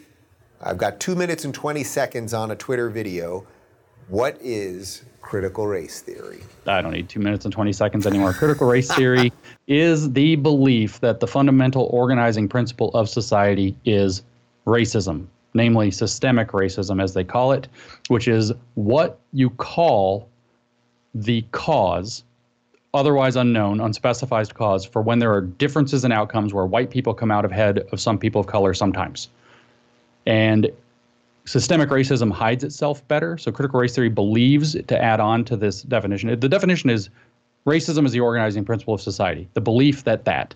I've 0.62 0.78
got 0.78 1.02
two 1.02 1.16
minutes 1.16 1.44
and 1.44 1.54
20 1.54 1.84
seconds 1.84 2.34
on 2.34 2.52
a 2.52 2.56
Twitter 2.56 2.90
video. 2.90 3.46
What 4.08 4.38
is 4.40 5.04
critical 5.22 5.68
race 5.68 6.00
theory? 6.00 6.44
I 6.66 6.82
don't 6.82 6.94
need 6.94 7.10
two 7.10 7.20
minutes 7.20 7.44
and 7.44 7.54
20 7.54 7.74
seconds 7.74 8.08
anymore. 8.08 8.32
Critical 8.32 8.68
race 8.68 8.90
theory 8.90 9.34
is 9.68 10.14
the 10.14 10.38
belief 10.38 11.02
that 11.02 11.20
the 11.20 11.28
fundamental 11.28 11.90
organizing 11.92 12.48
principle 12.48 12.90
of 12.92 13.10
society 13.10 13.76
is 13.84 14.24
racism, 14.66 15.28
namely 15.54 15.92
systemic 15.92 16.50
racism, 16.50 17.02
as 17.02 17.14
they 17.14 17.24
call 17.24 17.52
it, 17.52 17.68
which 18.08 18.28
is 18.28 18.52
what 18.76 19.20
you 19.32 19.50
call 19.52 20.28
the 21.14 21.44
cause 21.52 22.24
otherwise 22.94 23.36
unknown, 23.36 23.80
unspecified 23.80 24.54
cause 24.54 24.86
for 24.86 25.02
when 25.02 25.20
there 25.20 25.34
are 25.34 25.42
differences 25.42 26.06
in 26.06 26.12
outcomes 26.12 26.54
where 26.54 26.66
white 26.66 26.92
people 26.92 27.14
come 27.14 27.32
out 27.32 27.44
ahead 27.44 27.80
of 27.92 28.00
some 28.00 28.18
people 28.18 28.42
of 28.42 28.48
color 28.48 28.74
sometimes. 28.74 29.30
And 30.26 30.72
systemic 31.46 31.90
racism 31.90 32.32
hides 32.32 32.64
itself 32.64 33.06
better. 33.08 33.38
So 33.38 33.52
critical 33.52 33.80
race 33.80 33.96
theory 33.96 34.10
believes 34.10 34.74
to 34.74 35.02
add 35.02 35.20
on 35.20 35.44
to 35.46 35.58
this 35.58 35.82
definition. 35.82 36.40
The 36.40 36.50
definition 36.50 36.90
is 36.90 37.10
racism 37.66 38.06
is 38.06 38.12
the 38.12 38.20
organizing 38.20 38.64
principle 38.64 38.94
of 38.94 39.02
society, 39.02 39.48
the 39.54 39.62
belief 39.62 40.04
that 40.04 40.26
that. 40.26 40.54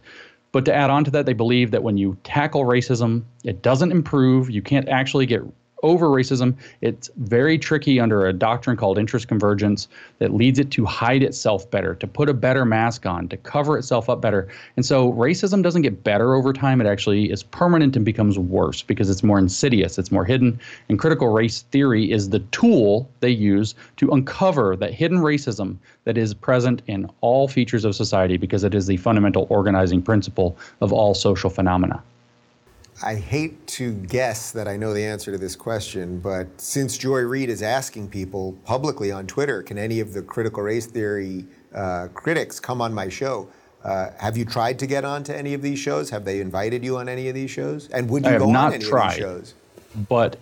But 0.51 0.65
to 0.65 0.73
add 0.73 0.89
on 0.89 1.03
to 1.03 1.11
that, 1.11 1.25
they 1.25 1.33
believe 1.33 1.71
that 1.71 1.83
when 1.83 1.97
you 1.97 2.17
tackle 2.23 2.63
racism, 2.63 3.23
it 3.43 3.61
doesn't 3.61 3.91
improve. 3.91 4.49
You 4.49 4.61
can't 4.61 4.87
actually 4.89 5.25
get 5.25 5.41
over 5.83 6.07
racism. 6.07 6.55
It's 6.81 7.09
very 7.17 7.57
tricky 7.57 7.99
under 7.99 8.25
a 8.25 8.33
doctrine 8.33 8.77
called 8.77 8.97
interest 8.97 9.27
convergence 9.27 9.87
that 10.19 10.33
leads 10.33 10.59
it 10.59 10.71
to 10.71 10.85
hide 10.85 11.23
itself 11.23 11.69
better, 11.69 11.95
to 11.95 12.07
put 12.07 12.29
a 12.29 12.33
better 12.33 12.65
mask 12.65 13.05
on, 13.05 13.27
to 13.29 13.37
cover 13.37 13.77
itself 13.77 14.09
up 14.09 14.21
better. 14.21 14.47
And 14.75 14.85
so 14.85 15.13
racism 15.13 15.61
doesn't 15.61 15.81
get 15.83 16.03
better 16.03 16.35
over 16.35 16.53
time. 16.53 16.81
It 16.81 16.87
actually 16.87 17.31
is 17.31 17.43
permanent 17.43 17.95
and 17.95 18.03
becomes 18.03 18.39
worse 18.39 18.81
because 18.81 19.09
it's 19.09 19.23
more 19.23 19.39
insidious, 19.39 19.97
it's 19.97 20.11
more 20.11 20.25
hidden. 20.25 20.59
And 20.89 20.99
critical 20.99 21.29
race 21.29 21.61
theory 21.71 22.11
is 22.11 22.29
the 22.29 22.39
tool 22.39 23.09
they 23.19 23.29
use 23.29 23.75
to 23.97 24.11
uncover 24.11 24.75
that 24.77 24.93
hidden 24.93 25.19
racism 25.19 25.77
that 26.05 26.17
is 26.17 26.33
present 26.33 26.81
in 26.87 27.09
all 27.21 27.47
features 27.47 27.85
of 27.85 27.95
society 27.95 28.37
because 28.37 28.63
it 28.63 28.73
is 28.73 28.87
the 28.87 28.97
fundamental 28.97 29.47
organizing 29.49 30.01
principle 30.01 30.57
of 30.81 30.93
all 30.93 31.13
social 31.13 31.49
phenomena. 31.49 32.01
I 33.03 33.15
hate 33.15 33.67
to 33.67 33.93
guess 33.93 34.51
that 34.51 34.67
I 34.67 34.75
know 34.75 34.93
the 34.93 35.03
answer 35.03 35.31
to 35.31 35.37
this 35.37 35.55
question, 35.55 36.19
but 36.19 36.47
since 36.59 36.97
Joy 36.97 37.19
Reid 37.19 37.49
is 37.49 37.61
asking 37.61 38.09
people 38.09 38.53
publicly 38.65 39.11
on 39.11 39.27
Twitter, 39.27 39.61
can 39.61 39.77
any 39.77 39.99
of 39.99 40.13
the 40.13 40.23
critical 40.23 40.63
race 40.63 40.87
theory 40.87 41.45
uh, 41.75 42.07
critics 42.15 42.59
come 42.59 42.81
on 42.81 42.93
my 42.93 43.07
show? 43.07 43.47
Uh, 43.83 44.09
have 44.17 44.35
you 44.35 44.45
tried 44.45 44.79
to 44.79 44.87
get 44.87 45.05
on 45.05 45.23
to 45.23 45.37
any 45.37 45.53
of 45.53 45.61
these 45.61 45.77
shows? 45.77 46.09
Have 46.09 46.25
they 46.25 46.41
invited 46.41 46.83
you 46.83 46.97
on 46.97 47.07
any 47.07 47.29
of 47.29 47.35
these 47.35 47.51
shows? 47.51 47.87
And 47.89 48.09
would 48.09 48.25
you 48.25 48.31
I 48.31 48.37
go 48.39 48.49
on 48.49 48.73
any 48.73 48.83
tried, 48.83 49.09
of 49.09 49.11
these 49.11 49.19
shows? 49.19 49.53
But 50.09 50.37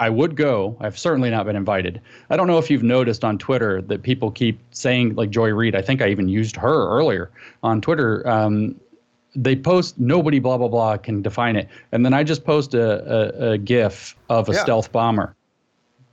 I 0.00 0.10
would 0.10 0.34
go. 0.34 0.76
I've 0.80 0.98
certainly 0.98 1.30
not 1.30 1.46
been 1.46 1.56
invited. 1.56 2.00
I 2.30 2.36
don't 2.36 2.48
know 2.48 2.58
if 2.58 2.70
you've 2.70 2.82
noticed 2.82 3.22
on 3.22 3.38
Twitter 3.38 3.80
that 3.82 4.02
people 4.02 4.32
keep 4.32 4.58
saying, 4.72 5.14
like 5.14 5.30
Joy 5.30 5.50
Reid, 5.50 5.76
I 5.76 5.82
think 5.82 6.02
I 6.02 6.08
even 6.08 6.28
used 6.28 6.56
her 6.56 6.88
earlier 6.88 7.30
on 7.62 7.80
Twitter. 7.80 8.26
Um, 8.28 8.80
they 9.34 9.56
post 9.56 9.98
nobody 9.98 10.38
blah 10.38 10.58
blah 10.58 10.68
blah 10.68 10.96
can 10.96 11.22
define 11.22 11.56
it. 11.56 11.68
And 11.92 12.04
then 12.04 12.14
i 12.14 12.22
just 12.22 12.44
post 12.44 12.74
a, 12.74 13.48
a, 13.48 13.52
a 13.52 13.58
gif 13.58 14.16
of 14.28 14.48
a 14.48 14.52
yeah. 14.52 14.62
stealth 14.62 14.92
bomber. 14.92 15.34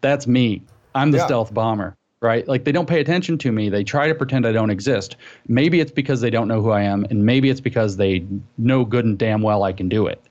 That's 0.02 0.28
me. 0.28 0.62
I'm 0.96 1.12
the 1.12 1.18
yeah. 1.18 1.26
stealth 1.26 1.54
bomber 1.54 1.96
right? 2.20 2.48
Like 2.48 2.64
they 2.64 2.72
don't 2.72 2.90
pay 2.90 3.00
attention 3.00 3.38
to 3.38 3.52
me. 3.52 3.70
They 3.70 3.84
try 3.84 4.08
to 4.08 4.16
pretend 4.16 4.48
i 4.48 4.52
don't 4.52 4.72
exist. 4.72 5.18
Maybe 5.48 5.80
it's 5.80 5.92
because 5.92 6.20
they 6.20 6.32
don't 6.32 6.48
know 6.48 6.62
who 6.62 6.72
i 6.72 6.82
am 6.82 7.06
and 7.10 7.26
maybe 7.26 7.50
it's 7.50 7.62
because 7.62 7.98
they 7.98 8.26
know 8.58 8.86
good 8.86 9.06
and 9.06 9.18
damn 9.18 9.42
well 9.42 9.64
i 9.64 9.72
can 9.72 9.88
do 9.88 10.08
it 10.08 10.22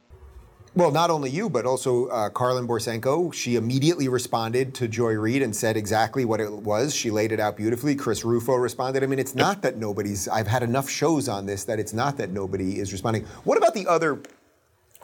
well, 0.76 0.90
not 0.90 1.08
only 1.08 1.30
you, 1.30 1.48
but 1.48 1.64
also 1.64 2.06
uh, 2.08 2.28
Karlyn 2.28 2.66
Borysenko. 2.66 3.32
She 3.32 3.56
immediately 3.56 4.08
responded 4.08 4.74
to 4.74 4.86
Joy 4.86 5.14
Reid 5.14 5.40
and 5.40 5.56
said 5.56 5.74
exactly 5.74 6.26
what 6.26 6.38
it 6.38 6.52
was. 6.52 6.94
She 6.94 7.10
laid 7.10 7.32
it 7.32 7.40
out 7.40 7.56
beautifully. 7.56 7.94
Chris 7.94 8.26
Rufo 8.26 8.54
responded. 8.54 9.02
I 9.02 9.06
mean, 9.06 9.18
it's 9.18 9.34
not 9.34 9.62
that 9.62 9.78
nobody's, 9.78 10.28
I've 10.28 10.46
had 10.46 10.62
enough 10.62 10.90
shows 10.90 11.30
on 11.30 11.46
this 11.46 11.64
that 11.64 11.80
it's 11.80 11.94
not 11.94 12.18
that 12.18 12.30
nobody 12.30 12.78
is 12.78 12.92
responding. 12.92 13.24
What 13.44 13.56
about 13.56 13.72
the 13.72 13.86
other 13.86 14.20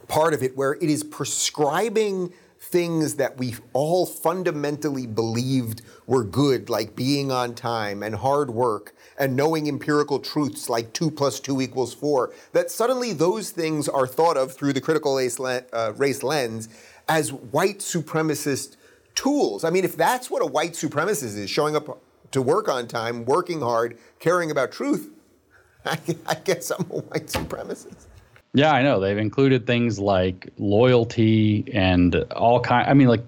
part 0.09 0.35
of 0.35 0.43
it 0.43 0.59
where 0.59 0.75
it 0.75 0.91
is 0.91 1.03
prescribing 1.03 2.35
things 2.63 3.17
that 3.17 3.37
we 3.37 3.55
all 3.73 4.07
fundamentally 4.07 5.05
believed 5.05 5.83
were 6.07 6.23
good, 6.23 6.71
like 6.71 6.95
being 6.95 7.33
on 7.33 7.55
time 7.55 8.05
and 8.05 8.15
hard 8.15 8.51
work 8.51 8.95
and 9.19 9.35
knowing 9.35 9.69
empirical 9.69 10.21
truths 10.21 10.71
like 10.71 10.93
two 10.93 11.11
plus 11.11 11.41
two 11.41 11.61
equals 11.61 11.93
four, 11.93 12.33
that 12.53 12.71
suddenly 12.71 13.13
those 13.13 13.51
things 13.51 13.89
are 13.89 14.07
thought 14.07 14.37
of 14.37 14.53
through 14.53 14.73
the 14.73 14.81
critical 14.81 15.17
race, 15.17 15.41
uh, 15.41 15.93
race 15.97 16.23
lens 16.23 16.69
as 17.09 17.33
white 17.33 17.81
supremacist 17.81 18.77
tools. 19.17 19.65
I 19.65 19.71
mean, 19.71 19.85
if 19.85 19.97
that's 19.97 20.31
what 20.31 20.41
a 20.41 20.47
white 20.47 20.73
supremacist 20.73 21.37
is, 21.37 21.51
showing 21.51 21.75
up 21.75 22.01
to 22.31 22.41
work 22.41 22.69
on 22.69 22.87
time, 22.87 23.25
working 23.25 23.61
hard, 23.61 23.99
caring 24.21 24.53
about 24.53 24.71
truth, 24.71 25.11
I, 25.85 25.99
I 26.27 26.35
guess 26.37 26.71
I'm 26.71 26.87
a 26.91 27.01
white 27.01 27.27
supremacist. 27.27 28.07
Yeah, 28.55 28.73
I 28.73 28.83
know. 28.83 29.01
They've 29.01 29.17
included 29.17 29.67
things 29.67 29.99
like 29.99 30.51
loyalty 30.59 31.65
and 31.73 32.15
all 32.37 32.61
kind. 32.61 32.89
I 32.89 32.93
mean, 32.93 33.09
like 33.09 33.23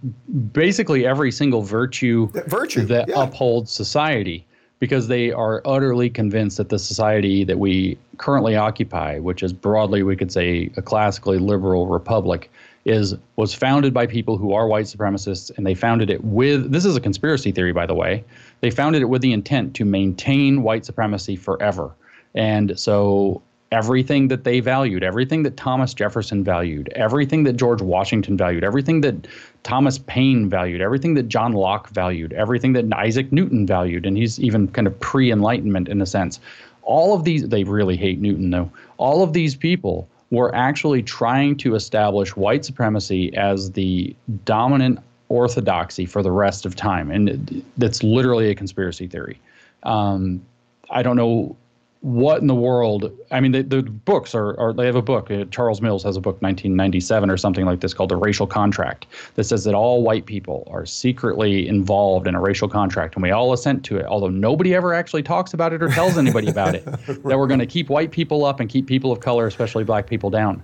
basically 0.53 1.07
every 1.07 1.33
single 1.33 1.62
virtue, 1.62 2.29
virtue 2.47 2.85
that 2.87 3.09
yeah. 3.09 3.22
upholds 3.22 3.72
society, 3.72 4.45
because 4.81 5.09
they 5.09 5.33
are 5.33 5.62
utterly 5.64 6.11
convinced 6.11 6.59
that 6.59 6.68
the 6.68 6.79
society 6.79 7.43
that 7.45 7.59
we 7.59 7.97
currently 8.18 8.55
occupy, 8.55 9.18
which 9.18 9.43
is 9.43 9.53
broadly 9.55 10.03
we 10.03 10.14
could 10.14 10.31
say 10.31 10.70
a 10.77 10.83
classically 10.83 11.39
liberal 11.39 11.87
republic, 11.87 12.51
is 12.85 13.14
was 13.37 13.55
founded 13.55 13.95
by 13.95 14.07
people 14.07 14.37
who 14.37 14.53
are 14.53 14.66
white 14.66 14.85
supremacists, 14.85 15.51
and 15.57 15.66
they 15.66 15.75
founded 15.75 16.11
it 16.11 16.22
with. 16.22 16.70
This 16.70 16.85
is 16.85 16.97
a 16.97 17.01
conspiracy 17.01 17.51
theory, 17.51 17.72
by 17.72 17.87
the 17.87 17.95
way. 17.95 18.22
They 18.61 18.70
founded 18.70 19.01
it 19.01 19.07
with 19.07 19.22
the 19.22 19.33
intent 19.33 19.75
to 19.77 19.87
maintain 19.87 20.62
white 20.62 20.85
supremacy 20.85 21.35
forever. 21.35 21.93
And 22.35 22.79
so 22.79 23.41
everything 23.73 24.29
that 24.29 24.45
they 24.45 24.61
valued, 24.61 25.03
everything 25.03 25.43
that 25.43 25.57
Thomas 25.57 25.95
Jefferson 25.95 26.45
valued, 26.45 26.89
everything 26.95 27.45
that 27.45 27.55
George 27.55 27.83
Washington 27.83 28.37
valued, 28.37 28.62
everything 28.62 29.01
that 29.01 29.27
Thomas 29.62 29.99
Paine 29.99 30.49
valued, 30.49 30.81
everything 30.81 31.15
that 31.15 31.25
John 31.29 31.53
Locke 31.53 31.89
valued, 31.91 32.33
everything 32.35 32.73
that 32.75 32.85
Isaac 32.93 33.33
Newton 33.33 33.67
valued, 33.67 34.07
and 34.07 34.17
he's 34.17 34.39
even 34.39 34.69
kind 34.69 34.87
of 34.87 34.99
pre 35.01 35.33
Enlightenment 35.33 35.89
in 35.89 36.01
a 36.01 36.07
sense. 36.07 36.39
All 36.83 37.15
of 37.15 37.25
these, 37.25 37.49
they 37.49 37.65
really 37.65 37.97
hate 37.97 38.21
Newton 38.21 38.51
though, 38.51 38.71
all 38.99 39.23
of 39.23 39.33
these 39.33 39.55
people 39.57 40.09
were 40.31 40.55
actually 40.55 41.03
trying 41.03 41.57
to 41.57 41.75
establish 41.75 42.37
white 42.37 42.65
supremacy 42.65 43.35
as 43.37 43.73
the 43.73 44.15
dominant 44.45 44.99
orthodoxy 45.29 46.07
for 46.07 46.23
the 46.23 46.31
rest 46.31 46.67
of 46.67 46.77
time. 46.77 47.11
And 47.11 47.65
that's 47.79 48.03
literally 48.03 48.51
a 48.51 48.55
conspiracy 48.55 49.07
theory. 49.07 49.41
Um, 49.83 50.45
I 50.91 51.03
don't 51.03 51.17
know 51.17 51.57
what 52.05 52.43
in 52.43 52.49
the 52.49 52.55
world? 52.55 53.11
I 53.31 53.41
mean, 53.41 53.53
the, 53.53 53.63
the 53.63 53.83
books 53.83 54.35
are, 54.35 54.61
are, 54.61 54.75
they 54.75 54.85
have 54.85 54.95
a 54.95 55.01
book. 55.01 55.31
Uh, 55.31 55.47
Charles 55.47 55.81
Mills 55.81 56.03
has 56.03 56.19
a 56.19 56.21
book, 56.21 56.35
1997 56.43 57.31
or 57.31 57.39
something 57.39 57.65
like 57.65 57.81
this, 57.81 57.95
called 57.95 58.11
The 58.11 58.17
Racial 58.17 58.47
Contract, 58.47 59.07
that 59.37 59.45
says 59.45 59.65
that 59.65 59.73
all 59.73 60.03
white 60.03 60.27
people 60.27 60.69
are 60.71 60.85
secretly 60.85 61.67
involved 61.67 62.27
in 62.27 62.35
a 62.35 62.41
racial 62.43 62.69
contract, 62.69 63.15
and 63.15 63.23
we 63.23 63.31
all 63.31 63.55
assent 63.55 63.87
to 63.87 63.97
it, 63.97 64.05
although 64.05 64.29
nobody 64.29 64.75
ever 64.75 64.93
actually 64.93 65.23
talks 65.23 65.55
about 65.55 65.73
it 65.73 65.83
or 65.83 65.89
tells 65.89 66.19
anybody 66.19 66.49
about 66.49 66.75
it. 66.75 66.85
right. 66.87 67.25
That 67.25 67.39
we're 67.39 67.47
going 67.47 67.61
to 67.61 67.67
keep 67.67 67.89
white 67.89 68.11
people 68.11 68.45
up 68.45 68.61
and 68.61 68.69
keep 68.69 68.87
people 68.87 69.11
of 69.11 69.21
color, 69.21 69.47
especially 69.47 69.85
black 69.85 70.07
people, 70.07 70.29
down. 70.29 70.63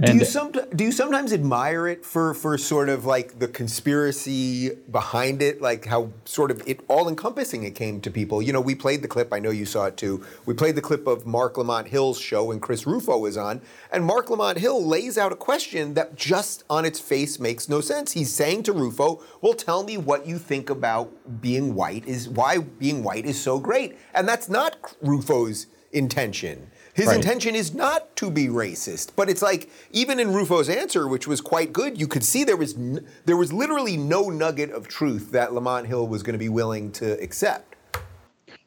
Do 0.00 0.14
you, 0.14 0.24
some, 0.24 0.52
do 0.52 0.84
you 0.84 0.92
sometimes 0.92 1.32
admire 1.32 1.86
it 1.86 2.06
for, 2.06 2.32
for 2.32 2.56
sort 2.56 2.88
of 2.88 3.04
like 3.04 3.38
the 3.38 3.48
conspiracy 3.48 4.70
behind 4.90 5.42
it, 5.42 5.60
like 5.60 5.84
how 5.84 6.10
sort 6.24 6.50
of 6.50 6.62
it 6.66 6.80
all 6.88 7.08
encompassing 7.08 7.64
it 7.64 7.74
came 7.74 8.00
to 8.02 8.10
people? 8.10 8.40
You 8.40 8.52
know, 8.52 8.60
we 8.60 8.74
played 8.74 9.02
the 9.02 9.08
clip, 9.08 9.32
I 9.32 9.40
know 9.40 9.50
you 9.50 9.66
saw 9.66 9.86
it 9.86 9.96
too. 9.96 10.24
We 10.46 10.54
played 10.54 10.76
the 10.76 10.80
clip 10.80 11.06
of 11.06 11.26
Marc 11.26 11.58
Lamont 11.58 11.88
Hill's 11.88 12.18
show 12.18 12.44
when 12.44 12.60
Chris 12.60 12.86
Rufo 12.86 13.18
was 13.18 13.36
on, 13.36 13.60
and 13.92 14.04
Marc 14.04 14.30
Lamont 14.30 14.58
Hill 14.58 14.82
lays 14.82 15.18
out 15.18 15.32
a 15.32 15.36
question 15.36 15.94
that 15.94 16.16
just 16.16 16.64
on 16.70 16.84
its 16.84 16.98
face 16.98 17.38
makes 17.38 17.68
no 17.68 17.80
sense. 17.80 18.12
He's 18.12 18.32
saying 18.32 18.62
to 18.64 18.72
Rufo, 18.72 19.22
Well, 19.42 19.54
tell 19.54 19.84
me 19.84 19.98
what 19.98 20.26
you 20.26 20.38
think 20.38 20.70
about 20.70 21.10
being 21.42 21.74
white, 21.74 22.06
is 22.06 22.28
why 22.28 22.58
being 22.58 23.02
white 23.02 23.26
is 23.26 23.40
so 23.40 23.58
great. 23.58 23.98
And 24.14 24.26
that's 24.26 24.48
not 24.48 24.96
Rufo's 25.02 25.66
intention. 25.92 26.70
His 27.00 27.08
right. 27.08 27.16
intention 27.16 27.54
is 27.54 27.72
not 27.72 28.14
to 28.16 28.30
be 28.30 28.48
racist, 28.48 29.12
but 29.16 29.30
it's 29.30 29.40
like 29.40 29.70
even 29.90 30.20
in 30.20 30.34
Rufo's 30.34 30.68
answer, 30.68 31.08
which 31.08 31.26
was 31.26 31.40
quite 31.40 31.72
good, 31.72 31.98
you 31.98 32.06
could 32.06 32.22
see 32.22 32.44
there 32.44 32.58
was 32.58 32.76
n- 32.76 33.06
there 33.24 33.38
was 33.38 33.54
literally 33.54 33.96
no 33.96 34.28
nugget 34.28 34.70
of 34.70 34.86
truth 34.86 35.32
that 35.32 35.54
Lamont 35.54 35.86
Hill 35.86 36.06
was 36.06 36.22
going 36.22 36.34
to 36.34 36.38
be 36.38 36.50
willing 36.50 36.92
to 36.92 37.12
accept. 37.22 37.74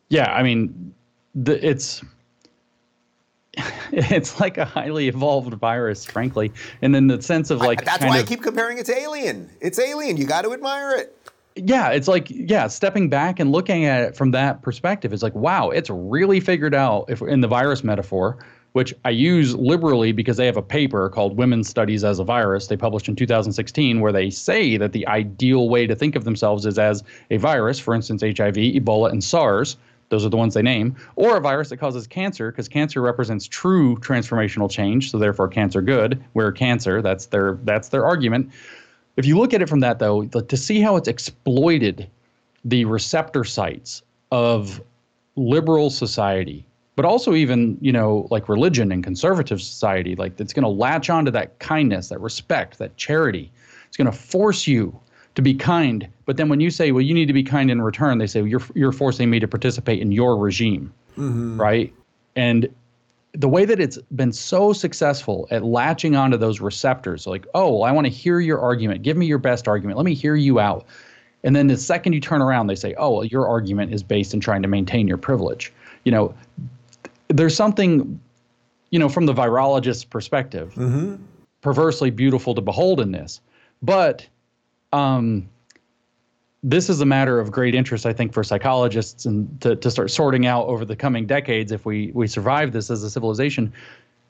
Yeah, 0.09 0.33
I 0.33 0.41
mean, 0.41 0.95
the, 1.35 1.63
it's 1.63 2.01
it's 3.91 4.39
like 4.39 4.57
a 4.57 4.65
highly 4.65 5.09
evolved 5.09 5.53
virus, 5.53 6.03
frankly, 6.03 6.51
and 6.81 6.95
in 6.95 7.05
the 7.05 7.21
sense 7.21 7.51
of 7.51 7.59
like 7.59 7.83
I, 7.83 7.85
that's 7.85 8.03
why 8.03 8.17
of, 8.17 8.25
I 8.25 8.27
keep 8.27 8.41
comparing 8.41 8.79
it 8.79 8.87
to 8.87 8.97
Alien. 8.97 9.47
It's 9.61 9.77
Alien. 9.77 10.17
You 10.17 10.25
got 10.25 10.41
to 10.41 10.53
admire 10.53 10.97
it 10.97 11.15
yeah, 11.55 11.89
it's 11.89 12.07
like 12.07 12.29
yeah, 12.29 12.67
stepping 12.67 13.09
back 13.09 13.39
and 13.39 13.51
looking 13.51 13.85
at 13.85 14.03
it 14.03 14.15
from 14.15 14.31
that 14.31 14.61
perspective, 14.61 15.13
it's 15.13 15.23
like 15.23 15.35
wow, 15.35 15.69
it's 15.69 15.89
really 15.89 16.39
figured 16.39 16.73
out 16.73 17.05
if 17.09 17.21
in 17.21 17.41
the 17.41 17.47
virus 17.47 17.83
metaphor, 17.83 18.37
which 18.73 18.93
I 19.05 19.11
use 19.11 19.55
liberally 19.55 20.11
because 20.11 20.37
they 20.37 20.45
have 20.45 20.57
a 20.57 20.63
paper 20.63 21.09
called 21.09 21.37
Women's 21.37 21.69
Studies 21.69 22.03
as 22.03 22.19
a 22.19 22.23
Virus. 22.23 22.67
They 22.67 22.77
published 22.77 23.07
in 23.07 23.15
2016 23.15 23.99
where 23.99 24.11
they 24.11 24.29
say 24.29 24.77
that 24.77 24.93
the 24.93 25.07
ideal 25.07 25.69
way 25.69 25.85
to 25.85 25.95
think 25.95 26.15
of 26.15 26.23
themselves 26.23 26.65
is 26.65 26.79
as 26.79 27.03
a 27.29 27.37
virus, 27.37 27.79
for 27.79 27.93
instance 27.93 28.21
HIV, 28.21 28.55
Ebola 28.55 29.11
and 29.11 29.23
SARS, 29.23 29.77
those 30.09 30.25
are 30.25 30.29
the 30.29 30.37
ones 30.37 30.53
they 30.53 30.61
name, 30.61 30.95
or 31.15 31.37
a 31.37 31.41
virus 31.41 31.69
that 31.69 31.77
causes 31.77 32.05
cancer 32.07 32.51
because 32.51 32.67
cancer 32.67 33.01
represents 33.01 33.47
true 33.47 33.95
transformational 33.97 34.69
change, 34.69 35.09
so 35.09 35.17
therefore 35.17 35.47
cancer 35.47 35.81
good, 35.81 36.23
where 36.33 36.51
cancer, 36.51 37.01
that's 37.01 37.27
their 37.27 37.57
that's 37.63 37.89
their 37.89 38.05
argument. 38.05 38.51
If 39.15 39.25
you 39.25 39.37
look 39.37 39.53
at 39.53 39.61
it 39.61 39.69
from 39.69 39.79
that, 39.81 39.99
though, 39.99 40.25
to 40.25 40.57
see 40.57 40.81
how 40.81 40.95
it's 40.95 41.07
exploited 41.07 42.09
the 42.65 42.85
receptor 42.85 43.43
sites 43.43 44.01
of 44.31 44.81
liberal 45.35 45.89
society, 45.89 46.65
but 46.95 47.05
also 47.05 47.33
even, 47.33 47.77
you 47.81 47.91
know, 47.91 48.27
like 48.31 48.49
religion 48.49 48.91
and 48.91 49.03
conservative 49.03 49.61
society, 49.61 50.15
like 50.15 50.37
that's 50.37 50.53
going 50.53 50.63
to 50.63 50.69
latch 50.69 51.09
onto 51.09 51.31
that 51.31 51.57
kindness, 51.59 52.09
that 52.09 52.19
respect, 52.19 52.77
that 52.79 52.95
charity. 52.97 53.51
It's 53.87 53.97
going 53.97 54.11
to 54.11 54.17
force 54.17 54.65
you 54.67 54.97
to 55.35 55.41
be 55.41 55.53
kind. 55.53 56.07
But 56.25 56.37
then 56.37 56.49
when 56.49 56.59
you 56.59 56.69
say, 56.69 56.91
well, 56.91 57.01
you 57.01 57.13
need 57.13 57.25
to 57.25 57.33
be 57.33 57.43
kind 57.43 57.71
in 57.71 57.81
return, 57.81 58.17
they 58.19 58.27
say, 58.27 58.41
well, 58.41 58.49
you're, 58.49 58.61
you're 58.75 58.91
forcing 58.91 59.29
me 59.29 59.39
to 59.39 59.47
participate 59.47 59.99
in 60.01 60.11
your 60.11 60.37
regime. 60.37 60.93
Mm-hmm. 61.17 61.59
Right. 61.59 61.93
And 62.35 62.67
the 63.33 63.49
way 63.49 63.65
that 63.65 63.79
it's 63.79 63.97
been 64.15 64.31
so 64.31 64.73
successful 64.73 65.47
at 65.49 65.63
latching 65.63 66.15
onto 66.15 66.37
those 66.37 66.61
receptors, 66.61 67.25
like, 67.25 67.47
oh, 67.55 67.73
well, 67.73 67.83
I 67.83 67.91
want 67.91 68.05
to 68.05 68.11
hear 68.11 68.39
your 68.39 68.59
argument. 68.59 69.01
Give 69.01 69.17
me 69.17 69.25
your 69.25 69.39
best 69.39 69.67
argument. 69.67 69.97
Let 69.97 70.05
me 70.05 70.13
hear 70.13 70.35
you 70.35 70.59
out. 70.59 70.85
And 71.43 71.55
then 71.55 71.67
the 71.67 71.77
second 71.77 72.13
you 72.13 72.21
turn 72.21 72.41
around, 72.41 72.67
they 72.67 72.75
say, 72.75 72.93
oh, 72.97 73.15
well, 73.15 73.25
your 73.25 73.47
argument 73.47 73.93
is 73.93 74.03
based 74.03 74.33
in 74.33 74.39
trying 74.39 74.61
to 74.61 74.67
maintain 74.67 75.07
your 75.07 75.17
privilege. 75.17 75.73
You 76.03 76.11
know, 76.11 76.35
there's 77.27 77.55
something, 77.55 78.19
you 78.91 78.99
know, 78.99 79.09
from 79.09 79.25
the 79.25 79.33
virologist's 79.33 80.05
perspective, 80.05 80.73
mm-hmm. 80.75 81.15
perversely 81.61 82.11
beautiful 82.11 82.53
to 82.53 82.61
behold 82.61 82.99
in 83.01 83.11
this. 83.11 83.41
But 83.81 84.25
um, 84.93 85.49
this 86.63 86.89
is 86.89 87.01
a 87.01 87.05
matter 87.05 87.39
of 87.39 87.51
great 87.51 87.75
interest, 87.75 88.05
I 88.05 88.13
think, 88.13 88.33
for 88.33 88.43
psychologists 88.43 89.25
and 89.25 89.59
to, 89.61 89.75
to 89.75 89.91
start 89.91 90.09
sorting 90.09 90.45
out 90.45 90.65
over 90.67 90.85
the 90.85 90.95
coming 90.95 91.25
decades 91.25 91.71
if 91.71 91.85
we, 91.85 92.11
we 92.13 92.25
survive 92.25 92.71
this 92.71 92.89
as 92.89 93.03
a 93.03 93.09
civilization. 93.09 93.71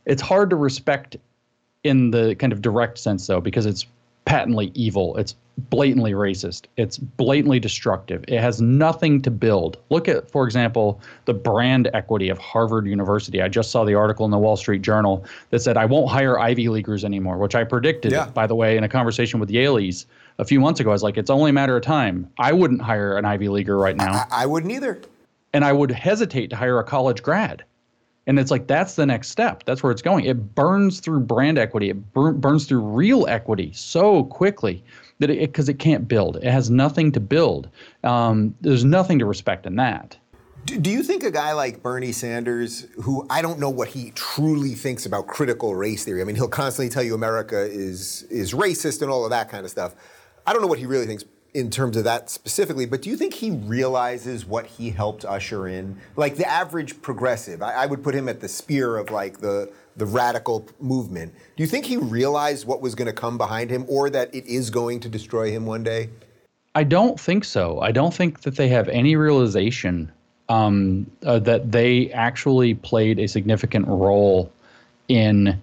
It's 0.05 0.21
hard 0.21 0.49
to 0.49 0.55
respect 0.55 1.15
in 1.83 2.09
the 2.09 2.35
kind 2.35 2.51
of 2.51 2.61
direct 2.61 2.97
sense, 2.97 3.27
though, 3.27 3.39
because 3.39 3.67
it's 3.67 3.85
patently 4.25 4.71
evil. 4.73 5.15
It's 5.17 5.35
blatantly 5.69 6.13
racist. 6.13 6.65
It's 6.77 6.97
blatantly 6.97 7.59
destructive. 7.59 8.25
It 8.27 8.39
has 8.39 8.59
nothing 8.59 9.21
to 9.21 9.29
build. 9.29 9.77
Look 9.91 10.07
at, 10.07 10.31
for 10.31 10.45
example, 10.45 10.99
the 11.25 11.33
brand 11.35 11.91
equity 11.93 12.29
of 12.29 12.39
Harvard 12.39 12.87
University. 12.87 13.43
I 13.43 13.47
just 13.47 13.69
saw 13.69 13.83
the 13.83 13.93
article 13.93 14.25
in 14.25 14.31
the 14.31 14.39
Wall 14.39 14.57
Street 14.57 14.81
Journal 14.81 15.23
that 15.51 15.59
said, 15.59 15.77
I 15.77 15.85
won't 15.85 16.09
hire 16.09 16.39
Ivy 16.39 16.69
Leaguers 16.69 17.05
anymore, 17.05 17.37
which 17.37 17.53
I 17.53 17.63
predicted, 17.63 18.11
yeah. 18.11 18.25
by 18.29 18.47
the 18.47 18.55
way, 18.55 18.75
in 18.75 18.83
a 18.83 18.89
conversation 18.89 19.39
with 19.39 19.49
Yalies 19.49 20.05
a 20.39 20.45
few 20.45 20.59
months 20.59 20.79
ago. 20.79 20.89
I 20.89 20.93
was 20.93 21.03
like, 21.03 21.17
it's 21.17 21.29
only 21.29 21.49
a 21.49 21.53
matter 21.53 21.75
of 21.75 21.83
time. 21.83 22.29
I 22.37 22.53
wouldn't 22.53 22.81
hire 22.81 23.17
an 23.17 23.25
Ivy 23.25 23.49
Leaguer 23.49 23.77
right 23.77 23.95
now. 23.95 24.27
I, 24.31 24.43
I 24.43 24.45
wouldn't 24.45 24.71
either. 24.71 25.01
And 25.53 25.63
I 25.63 25.71
would 25.71 25.91
hesitate 25.91 26.49
to 26.49 26.55
hire 26.55 26.79
a 26.79 26.83
college 26.83 27.21
grad. 27.21 27.63
And 28.25 28.39
it's 28.39 28.51
like 28.51 28.67
that's 28.67 28.95
the 28.95 29.05
next 29.05 29.29
step. 29.29 29.63
That's 29.65 29.83
where 29.83 29.91
it's 29.91 30.01
going. 30.01 30.25
It 30.25 30.55
burns 30.55 30.99
through 30.99 31.21
brand 31.21 31.57
equity. 31.57 31.89
It 31.89 32.13
bur- 32.13 32.31
burns 32.31 32.65
through 32.65 32.81
real 32.81 33.27
equity 33.27 33.71
so 33.73 34.23
quickly 34.23 34.83
that 35.19 35.29
it 35.29 35.39
because 35.39 35.67
it, 35.67 35.73
it, 35.73 35.79
can't 35.79 36.07
build. 36.07 36.37
It 36.37 36.45
has 36.45 36.69
nothing 36.69 37.11
to 37.13 37.19
build. 37.19 37.69
Um, 38.03 38.55
there's 38.61 38.85
nothing 38.85 39.19
to 39.19 39.25
respect 39.25 39.65
in 39.65 39.75
that. 39.75 40.17
Do, 40.65 40.79
do 40.79 40.89
you 40.89 41.03
think 41.03 41.23
a 41.23 41.31
guy 41.31 41.51
like 41.51 41.83
Bernie 41.83 42.13
Sanders, 42.13 42.87
who 43.01 43.27
I 43.29 43.41
don't 43.41 43.59
know 43.59 43.69
what 43.69 43.89
he 43.89 44.11
truly 44.11 44.73
thinks 44.75 45.05
about 45.05 45.27
critical 45.27 45.75
race 45.75 46.05
theory, 46.05 46.21
I 46.21 46.23
mean, 46.23 46.37
he'll 46.37 46.47
constantly 46.47 46.89
tell 46.89 47.03
you 47.03 47.13
America 47.15 47.59
is 47.59 48.23
is 48.23 48.53
racist 48.53 49.01
and 49.01 49.11
all 49.11 49.25
of 49.25 49.31
that 49.31 49.49
kind 49.49 49.65
of 49.65 49.71
stuff. 49.71 49.95
I 50.45 50.53
don't 50.53 50.61
know 50.61 50.67
what 50.67 50.79
he 50.79 50.85
really 50.85 51.05
thinks. 51.05 51.25
in 51.53 51.69
terms 51.69 51.95
of 51.95 52.03
that 52.03 52.31
specifically, 52.31 52.87
but 52.87 53.03
do 53.03 53.11
you 53.11 53.15
think 53.15 53.35
he 53.35 53.51
realizes 53.51 54.43
what 54.43 54.65
he 54.65 54.89
helped 54.89 55.23
usher 55.23 55.67
in? 55.67 55.99
Like 56.15 56.35
the 56.35 56.47
average 56.49 56.99
progressive, 57.03 57.61
I, 57.61 57.73
I, 57.73 57.85
would 57.85 58.03
put 58.03 58.15
him 58.15 58.27
at 58.27 58.39
the 58.39 58.47
spear 58.47 58.97
of 58.97 59.11
like 59.11 59.39
the 59.39 59.71
the 59.95 60.07
radical 60.07 60.67
movement. 60.79 61.33
Do 61.55 61.61
you 61.61 61.67
think 61.67 61.85
he 61.85 61.97
realized 61.97 62.65
what 62.65 62.81
was 62.81 62.95
going 62.95 63.05
to 63.05 63.13
come 63.13 63.37
behind 63.37 63.69
him, 63.69 63.85
or 63.87 64.09
that 64.09 64.33
it 64.33 64.47
is 64.47 64.71
going 64.71 64.99
to 65.01 65.09
destroy 65.09 65.51
him 65.51 65.67
one 65.67 65.83
day? 65.83 66.09
I 66.75 66.83
don't 66.83 67.19
think 67.19 67.45
so. 67.45 67.79
I 67.81 67.91
don't 67.91 68.13
think 68.13 68.41
that 68.41 68.55
they 68.55 68.67
have 68.69 68.89
any 68.89 69.15
realization 69.15 70.11
um, 70.49 71.09
uh, 71.23 71.39
that 71.39 71.71
they 71.71 72.11
actually 72.11 72.73
played 72.73 73.19
a 73.19 73.27
significant 73.27 73.87
role 73.87 74.51
in 75.07 75.61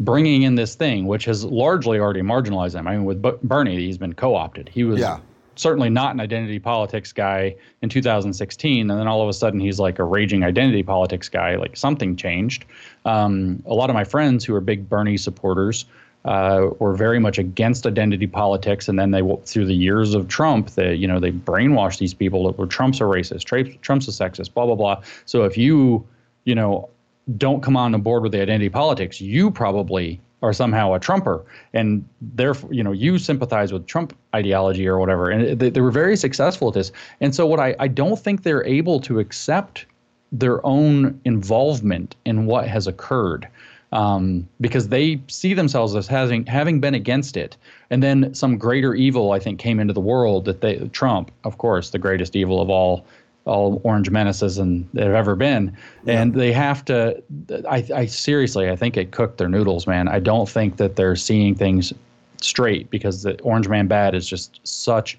bringing 0.00 0.42
in 0.42 0.54
this 0.54 0.74
thing, 0.74 1.06
which 1.06 1.26
has 1.26 1.44
largely 1.44 2.00
already 2.00 2.22
marginalized 2.22 2.72
them. 2.72 2.88
I 2.88 2.96
mean, 2.96 3.04
with 3.04 3.22
B- 3.22 3.32
Bernie, 3.42 3.76
he's 3.76 3.98
been 3.98 4.14
co-opted. 4.14 4.68
He 4.68 4.82
was 4.82 4.98
yeah. 4.98 5.18
certainly 5.56 5.90
not 5.90 6.14
an 6.14 6.20
identity 6.20 6.58
politics 6.58 7.12
guy 7.12 7.54
in 7.82 7.90
2016, 7.90 8.90
and 8.90 8.98
then 8.98 9.06
all 9.06 9.22
of 9.22 9.28
a 9.28 9.32
sudden 9.34 9.60
he's 9.60 9.78
like 9.78 9.98
a 9.98 10.04
raging 10.04 10.42
identity 10.42 10.82
politics 10.82 11.28
guy. 11.28 11.56
Like 11.56 11.76
something 11.76 12.16
changed. 12.16 12.64
Um, 13.04 13.62
a 13.66 13.74
lot 13.74 13.90
of 13.90 13.94
my 13.94 14.04
friends 14.04 14.44
who 14.44 14.54
are 14.54 14.60
big 14.62 14.88
Bernie 14.88 15.18
supporters 15.18 15.84
uh, 16.24 16.68
were 16.78 16.94
very 16.94 17.18
much 17.18 17.38
against 17.38 17.86
identity 17.86 18.26
politics, 18.26 18.88
and 18.88 18.98
then 18.98 19.10
they 19.10 19.22
through 19.44 19.66
the 19.66 19.74
years 19.74 20.14
of 20.14 20.28
Trump, 20.28 20.70
they 20.70 20.94
you 20.94 21.06
know 21.06 21.20
they 21.20 21.30
brainwashed 21.30 21.98
these 21.98 22.14
people 22.14 22.46
that 22.46 22.58
were 22.58 22.66
Trump's 22.66 23.00
a 23.00 23.04
racist, 23.04 23.44
Trump's 23.82 24.08
a 24.08 24.10
sexist, 24.10 24.54
blah 24.54 24.64
blah 24.64 24.74
blah. 24.74 25.02
So 25.26 25.44
if 25.44 25.58
you 25.58 26.06
you 26.44 26.54
know 26.54 26.88
don't 27.36 27.62
come 27.62 27.76
on 27.76 27.98
board 28.00 28.22
with 28.22 28.32
the 28.32 28.40
identity 28.40 28.68
politics, 28.68 29.20
you 29.20 29.50
probably 29.50 30.20
are 30.42 30.52
somehow 30.52 30.94
a 30.94 31.00
Trumper, 31.00 31.44
and 31.74 32.06
therefore, 32.20 32.72
you 32.72 32.82
know, 32.82 32.92
you 32.92 33.18
sympathize 33.18 33.72
with 33.72 33.86
Trump 33.86 34.16
ideology 34.34 34.86
or 34.86 34.98
whatever. 34.98 35.30
And 35.30 35.58
they, 35.58 35.70
they 35.70 35.80
were 35.80 35.90
very 35.90 36.16
successful 36.16 36.68
at 36.68 36.74
this. 36.74 36.92
And 37.20 37.34
so, 37.34 37.46
what 37.46 37.60
I, 37.60 37.74
I 37.78 37.88
don't 37.88 38.18
think 38.18 38.42
they're 38.42 38.64
able 38.64 39.00
to 39.00 39.18
accept 39.18 39.86
their 40.32 40.64
own 40.64 41.20
involvement 41.24 42.16
in 42.24 42.46
what 42.46 42.68
has 42.68 42.86
occurred. 42.86 43.48
Um, 43.92 44.48
because 44.60 44.86
they 44.86 45.20
see 45.26 45.52
themselves 45.52 45.96
as 45.96 46.06
having 46.06 46.46
having 46.46 46.78
been 46.78 46.94
against 46.94 47.36
it, 47.36 47.56
and 47.90 48.00
then 48.00 48.32
some 48.34 48.56
greater 48.56 48.94
evil 48.94 49.32
I 49.32 49.40
think 49.40 49.58
came 49.58 49.80
into 49.80 49.92
the 49.92 50.00
world 50.00 50.44
that 50.44 50.60
they 50.60 50.76
Trump, 50.92 51.32
of 51.42 51.58
course, 51.58 51.90
the 51.90 51.98
greatest 51.98 52.36
evil 52.36 52.60
of 52.62 52.70
all 52.70 53.04
all 53.44 53.80
orange 53.84 54.10
menaces 54.10 54.58
and 54.58 54.88
they've 54.92 55.06
ever 55.06 55.34
been. 55.34 55.76
And 56.06 56.34
they 56.34 56.52
have 56.52 56.84
to 56.86 57.22
I, 57.68 57.86
I 57.94 58.06
seriously 58.06 58.68
i 58.70 58.76
think 58.76 58.96
it 58.96 59.10
cooked 59.12 59.38
their 59.38 59.48
noodles 59.48 59.86
man. 59.86 60.08
I 60.08 60.20
don't 60.20 60.48
think 60.48 60.76
that 60.76 60.96
they're 60.96 61.16
seeing 61.16 61.54
things 61.54 61.92
straight 62.40 62.90
because 62.90 63.22
the 63.22 63.40
orange 63.42 63.68
man 63.68 63.86
bad 63.86 64.14
is 64.14 64.26
just 64.26 64.60
such 64.64 65.18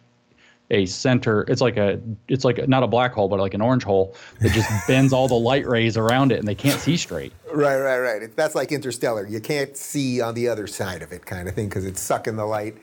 a 0.72 0.86
center. 0.86 1.42
It's 1.50 1.62
like 1.62 1.78
a 1.78 2.00
it's 2.28 2.46
like 2.46 2.58
a, 2.58 2.68
not 2.68 2.84
a 2.84 2.88
black 2.88 3.14
hole 3.14 3.28
but 3.28 3.40
like 3.40 3.54
an 3.54 3.62
orange 3.62 3.84
hole 3.84 4.16
that 4.40 4.52
just 4.52 4.70
bends 4.88 5.14
all 5.14 5.28
the 5.28 5.36
light 5.36 5.68
rays 5.68 5.98
around 5.98 6.32
it 6.32 6.40
and 6.40 6.48
they 6.48 6.56
can't 6.56 6.80
see 6.80 6.98
straight. 6.98 7.34
Right 7.54 7.78
right 7.78 8.00
right. 8.00 8.36
That's 8.36 8.56
like 8.56 8.72
interstellar. 8.72 9.28
You 9.28 9.42
can't 9.42 9.76
see 9.76 10.22
on 10.22 10.34
the 10.34 10.48
other 10.48 10.68
side 10.68 11.02
of 11.02 11.12
it 11.12 11.26
kind 11.26 11.48
of 11.48 11.56
thing 11.56 11.68
because 11.68 11.86
it's 11.86 12.02
sucking 12.02 12.38
the 12.38 12.46
light 12.46 12.78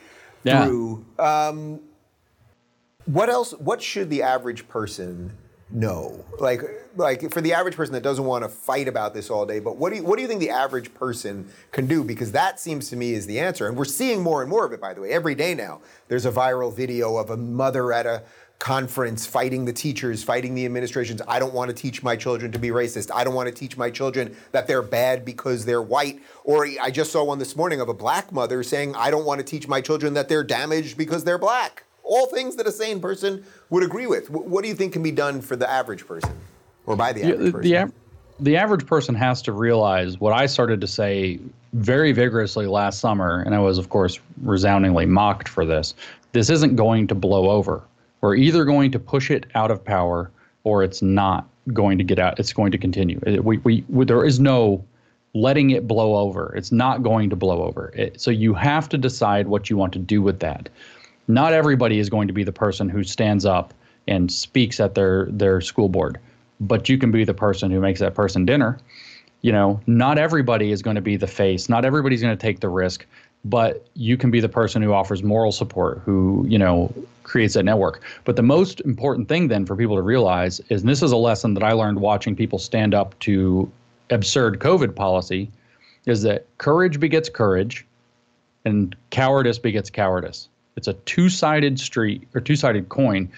yeah. 0.44 0.66
through. 0.66 1.04
Um, 1.18 1.80
what 3.08 3.30
else? 3.30 3.52
What 3.52 3.80
should 3.80 4.10
the 4.10 4.22
average 4.22 4.68
person 4.68 5.32
know? 5.70 6.22
Like, 6.38 6.60
like 6.94 7.32
for 7.32 7.40
the 7.40 7.54
average 7.54 7.74
person 7.74 7.94
that 7.94 8.02
doesn't 8.02 8.24
want 8.24 8.44
to 8.44 8.50
fight 8.50 8.86
about 8.86 9.14
this 9.14 9.30
all 9.30 9.46
day, 9.46 9.60
but 9.60 9.78
what 9.78 9.90
do 9.90 9.96
you, 9.96 10.04
what 10.04 10.16
do 10.16 10.22
you 10.22 10.28
think 10.28 10.40
the 10.40 10.50
average 10.50 10.92
person 10.92 11.48
can 11.72 11.86
do? 11.86 12.04
Because 12.04 12.32
that 12.32 12.60
seems 12.60 12.90
to 12.90 12.96
me 12.96 13.14
is 13.14 13.24
the 13.24 13.40
answer, 13.40 13.66
and 13.66 13.78
we're 13.78 13.86
seeing 13.86 14.22
more 14.22 14.42
and 14.42 14.50
more 14.50 14.66
of 14.66 14.72
it. 14.72 14.80
By 14.80 14.92
the 14.92 15.00
way, 15.00 15.10
every 15.10 15.34
day 15.34 15.54
now, 15.54 15.80
there's 16.08 16.26
a 16.26 16.30
viral 16.30 16.74
video 16.74 17.16
of 17.16 17.30
a 17.30 17.36
mother 17.36 17.94
at 17.94 18.04
a 18.04 18.24
conference 18.58 19.24
fighting 19.24 19.64
the 19.64 19.72
teachers, 19.72 20.22
fighting 20.22 20.54
the 20.54 20.66
administrations. 20.66 21.22
I 21.26 21.38
don't 21.38 21.54
want 21.54 21.70
to 21.70 21.74
teach 21.74 22.02
my 22.02 22.14
children 22.14 22.52
to 22.52 22.58
be 22.58 22.68
racist. 22.68 23.10
I 23.14 23.24
don't 23.24 23.34
want 23.34 23.48
to 23.48 23.54
teach 23.54 23.78
my 23.78 23.88
children 23.88 24.36
that 24.52 24.66
they're 24.66 24.82
bad 24.82 25.24
because 25.24 25.64
they're 25.64 25.80
white. 25.80 26.20
Or 26.44 26.66
I 26.82 26.90
just 26.90 27.10
saw 27.10 27.24
one 27.24 27.38
this 27.38 27.56
morning 27.56 27.80
of 27.80 27.88
a 27.88 27.94
black 27.94 28.32
mother 28.32 28.62
saying, 28.62 28.96
I 28.96 29.10
don't 29.10 29.24
want 29.24 29.38
to 29.38 29.44
teach 29.44 29.66
my 29.66 29.80
children 29.80 30.12
that 30.14 30.28
they're 30.28 30.44
damaged 30.44 30.98
because 30.98 31.24
they're 31.24 31.38
black 31.38 31.84
all 32.08 32.26
things 32.26 32.56
that 32.56 32.66
a 32.66 32.72
sane 32.72 33.00
person 33.00 33.44
would 33.70 33.84
agree 33.84 34.06
with. 34.06 34.30
What 34.30 34.62
do 34.62 34.68
you 34.68 34.74
think 34.74 34.92
can 34.92 35.02
be 35.02 35.12
done 35.12 35.40
for 35.40 35.54
the 35.54 35.70
average 35.70 36.06
person, 36.06 36.32
or 36.86 36.96
by 36.96 37.12
the 37.12 37.22
average 37.22 37.52
person? 37.52 37.70
The, 37.70 37.76
av- 37.76 37.92
the 38.40 38.56
average 38.56 38.86
person 38.86 39.14
has 39.14 39.42
to 39.42 39.52
realize 39.52 40.18
what 40.18 40.32
I 40.32 40.46
started 40.46 40.80
to 40.80 40.86
say 40.86 41.38
very 41.74 42.12
vigorously 42.12 42.66
last 42.66 42.98
summer, 42.98 43.42
and 43.42 43.54
I 43.54 43.58
was, 43.58 43.78
of 43.78 43.90
course, 43.90 44.18
resoundingly 44.42 45.06
mocked 45.06 45.48
for 45.48 45.64
this. 45.64 45.94
This 46.32 46.50
isn't 46.50 46.76
going 46.76 47.06
to 47.08 47.14
blow 47.14 47.50
over. 47.50 47.82
We're 48.20 48.36
either 48.36 48.64
going 48.64 48.90
to 48.92 48.98
push 48.98 49.30
it 49.30 49.46
out 49.54 49.70
of 49.70 49.84
power, 49.84 50.30
or 50.64 50.82
it's 50.82 51.02
not 51.02 51.46
going 51.72 51.98
to 51.98 52.04
get 52.04 52.18
out. 52.18 52.40
It's 52.40 52.52
going 52.52 52.72
to 52.72 52.78
continue. 52.78 53.20
We, 53.42 53.58
we, 53.58 53.84
we 53.88 54.04
there 54.04 54.24
is 54.24 54.40
no 54.40 54.84
letting 55.34 55.70
it 55.70 55.86
blow 55.86 56.16
over. 56.16 56.54
It's 56.56 56.72
not 56.72 57.02
going 57.02 57.28
to 57.30 57.36
blow 57.36 57.62
over. 57.62 57.92
It, 57.94 58.18
so 58.18 58.30
you 58.30 58.54
have 58.54 58.88
to 58.88 58.98
decide 58.98 59.46
what 59.46 59.68
you 59.68 59.76
want 59.76 59.92
to 59.92 59.98
do 59.98 60.22
with 60.22 60.40
that 60.40 60.70
not 61.28 61.52
everybody 61.52 61.98
is 61.98 62.08
going 62.08 62.26
to 62.26 62.34
be 62.34 62.42
the 62.42 62.52
person 62.52 62.88
who 62.88 63.04
stands 63.04 63.44
up 63.44 63.74
and 64.08 64.32
speaks 64.32 64.80
at 64.80 64.94
their 64.94 65.26
their 65.26 65.60
school 65.60 65.88
board 65.88 66.18
but 66.60 66.88
you 66.88 66.98
can 66.98 67.12
be 67.12 67.24
the 67.24 67.34
person 67.34 67.70
who 67.70 67.78
makes 67.80 68.00
that 68.00 68.14
person 68.14 68.44
dinner. 68.44 68.78
You 69.42 69.52
know 69.52 69.80
not 69.86 70.18
everybody 70.18 70.72
is 70.72 70.82
going 70.82 70.96
to 70.96 71.02
be 71.02 71.16
the 71.16 71.28
face 71.28 71.68
not 71.68 71.84
everybody's 71.84 72.20
going 72.20 72.36
to 72.36 72.40
take 72.40 72.58
the 72.58 72.68
risk 72.68 73.06
but 73.44 73.86
you 73.94 74.16
can 74.16 74.32
be 74.32 74.40
the 74.40 74.48
person 74.48 74.82
who 74.82 74.92
offers 74.92 75.22
moral 75.22 75.52
support 75.52 76.02
who 76.04 76.44
you 76.48 76.58
know 76.58 76.92
creates 77.22 77.54
that 77.54 77.62
network. 77.62 78.02
But 78.24 78.36
the 78.36 78.42
most 78.42 78.80
important 78.80 79.28
thing 79.28 79.48
then 79.48 79.66
for 79.66 79.76
people 79.76 79.94
to 79.94 80.02
realize 80.02 80.60
is 80.70 80.80
and 80.80 80.90
this 80.90 81.02
is 81.02 81.12
a 81.12 81.16
lesson 81.16 81.54
that 81.54 81.62
i 81.62 81.72
learned 81.72 82.00
watching 82.00 82.34
people 82.34 82.58
stand 82.58 82.94
up 82.94 83.16
to 83.20 83.70
absurd 84.10 84.58
covid 84.58 84.96
policy 84.96 85.50
is 86.06 86.22
that 86.22 86.46
courage 86.58 86.98
begets 86.98 87.28
courage 87.28 87.86
and 88.64 88.96
cowardice 89.10 89.58
begets 89.58 89.90
cowardice 89.90 90.48
it's 90.78 90.88
a 90.88 90.94
two-sided 90.94 91.78
street 91.78 92.26
or 92.34 92.40
two-sided 92.40 92.88
coin. 92.88 93.30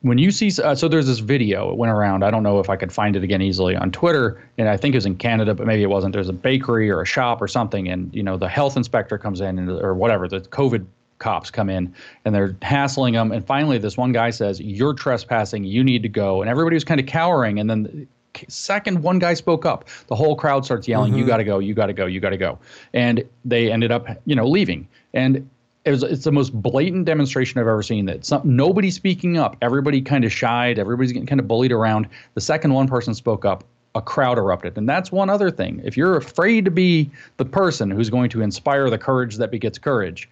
When 0.00 0.18
you 0.18 0.32
see, 0.32 0.50
uh, 0.60 0.74
so 0.74 0.88
there's 0.88 1.06
this 1.06 1.20
video. 1.20 1.70
It 1.70 1.76
went 1.76 1.92
around. 1.92 2.24
I 2.24 2.30
don't 2.30 2.42
know 2.42 2.58
if 2.58 2.68
I 2.68 2.76
could 2.76 2.92
find 2.92 3.14
it 3.14 3.22
again 3.22 3.40
easily 3.40 3.76
on 3.76 3.92
Twitter, 3.92 4.42
and 4.58 4.68
I 4.68 4.76
think 4.76 4.94
it 4.94 4.98
was 4.98 5.06
in 5.06 5.16
Canada, 5.16 5.54
but 5.54 5.66
maybe 5.66 5.82
it 5.82 5.88
wasn't. 5.88 6.12
There's 6.12 6.28
a 6.28 6.34
bakery 6.34 6.90
or 6.90 7.00
a 7.00 7.06
shop 7.06 7.40
or 7.40 7.48
something, 7.48 7.88
and 7.88 8.14
you 8.14 8.22
know 8.22 8.36
the 8.36 8.48
health 8.48 8.76
inspector 8.76 9.16
comes 9.16 9.40
in, 9.40 9.58
and, 9.58 9.70
or 9.70 9.94
whatever. 9.94 10.28
The 10.28 10.40
COVID 10.40 10.84
cops 11.18 11.50
come 11.50 11.70
in 11.70 11.94
and 12.24 12.34
they're 12.34 12.56
hassling 12.60 13.14
them. 13.14 13.32
And 13.32 13.46
finally, 13.46 13.78
this 13.78 13.96
one 13.96 14.12
guy 14.12 14.30
says, 14.30 14.60
You're 14.60 14.94
trespassing. 14.94 15.64
You 15.64 15.82
need 15.84 16.02
to 16.02 16.08
go. 16.08 16.42
And 16.42 16.50
everybody 16.50 16.74
was 16.74 16.84
kind 16.84 17.00
of 17.00 17.06
cowering. 17.06 17.58
And 17.58 17.70
then 17.70 17.84
the 17.84 18.06
second 18.48 19.02
one 19.02 19.18
guy 19.18 19.34
spoke 19.34 19.64
up, 19.64 19.88
the 20.08 20.16
whole 20.16 20.36
crowd 20.36 20.64
starts 20.64 20.88
yelling, 20.88 21.12
mm-hmm. 21.12 21.20
You 21.20 21.26
got 21.26 21.38
to 21.38 21.44
go. 21.44 21.58
You 21.58 21.74
got 21.74 21.86
to 21.86 21.92
go. 21.92 22.06
You 22.06 22.20
got 22.20 22.30
to 22.30 22.36
go. 22.36 22.58
And 22.92 23.24
they 23.44 23.70
ended 23.70 23.90
up, 23.92 24.06
you 24.26 24.34
know, 24.34 24.46
leaving. 24.46 24.88
And 25.12 25.48
it 25.84 25.90
was, 25.90 26.02
it's 26.02 26.24
the 26.24 26.32
most 26.32 26.52
blatant 26.62 27.04
demonstration 27.04 27.60
I've 27.60 27.66
ever 27.66 27.82
seen. 27.82 28.06
That 28.06 28.24
some, 28.24 28.42
nobody 28.44 28.90
speaking 28.90 29.36
up, 29.36 29.56
everybody 29.60 30.00
kind 30.00 30.24
of 30.24 30.32
shied, 30.32 30.78
everybody's 30.78 31.12
getting 31.12 31.26
kind 31.26 31.40
of 31.40 31.46
bullied 31.46 31.72
around. 31.72 32.08
The 32.34 32.40
second 32.40 32.72
one 32.72 32.88
person 32.88 33.14
spoke 33.14 33.44
up, 33.44 33.64
a 33.94 34.00
crowd 34.00 34.38
erupted, 34.38 34.78
and 34.78 34.88
that's 34.88 35.12
one 35.12 35.28
other 35.28 35.50
thing. 35.50 35.82
If 35.84 35.96
you're 35.96 36.16
afraid 36.16 36.64
to 36.64 36.70
be 36.70 37.10
the 37.36 37.44
person 37.44 37.90
who's 37.90 38.10
going 38.10 38.30
to 38.30 38.40
inspire 38.40 38.88
the 38.88 38.98
courage 38.98 39.36
that 39.36 39.50
begets 39.50 39.78
courage, 39.78 40.28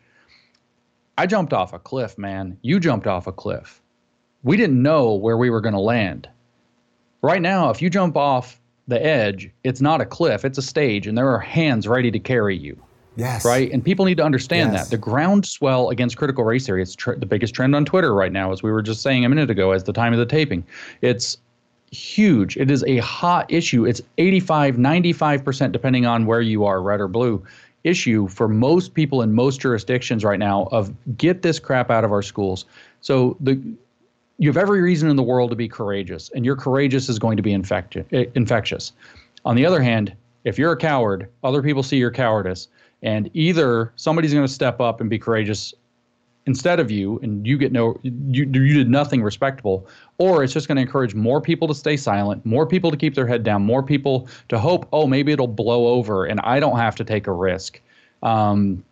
I 1.19 1.27
jumped 1.27 1.53
off 1.53 1.75
a 1.75 1.79
cliff, 1.79 2.17
man. 2.17 2.57
You 2.63 2.81
jumped 2.81 3.07
off 3.07 3.27
a 3.27 3.33
cliff. 3.33 3.81
We 4.43 4.57
didn't 4.57 4.83
know 4.83 5.15
where 5.15 5.37
we 5.37 5.51
were 5.51 5.61
going 5.61 5.75
to 5.75 5.81
land. 5.81 6.29
Right 7.21 7.43
now, 7.43 7.71
if 7.71 7.81
you 7.83 7.91
jump 7.91 8.17
off 8.17 8.59
the 8.89 9.05
edge, 9.05 9.51
it's 9.63 9.81
not 9.81 10.01
a 10.01 10.07
cliff, 10.07 10.45
it's 10.45 10.59
a 10.59 10.63
stage, 10.63 11.07
and 11.07 11.17
there 11.17 11.29
are 11.29 11.39
hands 11.39 11.87
ready 11.87 12.11
to 12.11 12.19
carry 12.19 12.57
you. 12.57 12.83
Yes. 13.17 13.45
Right. 13.45 13.71
And 13.71 13.85
people 13.85 14.05
need 14.05 14.17
to 14.17 14.25
understand 14.25 14.73
yes. 14.73 14.85
that 14.85 14.91
the 14.91 14.99
groundswell 14.99 15.91
against 15.91 16.17
critical 16.17 16.45
race 16.45 16.67
theory, 16.67 16.83
it's 16.83 16.95
tr- 16.95 17.13
the 17.13 17.27
biggest 17.27 17.55
trend 17.55 17.75
on 17.75 17.85
Twitter 17.85 18.15
right 18.15 18.33
now, 18.33 18.53
as 18.53 18.63
we 18.63 18.73
were 18.73 18.83
just 18.83 19.03
saying 19.03 19.25
a 19.25 19.29
minute 19.29 19.51
ago, 19.51 19.73
as 19.73 19.85
the 19.85 19.93
time 19.93 20.13
of 20.13 20.19
the 20.19 20.27
taping. 20.27 20.65
It's 21.03 21.37
huge. 21.91 22.57
It 22.57 22.71
is 22.71 22.83
a 22.85 22.99
hot 22.99 23.51
issue. 23.51 23.85
It's 23.85 24.01
85, 24.17 24.77
95%, 24.77 25.73
depending 25.73 26.07
on 26.07 26.25
where 26.25 26.41
you 26.41 26.65
are, 26.65 26.81
red 26.81 27.01
or 27.01 27.09
blue, 27.09 27.45
issue 27.85 28.29
for 28.29 28.49
most 28.49 28.95
people 28.95 29.23
in 29.23 29.35
most 29.35 29.61
jurisdictions 29.61 30.25
right 30.25 30.39
now 30.39 30.69
of 30.73 30.93
get 31.17 31.43
this 31.43 31.59
crap 31.59 31.91
out 31.91 32.05
of 32.05 32.13
our 32.13 32.23
schools. 32.23 32.65
So 33.01 33.37
the 33.41 33.61
you 34.39 34.49
have 34.49 34.57
every 34.57 34.81
reason 34.81 35.09
in 35.09 35.15
the 35.15 35.23
world 35.23 35.51
to 35.51 35.57
be 35.57 35.69
courageous, 35.69 36.31
and 36.35 36.45
your 36.45 36.57
courageous 36.57 37.09
is 37.09 37.19
going 37.19 37.37
to 37.37 37.43
be 37.43 37.53
infecti- 37.53 38.05
eh, 38.13 38.25
infectious. 38.35 38.93
On 39.45 39.55
the 39.55 39.65
other 39.65 39.81
hand, 39.81 40.17
if 40.45 40.59
you're 40.59 40.73
a 40.73 40.77
coward, 40.77 41.29
other 41.45 41.63
people 41.63 41.83
see 41.83 41.97
your 41.97 42.11
cowardice 42.11 42.67
and 43.03 43.31
either 43.35 43.93
somebody's 43.97 44.33
going 44.33 44.47
to 44.47 44.53
step 44.53 44.81
up 44.81 45.01
and 45.01 45.11
be 45.11 45.19
courageous 45.19 45.75
instead 46.47 46.81
of 46.81 46.91
you 46.91 47.21
and 47.23 47.47
you 47.47 47.57
get 47.57 47.71
no 47.71 47.99
you, 48.03 48.45
you 48.53 48.75
did 48.75 48.91
nothing 48.91 49.23
respectable 49.23 49.87
or 50.19 50.43
it's 50.43 50.53
just 50.53 50.67
going 50.67 50.77
to 50.77 50.83
encourage 50.83 51.15
more 51.15 51.41
people 51.41 51.69
to 51.69 51.75
stay 51.75 51.97
silent 51.97 52.45
more 52.45 52.67
people 52.67 52.91
to 52.91 52.97
keep 52.97 53.15
their 53.15 53.27
head 53.27 53.45
down 53.45 53.63
more 53.63 53.83
people 53.83 54.27
to 54.49 54.59
hope 54.59 54.89
oh 54.93 55.07
maybe 55.07 55.31
it'll 55.31 55.47
blow 55.47 55.87
over 55.87 56.27
and 56.27 56.41
i 56.41 56.59
don't 56.59 56.79
have 56.79 56.97
to 56.97 57.05
take 57.05 57.29
a 57.29 57.33
risk 57.33 57.81
um, 58.25 58.85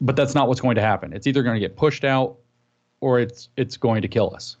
but 0.00 0.16
that's 0.16 0.34
not 0.34 0.48
what's 0.48 0.60
going 0.60 0.74
to 0.74 0.82
happen 0.82 1.12
it's 1.12 1.28
either 1.28 1.44
going 1.44 1.54
to 1.54 1.60
get 1.60 1.76
pushed 1.76 2.04
out 2.04 2.36
or 3.00 3.20
it's 3.20 3.48
it's 3.56 3.76
going 3.76 4.02
to 4.02 4.08
kill 4.08 4.34
us. 4.34 4.56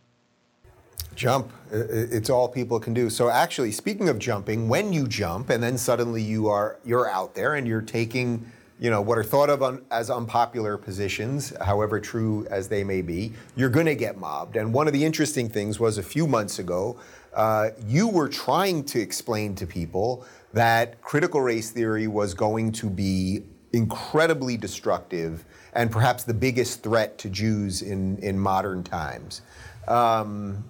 Jump. 1.14 1.50
It's 1.70 2.30
all 2.30 2.48
people 2.48 2.78
can 2.78 2.94
do. 2.94 3.10
So 3.10 3.28
actually, 3.28 3.72
speaking 3.72 4.08
of 4.08 4.18
jumping, 4.18 4.68
when 4.68 4.92
you 4.92 5.06
jump 5.06 5.50
and 5.50 5.62
then 5.62 5.76
suddenly 5.76 6.22
you 6.22 6.48
are 6.48 6.78
you're 6.84 7.10
out 7.10 7.34
there 7.34 7.54
and 7.54 7.66
you're 7.66 7.82
taking, 7.82 8.50
you 8.78 8.90
know, 8.90 9.00
what 9.00 9.18
are 9.18 9.24
thought 9.24 9.50
of 9.50 9.62
un, 9.62 9.84
as 9.90 10.10
unpopular 10.10 10.78
positions, 10.78 11.52
however 11.62 11.98
true 11.98 12.46
as 12.50 12.68
they 12.68 12.84
may 12.84 13.02
be, 13.02 13.32
you're 13.56 13.70
going 13.70 13.86
to 13.86 13.94
get 13.94 14.18
mobbed. 14.18 14.56
And 14.56 14.72
one 14.72 14.86
of 14.86 14.92
the 14.92 15.04
interesting 15.04 15.48
things 15.48 15.80
was 15.80 15.98
a 15.98 16.02
few 16.02 16.26
months 16.26 16.58
ago, 16.58 16.98
uh, 17.34 17.70
you 17.86 18.08
were 18.08 18.28
trying 18.28 18.84
to 18.84 19.00
explain 19.00 19.54
to 19.56 19.66
people 19.66 20.24
that 20.52 21.02
critical 21.02 21.40
race 21.40 21.70
theory 21.70 22.06
was 22.06 22.32
going 22.32 22.72
to 22.72 22.88
be 22.88 23.42
incredibly 23.72 24.56
destructive 24.56 25.44
and 25.74 25.90
perhaps 25.90 26.24
the 26.24 26.32
biggest 26.32 26.82
threat 26.82 27.18
to 27.18 27.28
Jews 27.28 27.82
in, 27.82 28.16
in 28.18 28.38
modern 28.38 28.82
times. 28.82 29.42
Um, 29.86 30.64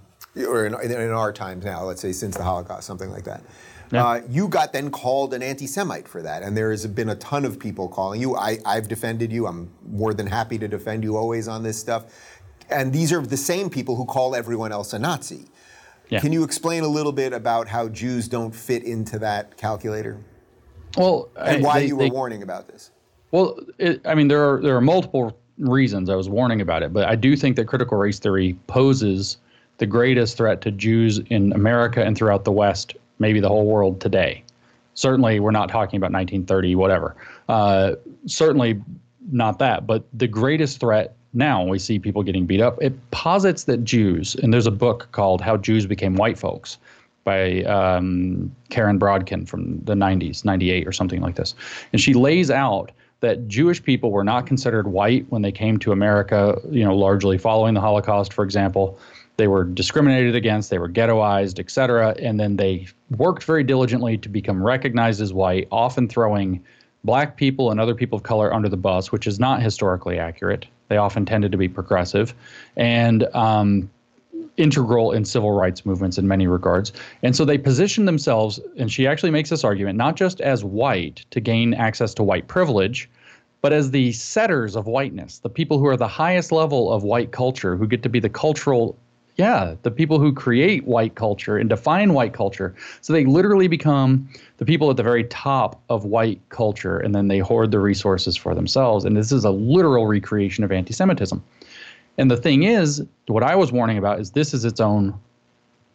or 0.44 0.66
in, 0.66 0.74
in, 0.74 1.10
our 1.10 1.32
times 1.32 1.64
now, 1.64 1.84
let's 1.84 2.00
say 2.00 2.12
since 2.12 2.36
the 2.36 2.42
Holocaust, 2.42 2.86
something 2.86 3.10
like 3.10 3.24
that. 3.24 3.42
Yeah. 3.92 4.04
Uh, 4.04 4.22
you 4.28 4.48
got 4.48 4.72
then 4.72 4.90
called 4.90 5.32
an 5.32 5.42
anti 5.42 5.66
Semite 5.66 6.08
for 6.08 6.22
that, 6.22 6.42
and 6.42 6.56
there 6.56 6.70
has 6.70 6.86
been 6.86 7.08
a 7.08 7.14
ton 7.16 7.44
of 7.44 7.58
people 7.58 7.88
calling 7.88 8.20
you. 8.20 8.36
I, 8.36 8.58
I've 8.66 8.88
defended 8.88 9.32
you. 9.32 9.46
I'm 9.46 9.70
more 9.88 10.12
than 10.12 10.26
happy 10.26 10.58
to 10.58 10.68
defend 10.68 11.04
you 11.04 11.16
always 11.16 11.46
on 11.46 11.62
this 11.62 11.78
stuff. 11.78 12.04
And 12.68 12.92
these 12.92 13.12
are 13.12 13.20
the 13.20 13.36
same 13.36 13.70
people 13.70 13.94
who 13.94 14.04
call 14.04 14.34
everyone 14.34 14.72
else 14.72 14.92
a 14.92 14.98
Nazi. 14.98 15.46
Yeah. 16.08 16.20
Can 16.20 16.32
you 16.32 16.42
explain 16.42 16.82
a 16.82 16.88
little 16.88 17.12
bit 17.12 17.32
about 17.32 17.68
how 17.68 17.88
Jews 17.88 18.28
don't 18.28 18.54
fit 18.54 18.82
into 18.82 19.18
that 19.20 19.56
calculator? 19.56 20.18
Well, 20.96 21.28
and 21.36 21.62
why 21.62 21.80
they, 21.80 21.86
you 21.86 21.96
were 21.96 22.04
they, 22.04 22.10
warning 22.10 22.42
about 22.42 22.68
this? 22.68 22.90
Well, 23.30 23.58
it, 23.78 24.00
I 24.04 24.14
mean, 24.14 24.28
there 24.28 24.48
are 24.48 24.60
there 24.60 24.76
are 24.76 24.80
multiple 24.80 25.38
reasons 25.58 26.10
I 26.10 26.14
was 26.14 26.28
warning 26.28 26.60
about 26.60 26.82
it, 26.82 26.92
but 26.92 27.08
I 27.08 27.16
do 27.16 27.36
think 27.36 27.56
that 27.56 27.66
critical 27.66 27.98
race 27.98 28.18
theory 28.18 28.56
poses 28.66 29.38
the 29.78 29.86
greatest 29.86 30.36
threat 30.36 30.60
to 30.62 30.70
Jews 30.70 31.18
in 31.30 31.52
America 31.52 32.04
and 32.04 32.16
throughout 32.16 32.44
the 32.44 32.52
West, 32.52 32.94
maybe 33.18 33.40
the 33.40 33.48
whole 33.48 33.66
world 33.66 34.00
today. 34.00 34.42
Certainly, 34.94 35.40
we're 35.40 35.50
not 35.50 35.68
talking 35.68 35.98
about 35.98 36.12
1930, 36.12 36.74
whatever. 36.74 37.16
Uh, 37.48 37.96
certainly 38.26 38.80
not 39.30 39.58
that, 39.58 39.86
but 39.86 40.04
the 40.12 40.26
greatest 40.26 40.80
threat 40.80 41.14
now 41.34 41.64
we 41.64 41.78
see 41.78 41.98
people 41.98 42.22
getting 42.22 42.46
beat 42.46 42.60
up. 42.60 42.78
It 42.80 42.94
posits 43.10 43.64
that 43.64 43.84
Jews, 43.84 44.34
and 44.36 44.52
there's 44.52 44.66
a 44.66 44.72
book 44.72 45.08
called 45.12 45.40
How 45.42 45.58
Jews 45.58 45.86
Became 45.86 46.14
White 46.14 46.38
Folks 46.38 46.78
by 47.24 47.62
um, 47.64 48.54
Karen 48.70 48.98
Brodkin 48.98 49.46
from 49.46 49.80
the 49.84 49.94
90s, 49.94 50.44
98 50.44 50.86
or 50.86 50.92
something 50.92 51.20
like 51.20 51.34
this. 51.34 51.54
And 51.92 52.00
she 52.00 52.14
lays 52.14 52.50
out 52.50 52.92
that 53.20 53.48
Jewish 53.48 53.82
people 53.82 54.10
were 54.12 54.24
not 54.24 54.46
considered 54.46 54.88
white 54.88 55.26
when 55.30 55.42
they 55.42 55.52
came 55.52 55.78
to 55.80 55.92
America, 55.92 56.58
you 56.70 56.84
know, 56.84 56.94
largely 56.94 57.36
following 57.36 57.74
the 57.74 57.80
Holocaust, 57.80 58.32
for 58.32 58.44
example. 58.44 58.98
They 59.36 59.48
were 59.48 59.64
discriminated 59.64 60.34
against, 60.34 60.70
they 60.70 60.78
were 60.78 60.88
ghettoized, 60.88 61.58
et 61.58 61.70
cetera, 61.70 62.14
and 62.18 62.40
then 62.40 62.56
they 62.56 62.86
worked 63.16 63.44
very 63.44 63.64
diligently 63.64 64.16
to 64.18 64.28
become 64.28 64.62
recognized 64.62 65.20
as 65.20 65.32
white, 65.32 65.68
often 65.70 66.08
throwing 66.08 66.62
black 67.04 67.36
people 67.36 67.70
and 67.70 67.78
other 67.78 67.94
people 67.94 68.16
of 68.16 68.22
color 68.22 68.52
under 68.52 68.68
the 68.68 68.76
bus, 68.76 69.12
which 69.12 69.26
is 69.26 69.38
not 69.38 69.62
historically 69.62 70.18
accurate. 70.18 70.66
They 70.88 70.96
often 70.96 71.26
tended 71.26 71.52
to 71.52 71.58
be 71.58 71.68
progressive 71.68 72.34
and 72.76 73.24
um, 73.34 73.90
integral 74.56 75.12
in 75.12 75.24
civil 75.24 75.52
rights 75.52 75.84
movements 75.84 76.18
in 76.18 76.26
many 76.26 76.46
regards. 76.46 76.92
And 77.22 77.36
so 77.36 77.44
they 77.44 77.58
positioned 77.58 78.08
themselves, 78.08 78.58
and 78.78 78.90
she 78.90 79.06
actually 79.06 79.30
makes 79.30 79.50
this 79.50 79.64
argument, 79.64 79.98
not 79.98 80.16
just 80.16 80.40
as 80.40 80.64
white 80.64 81.24
to 81.30 81.40
gain 81.40 81.74
access 81.74 82.14
to 82.14 82.22
white 82.22 82.48
privilege, 82.48 83.08
but 83.60 83.72
as 83.72 83.90
the 83.90 84.12
setters 84.12 84.76
of 84.76 84.86
whiteness, 84.86 85.38
the 85.38 85.50
people 85.50 85.78
who 85.78 85.86
are 85.86 85.96
the 85.96 86.08
highest 86.08 86.52
level 86.52 86.92
of 86.92 87.02
white 87.02 87.32
culture, 87.32 87.76
who 87.76 87.86
get 87.86 88.02
to 88.02 88.08
be 88.08 88.20
the 88.20 88.28
cultural 88.28 88.96
yeah, 89.36 89.74
the 89.82 89.90
people 89.90 90.18
who 90.18 90.32
create 90.32 90.86
white 90.86 91.14
culture 91.14 91.58
and 91.58 91.68
define 91.68 92.14
white 92.14 92.32
culture. 92.32 92.74
So 93.02 93.12
they 93.12 93.26
literally 93.26 93.68
become 93.68 94.28
the 94.56 94.64
people 94.64 94.90
at 94.90 94.96
the 94.96 95.02
very 95.02 95.24
top 95.24 95.80
of 95.90 96.06
white 96.06 96.40
culture, 96.48 96.98
and 96.98 97.14
then 97.14 97.28
they 97.28 97.38
hoard 97.38 97.70
the 97.70 97.78
resources 97.78 98.36
for 98.36 98.54
themselves. 98.54 99.04
And 99.04 99.16
this 99.16 99.32
is 99.32 99.44
a 99.44 99.50
literal 99.50 100.06
recreation 100.06 100.64
of 100.64 100.72
anti 100.72 100.94
Semitism. 100.94 101.42
And 102.18 102.30
the 102.30 102.36
thing 102.36 102.62
is, 102.62 103.04
what 103.26 103.42
I 103.42 103.54
was 103.54 103.72
warning 103.72 103.98
about 103.98 104.20
is 104.20 104.30
this 104.30 104.54
is 104.54 104.64
its 104.64 104.80
own 104.80 105.18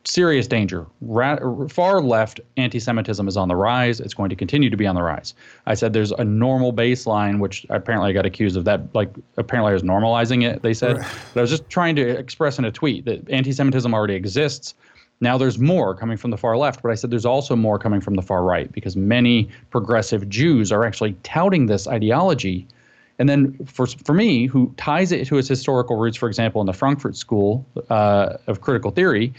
serious 0.03 0.47
danger. 0.47 0.85
Ra- 1.01 1.67
far 1.67 2.01
left 2.01 2.39
anti 2.57 2.79
Semitism 2.79 3.27
is 3.27 3.37
on 3.37 3.47
the 3.47 3.55
rise. 3.55 3.99
It's 3.99 4.13
going 4.13 4.29
to 4.29 4.35
continue 4.35 4.69
to 4.69 4.77
be 4.77 4.87
on 4.87 4.95
the 4.95 5.03
rise. 5.03 5.33
I 5.65 5.73
said 5.73 5.93
there's 5.93 6.11
a 6.11 6.23
normal 6.23 6.73
baseline, 6.73 7.39
which 7.39 7.65
apparently 7.69 8.09
I 8.09 8.13
got 8.13 8.25
accused 8.25 8.57
of 8.57 8.65
that. 8.65 8.93
Like, 8.95 9.13
apparently 9.37 9.71
I 9.71 9.73
was 9.73 9.83
normalizing 9.83 10.43
it, 10.43 10.61
they 10.61 10.73
said. 10.73 10.97
But 11.33 11.39
I 11.39 11.41
was 11.41 11.49
just 11.49 11.69
trying 11.69 11.95
to 11.97 12.07
express 12.07 12.57
in 12.57 12.65
a 12.65 12.71
tweet 12.71 13.05
that 13.05 13.29
anti 13.29 13.51
Semitism 13.51 13.93
already 13.93 14.15
exists. 14.15 14.75
Now 15.21 15.37
there's 15.37 15.59
more 15.59 15.93
coming 15.93 16.17
from 16.17 16.31
the 16.31 16.37
far 16.37 16.57
left, 16.57 16.81
but 16.81 16.91
I 16.91 16.95
said 16.95 17.11
there's 17.11 17.25
also 17.25 17.55
more 17.55 17.77
coming 17.77 18.01
from 18.01 18.15
the 18.15 18.23
far 18.23 18.43
right 18.43 18.71
because 18.71 18.95
many 18.95 19.49
progressive 19.69 20.27
Jews 20.27 20.71
are 20.71 20.83
actually 20.83 21.13
touting 21.21 21.67
this 21.67 21.87
ideology. 21.87 22.67
And 23.19 23.29
then 23.29 23.55
for, 23.65 23.85
for 23.85 24.13
me, 24.13 24.47
who 24.47 24.73
ties 24.77 25.11
it 25.11 25.27
to 25.27 25.37
its 25.37 25.47
historical 25.47 25.97
roots, 25.97 26.17
for 26.17 26.27
example, 26.27 26.59
in 26.59 26.65
the 26.65 26.73
Frankfurt 26.73 27.15
School 27.15 27.63
uh, 27.91 28.37
of 28.47 28.61
Critical 28.61 28.89
Theory, 28.89 29.31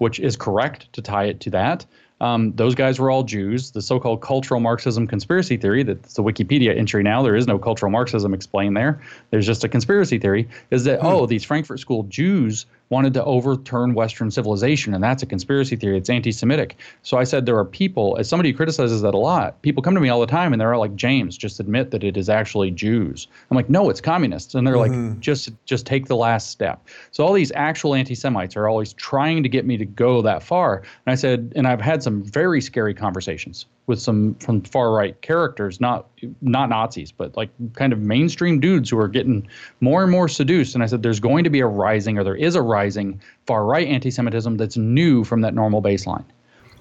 which 0.00 0.18
is 0.18 0.36
correct 0.36 0.92
to 0.94 1.02
tie 1.02 1.24
it 1.24 1.40
to 1.40 1.50
that. 1.50 1.86
Um, 2.20 2.52
those 2.54 2.74
guys 2.74 2.98
were 2.98 3.10
all 3.10 3.22
Jews. 3.22 3.70
The 3.70 3.80
so-called 3.80 4.20
cultural 4.20 4.60
Marxism 4.60 5.06
conspiracy 5.06 5.56
theory, 5.56 5.82
that's 5.82 6.18
a 6.18 6.22
Wikipedia 6.22 6.76
entry 6.76 7.02
now. 7.02 7.22
There 7.22 7.36
is 7.36 7.46
no 7.46 7.58
cultural 7.58 7.90
Marxism 7.90 8.34
explained 8.34 8.76
there. 8.76 9.00
There's 9.30 9.46
just 9.46 9.64
a 9.64 9.68
conspiracy 9.68 10.18
theory. 10.18 10.48
Is 10.70 10.84
that 10.84 11.00
hmm. 11.00 11.06
oh 11.06 11.26
these 11.26 11.44
Frankfurt 11.44 11.80
School 11.80 12.02
Jews 12.04 12.66
wanted 12.90 13.14
to 13.14 13.24
overturn 13.24 13.94
Western 13.94 14.30
civilization, 14.30 14.92
and 14.94 15.02
that's 15.02 15.22
a 15.22 15.26
conspiracy 15.26 15.76
theory. 15.76 15.96
It's 15.96 16.10
anti-Semitic. 16.10 16.76
So 17.02 17.16
I 17.16 17.24
said 17.24 17.46
there 17.46 17.56
are 17.56 17.64
people, 17.64 18.16
as 18.18 18.28
somebody 18.28 18.50
who 18.50 18.56
criticizes 18.56 19.00
that 19.02 19.14
a 19.14 19.18
lot, 19.18 19.62
people 19.62 19.82
come 19.82 19.94
to 19.94 20.00
me 20.00 20.08
all 20.08 20.20
the 20.20 20.26
time 20.26 20.52
and 20.52 20.60
they're 20.60 20.76
like, 20.76 20.96
James, 20.96 21.38
just 21.38 21.60
admit 21.60 21.92
that 21.92 22.02
it 22.02 22.16
is 22.16 22.28
actually 22.28 22.72
Jews. 22.72 23.28
I'm 23.50 23.56
like, 23.56 23.70
no, 23.70 23.88
it's 23.90 24.00
communists, 24.00 24.54
and 24.54 24.66
they're 24.66 24.74
mm-hmm. 24.74 25.10
like, 25.10 25.20
just 25.20 25.50
just 25.64 25.86
take 25.86 26.06
the 26.06 26.16
last 26.16 26.50
step. 26.50 26.88
So 27.12 27.24
all 27.24 27.32
these 27.32 27.52
actual 27.54 27.94
anti-Semites 27.94 28.56
are 28.56 28.68
always 28.68 28.92
trying 28.94 29.42
to 29.44 29.48
get 29.48 29.64
me 29.64 29.76
to 29.76 29.86
go 29.86 30.20
that 30.22 30.42
far. 30.42 30.78
And 30.78 31.12
I 31.12 31.14
said, 31.14 31.52
and 31.54 31.66
I've 31.68 31.80
had 31.80 32.02
some 32.02 32.24
very 32.24 32.60
scary 32.60 32.92
conversations 32.92 33.66
with 33.90 34.00
some 34.00 34.34
from 34.36 34.62
far 34.62 34.92
right 34.92 35.20
characters, 35.20 35.80
not 35.80 36.08
not 36.40 36.70
Nazis, 36.70 37.12
but 37.12 37.36
like 37.36 37.50
kind 37.74 37.92
of 37.92 37.98
mainstream 37.98 38.60
dudes 38.60 38.88
who 38.88 38.98
are 38.98 39.08
getting 39.08 39.46
more 39.80 40.02
and 40.02 40.10
more 40.10 40.28
seduced. 40.28 40.74
And 40.74 40.82
I 40.82 40.86
said, 40.86 41.02
there's 41.02 41.20
going 41.20 41.44
to 41.44 41.50
be 41.50 41.60
a 41.60 41.66
rising, 41.66 42.16
or 42.16 42.24
there 42.24 42.36
is 42.36 42.54
a 42.54 42.62
rising 42.62 43.20
far 43.46 43.66
right 43.66 43.86
anti-Semitism 43.86 44.56
that's 44.56 44.78
new 44.78 45.24
from 45.24 45.42
that 45.42 45.52
normal 45.52 45.82
baseline. 45.82 46.24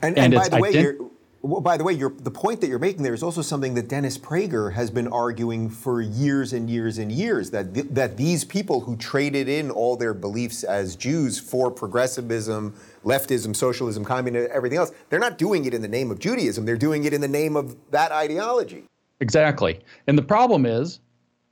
And, 0.02 0.18
and, 0.18 0.34
and 0.34 0.36
by 0.36 0.48
the 0.48 0.58
way, 0.62 0.72
ident- 0.72 1.09
well, 1.42 1.62
by 1.62 1.78
the 1.78 1.84
way, 1.86 1.96
the 1.96 2.32
point 2.32 2.60
that 2.62 2.68
you're 2.68 2.80
making 2.80 3.04
there 3.04 3.14
is 3.14 3.24
also 3.24 3.42
something 3.42 3.74
that 3.76 3.88
Dennis 3.88 4.18
Prager 4.18 4.74
has 4.74 4.92
been 4.92 5.08
arguing 5.08 5.70
for 5.70 6.02
years 6.02 6.52
and 6.52 6.70
years 6.70 6.98
and 6.98 7.10
years 7.12 7.50
that 7.52 7.74
th- 7.74 7.88
that 7.92 8.18
these 8.18 8.44
people 8.44 8.82
who 8.82 8.98
traded 8.98 9.48
in 9.48 9.72
all 9.72 9.96
their 9.96 10.14
beliefs 10.14 10.66
as 10.66 10.98
Jews 10.98 11.40
for 11.40 11.72
progressivism, 11.72 12.74
leftism, 13.06 13.56
socialism, 13.56 14.04
communism, 14.04 14.52
everything 14.54 14.78
else, 14.78 14.92
they're 15.10 15.20
not 15.20 15.38
doing 15.38 15.64
it 15.64 15.74
in 15.74 15.82
the 15.82 15.88
name 15.88 16.12
of 16.12 16.20
Judaism. 16.20 16.66
They're 16.66 16.76
doing 16.76 17.06
it 17.06 17.14
in 17.14 17.22
the 17.22 17.28
name 17.28 17.56
of 17.56 17.78
that 17.92 18.12
ideology. 18.12 18.84
Exactly. 19.22 19.80
And 20.08 20.18
the 20.18 20.24
problem 20.24 20.66
is, 20.66 21.00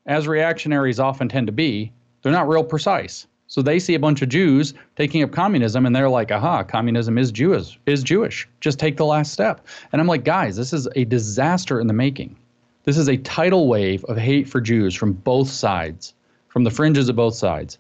as 0.05 0.27
reactionaries 0.27 0.99
often 0.99 1.29
tend 1.29 1.47
to 1.47 1.53
be, 1.53 1.93
they're 2.21 2.33
not 2.33 2.49
real 2.49 2.63
precise. 2.63 3.27
So 3.47 3.61
they 3.61 3.79
see 3.79 3.95
a 3.95 3.99
bunch 3.99 4.21
of 4.21 4.29
Jews 4.29 4.73
taking 4.97 5.23
up 5.23 5.31
communism 5.31 5.85
and 5.85 5.95
they're 5.95 6.09
like, 6.09 6.31
aha, 6.31 6.63
communism 6.63 7.17
is 7.17 7.31
Jewish, 7.31 7.79
is 7.85 8.03
Jewish. 8.03 8.47
Just 8.59 8.77
take 8.77 8.97
the 8.97 9.05
last 9.05 9.31
step. 9.31 9.65
And 9.91 10.01
I'm 10.01 10.07
like, 10.07 10.25
guys, 10.25 10.57
this 10.57 10.73
is 10.73 10.87
a 10.95 11.05
disaster 11.05 11.79
in 11.79 11.87
the 11.87 11.93
making. 11.93 12.35
This 12.83 12.97
is 12.97 13.07
a 13.07 13.17
tidal 13.17 13.67
wave 13.67 14.03
of 14.05 14.17
hate 14.17 14.47
for 14.47 14.61
Jews 14.61 14.93
from 14.93 15.13
both 15.13 15.49
sides, 15.49 16.13
from 16.49 16.65
the 16.65 16.71
fringes 16.71 17.09
of 17.09 17.15
both 17.15 17.35
sides, 17.35 17.77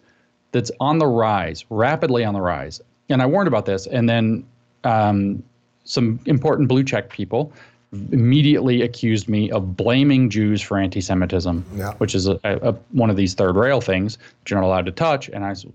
that's 0.51 0.71
on 0.79 0.99
the 0.99 1.07
rise, 1.07 1.65
rapidly 1.69 2.23
on 2.23 2.33
the 2.33 2.41
rise. 2.41 2.81
And 3.09 3.21
I 3.21 3.25
warned 3.25 3.47
about 3.47 3.65
this. 3.65 3.87
And 3.87 4.09
then 4.09 4.45
um, 4.83 5.43
some 5.83 6.19
important 6.25 6.69
blue 6.69 6.83
check 6.83 7.09
people 7.09 7.51
immediately 7.93 8.81
accused 8.81 9.29
me 9.29 9.49
of 9.51 9.77
blaming 9.77 10.29
Jews 10.29 10.61
for 10.61 10.77
anti-Semitism, 10.77 11.65
yeah. 11.75 11.93
which 11.95 12.15
is 12.15 12.27
a, 12.27 12.39
a, 12.43 12.73
one 12.91 13.09
of 13.09 13.15
these 13.15 13.33
third 13.33 13.55
rail 13.55 13.79
things 13.79 14.17
that 14.17 14.49
you're 14.49 14.59
not 14.59 14.67
allowed 14.67 14.85
to 14.87 14.91
touch. 14.91 15.29
And 15.29 15.45
I 15.45 15.49
was 15.49 15.65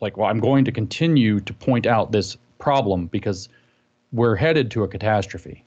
like, 0.00 0.16
well, 0.16 0.28
I'm 0.28 0.40
going 0.40 0.64
to 0.64 0.72
continue 0.72 1.40
to 1.40 1.52
point 1.52 1.86
out 1.86 2.10
this 2.10 2.36
problem 2.58 3.06
because 3.06 3.48
we're 4.12 4.36
headed 4.36 4.70
to 4.72 4.82
a 4.84 4.88
catastrophe. 4.88 5.64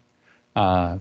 Uh, 0.56 0.97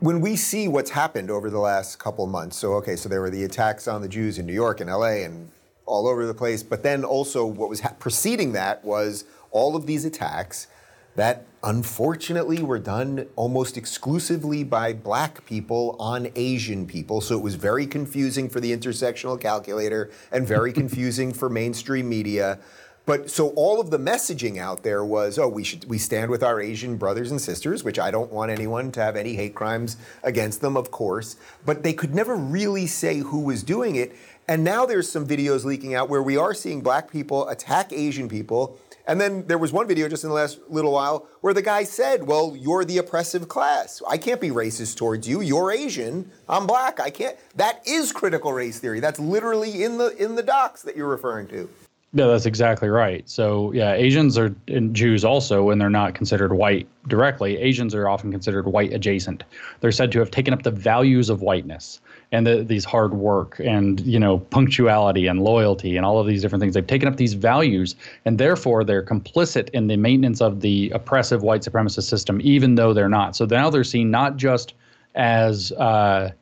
when 0.00 0.20
we 0.20 0.36
see 0.36 0.68
what's 0.68 0.90
happened 0.90 1.30
over 1.30 1.48
the 1.48 1.58
last 1.58 1.98
couple 1.98 2.24
of 2.24 2.30
months, 2.30 2.56
so 2.56 2.74
okay, 2.74 2.96
so 2.96 3.08
there 3.08 3.22
were 3.22 3.30
the 3.30 3.44
attacks 3.44 3.88
on 3.88 4.02
the 4.02 4.08
Jews 4.08 4.38
in 4.38 4.46
New 4.46 4.52
York 4.52 4.80
and 4.80 4.90
L.A. 4.90 5.24
and 5.24 5.50
all 5.86 6.06
over 6.06 6.26
the 6.26 6.34
place, 6.34 6.62
but 6.62 6.82
then 6.82 7.04
also 7.04 7.44
what 7.44 7.68
was 7.68 7.80
ha- 7.80 7.94
preceding 7.98 8.52
that 8.52 8.84
was 8.84 9.24
all 9.50 9.74
of 9.74 9.86
these 9.86 10.04
attacks 10.04 10.66
that 11.14 11.46
unfortunately 11.62 12.62
were 12.62 12.78
done 12.78 13.26
almost 13.36 13.76
exclusively 13.76 14.64
by 14.64 14.92
black 14.92 15.44
people 15.46 15.96
on 15.98 16.28
Asian 16.34 16.86
people. 16.86 17.20
So 17.20 17.36
it 17.36 17.42
was 17.42 17.54
very 17.54 17.86
confusing 17.86 18.48
for 18.48 18.60
the 18.60 18.76
intersectional 18.76 19.40
calculator 19.40 20.10
and 20.32 20.46
very 20.46 20.72
confusing 20.82 21.32
for 21.32 21.48
mainstream 21.48 22.08
media. 22.08 22.58
But 23.04 23.30
so 23.30 23.48
all 23.50 23.80
of 23.80 23.90
the 23.90 23.98
messaging 23.98 24.58
out 24.58 24.84
there 24.84 25.04
was, 25.04 25.36
oh, 25.38 25.48
we 25.48 25.64
should 25.64 25.84
we 25.86 25.98
stand 25.98 26.30
with 26.30 26.42
our 26.42 26.60
Asian 26.60 26.96
brothers 26.96 27.32
and 27.32 27.40
sisters, 27.40 27.82
which 27.82 27.98
I 27.98 28.12
don't 28.12 28.30
want 28.30 28.52
anyone 28.52 28.92
to 28.92 29.00
have 29.00 29.16
any 29.16 29.34
hate 29.34 29.56
crimes 29.56 29.96
against 30.22 30.60
them, 30.60 30.76
of 30.76 30.92
course. 30.92 31.36
But 31.66 31.82
they 31.82 31.94
could 31.94 32.14
never 32.14 32.36
really 32.36 32.86
say 32.86 33.18
who 33.18 33.40
was 33.40 33.64
doing 33.64 33.96
it. 33.96 34.14
And 34.46 34.62
now 34.62 34.86
there's 34.86 35.10
some 35.10 35.26
videos 35.26 35.64
leaking 35.64 35.94
out 35.94 36.08
where 36.08 36.22
we 36.22 36.36
are 36.36 36.54
seeing 36.54 36.80
black 36.80 37.10
people 37.10 37.48
attack 37.48 37.92
Asian 37.92 38.28
people. 38.28 38.78
And 39.06 39.20
then 39.20 39.46
there 39.46 39.58
was 39.58 39.72
one 39.72 39.88
video 39.88 40.08
just 40.08 40.22
in 40.22 40.30
the 40.30 40.36
last 40.36 40.60
little 40.68 40.92
while 40.92 41.26
where 41.40 41.54
the 41.54 41.62
guy 41.62 41.84
said, 41.84 42.26
Well, 42.26 42.54
you're 42.56 42.84
the 42.84 42.98
oppressive 42.98 43.48
class. 43.48 44.02
I 44.08 44.16
can't 44.16 44.40
be 44.40 44.50
racist 44.50 44.96
towards 44.96 45.26
you. 45.28 45.40
You're 45.40 45.72
Asian. 45.72 46.30
I'm 46.48 46.66
black. 46.66 47.00
I 47.00 47.10
can't. 47.10 47.36
That 47.56 47.86
is 47.86 48.12
critical 48.12 48.52
race 48.52 48.78
theory. 48.78 49.00
That's 49.00 49.18
literally 49.18 49.82
in 49.82 49.98
the 49.98 50.08
in 50.22 50.36
the 50.36 50.42
docs 50.42 50.82
that 50.82 50.96
you're 50.96 51.08
referring 51.08 51.48
to. 51.48 51.68
Yeah, 52.14 52.26
that's 52.26 52.44
exactly 52.44 52.90
right. 52.90 53.26
So, 53.28 53.72
yeah, 53.72 53.94
Asians 53.94 54.36
are 54.36 54.54
and 54.68 54.94
Jews 54.94 55.24
also, 55.24 55.62
when 55.62 55.78
they're 55.78 55.88
not 55.88 56.14
considered 56.14 56.52
white 56.52 56.86
directly, 57.08 57.56
Asians 57.56 57.94
are 57.94 58.06
often 58.06 58.30
considered 58.30 58.66
white 58.66 58.92
adjacent. 58.92 59.44
They're 59.80 59.92
said 59.92 60.12
to 60.12 60.18
have 60.18 60.30
taken 60.30 60.52
up 60.52 60.62
the 60.62 60.70
values 60.70 61.30
of 61.30 61.40
whiteness 61.40 62.02
and 62.30 62.46
the, 62.46 62.64
these 62.64 62.84
hard 62.84 63.14
work 63.14 63.58
and 63.64 64.00
you 64.00 64.18
know 64.18 64.38
punctuality 64.38 65.26
and 65.26 65.42
loyalty 65.42 65.96
and 65.96 66.04
all 66.04 66.18
of 66.18 66.26
these 66.26 66.42
different 66.42 66.60
things. 66.60 66.74
They've 66.74 66.86
taken 66.86 67.08
up 67.08 67.16
these 67.16 67.32
values, 67.32 67.96
and 68.26 68.36
therefore 68.36 68.84
they're 68.84 69.02
complicit 69.02 69.70
in 69.70 69.86
the 69.86 69.96
maintenance 69.96 70.42
of 70.42 70.60
the 70.60 70.90
oppressive 70.90 71.42
white 71.42 71.62
supremacist 71.62 72.10
system, 72.10 72.42
even 72.42 72.74
though 72.74 72.92
they're 72.92 73.08
not. 73.08 73.36
So 73.36 73.46
now 73.46 73.70
they're 73.70 73.84
seen 73.84 74.10
not 74.10 74.36
just 74.36 74.74
as 75.14 75.72
uh, 75.72 76.32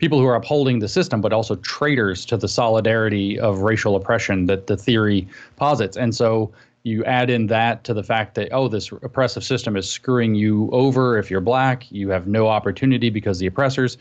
people 0.00 0.18
who 0.18 0.26
are 0.26 0.34
upholding 0.34 0.78
the 0.78 0.88
system, 0.88 1.20
but 1.20 1.32
also 1.32 1.54
traitors 1.56 2.24
to 2.24 2.36
the 2.36 2.48
solidarity 2.48 3.38
of 3.38 3.60
racial 3.60 3.94
oppression 3.94 4.46
that 4.46 4.66
the 4.66 4.76
theory 4.76 5.28
posits. 5.56 5.96
And 5.96 6.14
so 6.14 6.50
you 6.82 7.04
add 7.04 7.28
in 7.28 7.48
that 7.48 7.84
to 7.84 7.92
the 7.92 8.02
fact 8.02 8.34
that, 8.36 8.48
oh, 8.50 8.66
this 8.66 8.90
oppressive 8.90 9.44
system 9.44 9.76
is 9.76 9.88
screwing 9.88 10.34
you 10.34 10.70
over 10.72 11.18
if 11.18 11.30
you're 11.30 11.42
black. 11.42 11.90
You 11.92 12.08
have 12.08 12.26
no 12.26 12.48
opportunity 12.48 13.10
because 13.10 13.38
the 13.38 13.46
oppressors. 13.46 13.98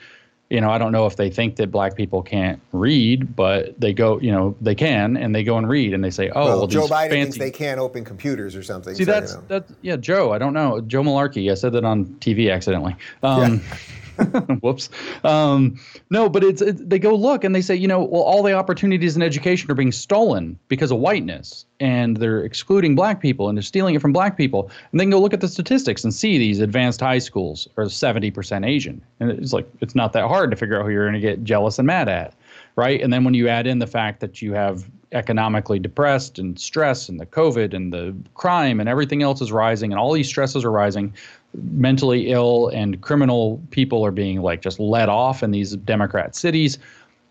You 0.50 0.60
know, 0.60 0.72
I 0.72 0.80
don't 0.80 0.91
know 0.91 1.06
if 1.06 1.16
they 1.16 1.30
think 1.30 1.58
that 1.58 1.70
black 1.70 1.95
people 1.95 2.24
can't 2.24 2.60
read, 2.72 3.36
but 3.36 3.80
they 3.80 3.93
go, 3.93 4.20
you 4.20 4.32
know, 4.32 4.56
they 4.60 4.74
can, 4.74 5.16
and 5.16 5.36
they 5.36 5.43
go 5.43 5.60
and 5.60 5.70
read, 5.70 5.93
and 5.93 6.04
they 6.04 6.10
say, 6.10 6.32
"Oh, 6.32 6.45
well, 6.45 6.58
well 6.58 6.68
Joe 6.68 6.88
Biden 6.88 7.10
fancy- 7.10 7.10
thinks 7.10 7.38
they 7.38 7.52
can't 7.52 7.80
open 7.80 8.04
computers 8.04 8.56
or 8.56 8.64
something." 8.64 8.95
See, 8.95 9.06
so, 9.06 9.12
that's 9.12 9.34
you 9.34 9.38
know. 9.38 9.43
that's 9.47 9.74
yeah, 9.84 9.95
Joe. 9.95 10.32
I 10.32 10.39
don't 10.39 10.54
know, 10.54 10.82
Joe 10.82 11.04
Malarkey. 11.04 11.52
I 11.52 11.54
said 11.54 11.74
that 11.74 11.86
on 11.86 12.06
TV 12.20 12.52
accidentally. 12.52 12.95
Um, 13.22 13.62
whoops. 14.61 14.89
Um, 15.24 15.80
no, 16.09 16.30
but 16.30 16.43
it's 16.43 16.61
it, 16.61 16.89
they 16.89 16.99
go 16.99 17.15
look 17.15 17.43
and 17.43 17.55
they 17.55 17.61
say, 17.61 17.76
you 17.76 17.88
know, 17.88 18.03
well, 18.03 18.22
all 18.22 18.43
the 18.43 18.53
opportunities 18.53 19.15
in 19.15 19.22
education 19.22 19.70
are 19.72 19.76
being 19.76 19.91
stolen 19.91 20.57
because 20.67 20.91
of 20.91 20.99
whiteness, 20.99 21.65
and 21.80 22.17
they're 22.17 22.43
excluding 22.43 22.95
black 22.95 23.22
people 23.22 23.49
and 23.49 23.57
they're 23.57 23.63
stealing 23.63 23.95
it 23.95 24.01
from 24.01 24.13
black 24.13 24.38
people. 24.38 24.70
And 24.91 24.99
then 24.99 25.09
go 25.09 25.20
look 25.20 25.34
at 25.34 25.41
the 25.41 25.47
statistics 25.47 26.03
and 26.03 26.13
see 26.13 26.38
these 26.38 26.59
advanced 26.59 26.99
high 26.99 27.20
schools 27.20 27.67
are 27.78 27.89
seventy 27.89 28.32
percent 28.32 28.65
Asian, 28.65 29.01
and 29.20 29.32
it's 29.32 29.53
like 29.53 29.70
it's 29.82 29.95
not 29.95 30.13
that 30.13 30.28
hard 30.28 30.51
to 30.51 30.57
figure 30.57 30.80
out 30.80 30.86
who 30.86 30.91
you're 30.91 31.09
going 31.09 31.13
to 31.13 31.28
get 31.28 31.43
jealous 31.43 31.80
and 31.80 31.88
mad 31.88 32.09
at, 32.09 32.34
right? 32.76 33.01
And 33.01 33.11
then 33.13 33.24
when 33.24 33.34
you 33.34 33.47
add 33.47 33.67
in 33.67 33.80
the 33.80 33.88
fact 33.88 34.20
that 34.20 34.41
you 34.41 34.53
have 34.53 34.89
economically 35.11 35.80
depressed 35.80 36.38
and 36.38 36.59
stress 36.59 37.09
and 37.09 37.20
the 37.20 37.26
COVID 37.26 37.74
and 37.74 37.91
the 37.91 38.15
crime 38.36 38.80
and 38.80 38.88
everything 38.88 39.24
else 39.24 39.41
is 39.41 39.51
rising 39.51 39.91
and 39.91 39.99
all 39.99 40.13
these 40.13 40.28
stresses 40.28 40.63
are 40.63 40.72
rising, 40.72 41.13
mentally 41.54 42.32
ill 42.32 42.68
and 42.70 43.02
criminal 43.02 43.62
people 43.72 44.06
are 44.06 44.12
being 44.12 44.41
like 44.41 44.62
just 44.62 44.80
let 44.80 45.10
off 45.10 45.43
in 45.43 45.52
these 45.52 45.76
Democrat 45.76 46.36
cities. 46.36 46.78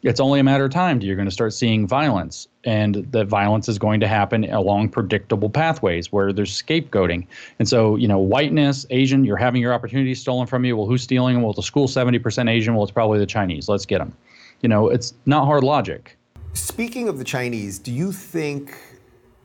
It's 0.03 0.21
only 0.21 0.39
a 0.39 0.45
matter 0.45 0.65
of 0.65 0.71
time 0.71 1.01
you're 1.01 1.17
going 1.17 1.27
to 1.27 1.33
start 1.33 1.53
seeing 1.53 1.85
violence, 1.87 2.47
and 2.65 3.07
that 3.11 3.27
violence 3.27 3.69
is 3.69 3.79
going 3.79 3.99
to 3.99 4.07
happen 4.07 4.45
along 4.45 4.91
predictable 4.91 5.51
pathways 5.51 6.13
where 6.13 6.33
there's 6.33 6.63
scapegoating. 6.63 7.27
And 7.59 7.69
so, 7.69 7.97
you 7.97 8.07
know, 8.07 8.19
whiteness, 8.19 8.87
Asian, 8.91 9.25
you're 9.25 9.37
having 9.37 9.61
your 9.61 9.75
opportunities 9.75 10.21
stolen 10.21 10.47
from 10.47 10.65
you. 10.65 10.77
Well, 10.77 10.87
who's 10.87 11.03
stealing 11.03 11.35
them? 11.35 11.43
Well, 11.43 11.53
the 11.53 11.65
school's 11.65 11.93
70% 11.93 12.49
Asian. 12.49 12.75
Well, 12.75 12.85
it's 12.85 12.93
probably 12.93 13.19
the 13.19 13.27
Chinese. 13.27 13.69
Let's 13.69 13.87
get 13.87 13.99
them. 13.99 14.17
You 14.61 14.69
know, 14.69 14.89
it's 14.89 15.15
not 15.27 15.47
hard 15.47 15.65
logic. 15.65 16.17
Speaking 16.53 17.09
of 17.09 17.19
the 17.19 17.25
Chinese, 17.25 17.81
do 17.81 17.93
you 17.93 18.13
think, 18.13 18.77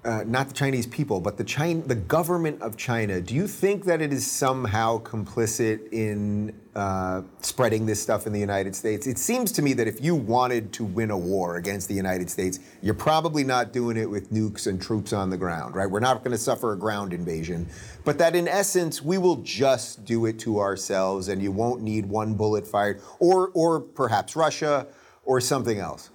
uh, 0.06 0.24
not 0.26 0.50
the 0.50 0.54
Chinese 0.54 0.86
people, 0.86 1.20
but 1.22 1.38
the 1.38 1.44
China, 1.44 1.82
the 1.82 1.96
government 1.96 2.62
of 2.62 2.76
China, 2.76 3.22
do 3.22 3.34
you 3.34 3.48
think 3.48 3.86
that 3.86 4.02
it 4.02 4.12
is 4.12 4.30
somehow 4.30 5.00
complicit 5.00 5.92
in 5.94 6.54
uh, 6.76 7.22
spreading 7.40 7.86
this 7.86 8.02
stuff 8.02 8.28
in 8.28 8.34
the 8.34 8.40
United 8.40 8.76
States? 8.76 9.08
It 9.08 9.18
seems 9.18 9.52
to 9.54 9.62
me 9.62 9.74
that 9.74 9.88
if 9.88 10.04
you 10.04 10.16
wanted 10.16 10.74
to 10.74 10.84
win 10.84 11.10
a 11.10 11.18
war 11.18 11.56
against 11.56 11.88
the 11.88 11.94
United 11.94 12.30
States, 12.30 12.60
you're 12.82 12.94
probably 12.94 13.44
not 13.46 13.72
doing 13.72 13.96
it 13.96 14.10
with 14.10 14.32
nukes 14.32 14.68
and 14.68 14.82
troops 14.82 15.14
on 15.14 15.30
the 15.30 15.38
ground, 15.38 15.76
right? 15.76 15.90
We're 15.90 16.02
not 16.02 16.18
going 16.20 16.32
to 16.32 16.38
suffer 16.38 16.74
a 16.74 16.78
ground 16.78 17.14
invasion, 17.14 17.68
but 18.04 18.18
that 18.18 18.36
in 18.36 18.48
essence, 18.48 19.02
we 19.02 19.18
will 19.18 19.38
just 19.38 20.04
do 20.04 20.26
it 20.26 20.38
to 20.40 20.60
ourselves, 20.60 21.30
and 21.30 21.42
you 21.42 21.52
won't 21.52 21.82
need 21.82 22.06
one 22.06 22.34
bullet 22.34 22.68
fired, 22.68 23.02
or, 23.20 23.52
or 23.54 23.80
perhaps 23.80 24.36
Russia, 24.36 24.88
or 25.26 25.40
something 25.40 25.80
else. 25.80 26.10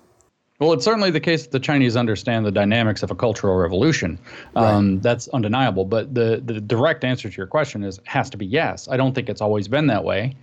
Well, 0.59 0.73
it's 0.73 0.85
certainly 0.85 1.11
the 1.11 1.21
case 1.21 1.45
that 1.45 1.53
the 1.53 1.61
Chinese 1.61 1.97
understand 1.97 2.45
the 2.45 2.51
dynamics 2.51 3.05
of 3.05 3.13
a 3.13 3.15
cultural 3.15 3.57
revolution. 3.57 4.19
Um, 4.57 5.01
That's 5.01 5.29
undeniable. 5.29 5.85
But 5.85 6.15
the, 6.15 6.43
the 6.45 6.61
direct 6.61 7.05
answer 7.05 7.31
to 7.31 7.37
your 7.37 7.47
question 7.47 7.85
is 7.85 8.01
has 8.07 8.29
to 8.31 8.37
be 8.37 8.45
yes. 8.47 8.89
I 8.89 8.97
don't 8.97 9.15
think 9.15 9.29
it's 9.29 9.41
always 9.41 9.69
been 9.69 9.87
that 9.87 10.03
way, 10.03 10.35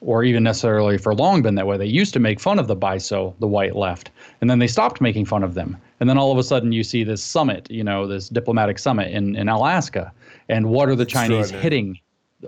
or 0.00 0.22
even 0.22 0.44
necessarily 0.44 0.96
for 0.96 1.12
long 1.12 1.42
been 1.42 1.56
that 1.56 1.66
way. 1.66 1.76
They 1.76 1.86
used 1.86 2.12
to 2.14 2.20
make 2.20 2.38
fun 2.38 2.60
of 2.60 2.68
the 2.68 2.76
baizuo, 2.76 3.34
the 3.40 3.48
white 3.48 3.74
left, 3.74 4.10
and 4.40 4.48
then 4.48 4.60
they 4.60 4.68
stopped 4.68 5.00
making 5.00 5.24
fun 5.24 5.42
of 5.42 5.54
them. 5.54 5.76
And 5.98 6.08
then 6.08 6.18
all 6.18 6.30
of 6.30 6.38
a 6.38 6.44
sudden 6.44 6.70
you 6.70 6.84
see 6.84 7.02
this 7.02 7.22
summit, 7.22 7.68
you 7.68 7.82
know, 7.82 8.06
this 8.06 8.28
diplomatic 8.28 8.78
summit 8.78 9.10
in, 9.10 9.34
in 9.34 9.48
Alaska. 9.48 10.12
And 10.48 10.66
what 10.66 10.88
are 10.88 10.94
the 10.94 11.06
Chinese 11.06 11.50
hitting 11.50 11.98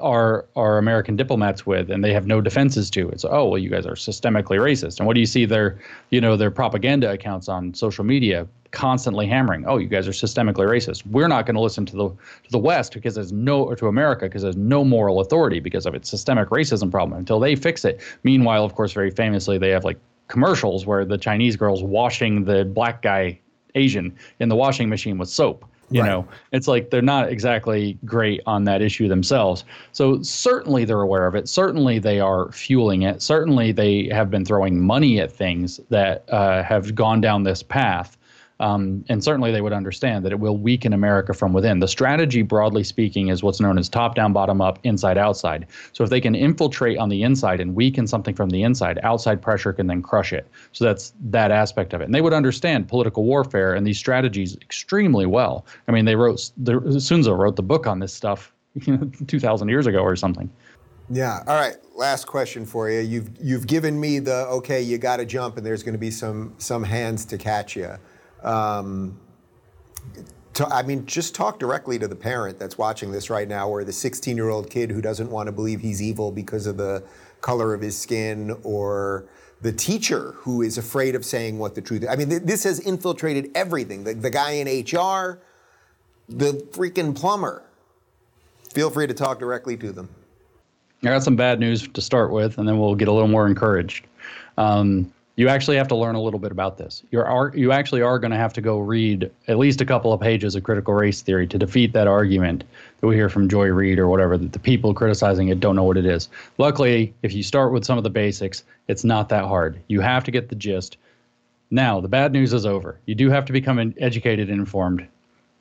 our 0.00 0.46
our 0.56 0.78
American 0.78 1.16
diplomats 1.16 1.66
with, 1.66 1.90
and 1.90 2.04
they 2.04 2.12
have 2.12 2.26
no 2.26 2.40
defenses 2.40 2.90
to. 2.90 3.08
It's 3.10 3.24
oh 3.24 3.48
well, 3.48 3.58
you 3.58 3.70
guys 3.70 3.86
are 3.86 3.94
systemically 3.94 4.58
racist. 4.58 4.98
And 4.98 5.06
what 5.06 5.14
do 5.14 5.20
you 5.20 5.26
see 5.26 5.44
their 5.44 5.78
you 6.10 6.20
know 6.20 6.36
their 6.36 6.50
propaganda 6.50 7.10
accounts 7.10 7.48
on 7.48 7.74
social 7.74 8.04
media 8.04 8.46
constantly 8.70 9.26
hammering? 9.26 9.64
Oh, 9.66 9.78
you 9.78 9.88
guys 9.88 10.06
are 10.08 10.12
systemically 10.12 10.66
racist. 10.66 11.06
We're 11.06 11.28
not 11.28 11.46
going 11.46 11.54
to 11.54 11.60
listen 11.60 11.86
to 11.86 11.96
the 11.96 12.08
to 12.08 12.50
the 12.50 12.58
West 12.58 12.92
because 12.92 13.14
there's 13.14 13.32
no 13.32 13.62
or 13.62 13.76
to 13.76 13.86
America 13.88 14.26
because 14.26 14.42
there's 14.42 14.56
no 14.56 14.84
moral 14.84 15.20
authority 15.20 15.60
because 15.60 15.86
of 15.86 15.94
its 15.94 16.08
systemic 16.08 16.48
racism 16.50 16.90
problem 16.90 17.18
until 17.18 17.40
they 17.40 17.56
fix 17.56 17.84
it. 17.84 18.00
Meanwhile, 18.22 18.64
of 18.64 18.74
course, 18.74 18.92
very 18.92 19.10
famously, 19.10 19.58
they 19.58 19.70
have 19.70 19.84
like 19.84 19.98
commercials 20.28 20.86
where 20.86 21.04
the 21.04 21.18
Chinese 21.18 21.56
girls 21.56 21.82
washing 21.82 22.44
the 22.44 22.64
black 22.64 23.02
guy 23.02 23.38
Asian 23.76 24.14
in 24.40 24.48
the 24.48 24.56
washing 24.56 24.88
machine 24.88 25.18
with 25.18 25.28
soap. 25.28 25.64
You 25.90 26.02
Right. 26.02 26.08
know, 26.08 26.26
it's 26.52 26.66
like 26.66 26.90
they're 26.90 27.00
not 27.02 27.28
exactly 27.30 27.96
great 28.04 28.40
on 28.46 28.64
that 28.64 28.82
issue 28.82 29.06
themselves. 29.08 29.64
So 29.92 30.20
certainly 30.22 30.84
they're 30.84 31.00
aware 31.02 31.26
of 31.26 31.34
it. 31.34 31.48
Certainly 31.48 32.00
they 32.00 32.18
are 32.18 32.50
fueling 32.50 33.02
it. 33.02 33.22
Certainly 33.22 33.72
they 33.72 34.08
have 34.12 34.30
been 34.30 34.44
throwing 34.44 34.80
money 34.80 35.20
at 35.20 35.30
things 35.30 35.80
that 35.90 36.24
uh, 36.30 36.62
have 36.64 36.94
gone 36.94 37.20
down 37.20 37.44
this 37.44 37.62
path. 37.62 38.15
Um, 38.58 39.04
and 39.08 39.22
certainly 39.22 39.52
they 39.52 39.60
would 39.60 39.74
understand 39.74 40.24
that 40.24 40.32
it 40.32 40.40
will 40.40 40.56
weaken 40.56 40.92
America 40.92 41.34
from 41.34 41.52
within. 41.52 41.80
The 41.80 41.88
strategy, 41.88 42.42
broadly 42.42 42.84
speaking, 42.84 43.28
is 43.28 43.42
what's 43.42 43.60
known 43.60 43.78
as 43.78 43.88
top 43.88 44.14
down, 44.14 44.32
bottom 44.32 44.60
up, 44.60 44.78
inside 44.82 45.18
outside. 45.18 45.66
So 45.92 46.04
if 46.04 46.10
they 46.10 46.20
can 46.20 46.34
infiltrate 46.34 46.96
on 46.98 47.10
the 47.10 47.22
inside 47.22 47.60
and 47.60 47.74
weaken 47.74 48.06
something 48.06 48.34
from 48.34 48.48
the 48.50 48.62
inside, 48.62 48.98
outside 49.02 49.42
pressure 49.42 49.72
can 49.72 49.86
then 49.86 50.02
crush 50.02 50.32
it. 50.32 50.48
So 50.72 50.84
that's 50.84 51.12
that 51.26 51.50
aspect 51.50 51.92
of 51.92 52.00
it. 52.00 52.04
And 52.04 52.14
they 52.14 52.22
would 52.22 52.32
understand 52.32 52.88
political 52.88 53.24
warfare 53.24 53.74
and 53.74 53.86
these 53.86 53.98
strategies 53.98 54.56
extremely 54.56 55.26
well. 55.26 55.66
I 55.86 55.92
mean, 55.92 56.06
they 56.06 56.16
wrote, 56.16 56.50
the, 56.56 56.98
Sun 57.00 57.22
Tzu 57.22 57.32
wrote 57.32 57.56
the 57.56 57.62
book 57.62 57.86
on 57.86 57.98
this 57.98 58.14
stuff 58.14 58.52
2,000 59.26 59.68
years 59.68 59.86
ago 59.86 60.00
or 60.00 60.16
something. 60.16 60.50
Yeah. 61.10 61.42
All 61.46 61.54
right. 61.54 61.76
Last 61.94 62.26
question 62.26 62.66
for 62.66 62.90
you. 62.90 63.00
You've 63.00 63.30
you've 63.40 63.66
given 63.66 63.98
me 63.98 64.18
the 64.18 64.46
okay. 64.48 64.82
You 64.82 64.98
got 64.98 65.18
to 65.18 65.24
jump, 65.24 65.56
and 65.56 65.64
there's 65.64 65.84
going 65.84 65.94
to 65.94 66.00
be 66.00 66.10
some 66.10 66.52
some 66.58 66.82
hands 66.82 67.24
to 67.26 67.38
catch 67.38 67.76
you. 67.76 67.96
Um, 68.46 69.18
to, 70.54 70.66
I 70.68 70.82
mean, 70.82 71.04
just 71.04 71.34
talk 71.34 71.58
directly 71.58 71.98
to 71.98 72.08
the 72.08 72.16
parent 72.16 72.58
that's 72.58 72.78
watching 72.78 73.12
this 73.12 73.28
right 73.28 73.46
now, 73.46 73.68
or 73.68 73.84
the 73.84 73.92
16 73.92 74.36
year 74.36 74.48
old 74.48 74.70
kid 74.70 74.90
who 74.90 75.02
doesn't 75.02 75.30
want 75.30 75.48
to 75.48 75.52
believe 75.52 75.80
he's 75.80 76.00
evil 76.00 76.32
because 76.32 76.66
of 76.66 76.78
the 76.78 77.02
color 77.42 77.74
of 77.74 77.82
his 77.82 77.98
skin, 77.98 78.56
or 78.62 79.26
the 79.60 79.72
teacher 79.72 80.32
who 80.38 80.62
is 80.62 80.78
afraid 80.78 81.14
of 81.14 81.24
saying 81.24 81.58
what 81.58 81.74
the 81.74 81.82
truth 81.82 82.02
is. 82.02 82.08
I 82.08 82.16
mean, 82.16 82.30
th- 82.30 82.42
this 82.42 82.64
has 82.64 82.80
infiltrated 82.80 83.50
everything. 83.54 84.04
The, 84.04 84.14
the 84.14 84.30
guy 84.30 84.52
in 84.52 84.66
HR, 84.66 85.40
the 86.28 86.52
freaking 86.70 87.14
plumber. 87.14 87.62
Feel 88.72 88.90
free 88.90 89.06
to 89.06 89.14
talk 89.14 89.38
directly 89.38 89.76
to 89.78 89.92
them. 89.92 90.08
I 91.02 91.08
got 91.08 91.22
some 91.22 91.36
bad 91.36 91.60
news 91.60 91.86
to 91.86 92.00
start 92.00 92.32
with, 92.32 92.58
and 92.58 92.66
then 92.66 92.78
we'll 92.78 92.94
get 92.94 93.08
a 93.08 93.12
little 93.12 93.28
more 93.28 93.46
encouraged. 93.46 94.06
Um, 94.56 95.12
you 95.36 95.48
actually 95.50 95.76
have 95.76 95.88
to 95.88 95.94
learn 95.94 96.14
a 96.14 96.22
little 96.22 96.40
bit 96.40 96.50
about 96.50 96.78
this. 96.78 97.02
You're 97.10 97.52
you 97.54 97.70
actually 97.70 98.00
are 98.00 98.18
going 98.18 98.30
to 98.30 98.38
have 98.38 98.54
to 98.54 98.62
go 98.62 98.78
read 98.78 99.30
at 99.48 99.58
least 99.58 99.82
a 99.82 99.84
couple 99.84 100.12
of 100.12 100.20
pages 100.20 100.54
of 100.54 100.62
critical 100.62 100.94
race 100.94 101.20
theory 101.20 101.46
to 101.46 101.58
defeat 101.58 101.92
that 101.92 102.06
argument 102.06 102.64
that 103.00 103.06
we 103.06 103.16
hear 103.16 103.28
from 103.28 103.48
Joy 103.48 103.66
Reid 103.66 103.98
or 103.98 104.08
whatever 104.08 104.38
that 104.38 104.52
the 104.52 104.58
people 104.58 104.94
criticizing 104.94 105.48
it 105.48 105.60
don't 105.60 105.76
know 105.76 105.84
what 105.84 105.98
it 105.98 106.06
is. 106.06 106.30
Luckily, 106.56 107.14
if 107.22 107.34
you 107.34 107.42
start 107.42 107.72
with 107.72 107.84
some 107.84 107.98
of 107.98 108.04
the 108.04 108.10
basics, 108.10 108.64
it's 108.88 109.04
not 109.04 109.28
that 109.28 109.44
hard. 109.44 109.78
You 109.88 110.00
have 110.00 110.24
to 110.24 110.30
get 110.30 110.48
the 110.48 110.54
gist. 110.54 110.96
Now, 111.70 112.00
the 112.00 112.08
bad 112.08 112.32
news 112.32 112.54
is 112.54 112.64
over. 112.64 112.98
You 113.04 113.14
do 113.14 113.28
have 113.28 113.44
to 113.44 113.52
become 113.52 113.94
educated 113.98 114.48
and 114.48 114.60
informed. 114.60 115.06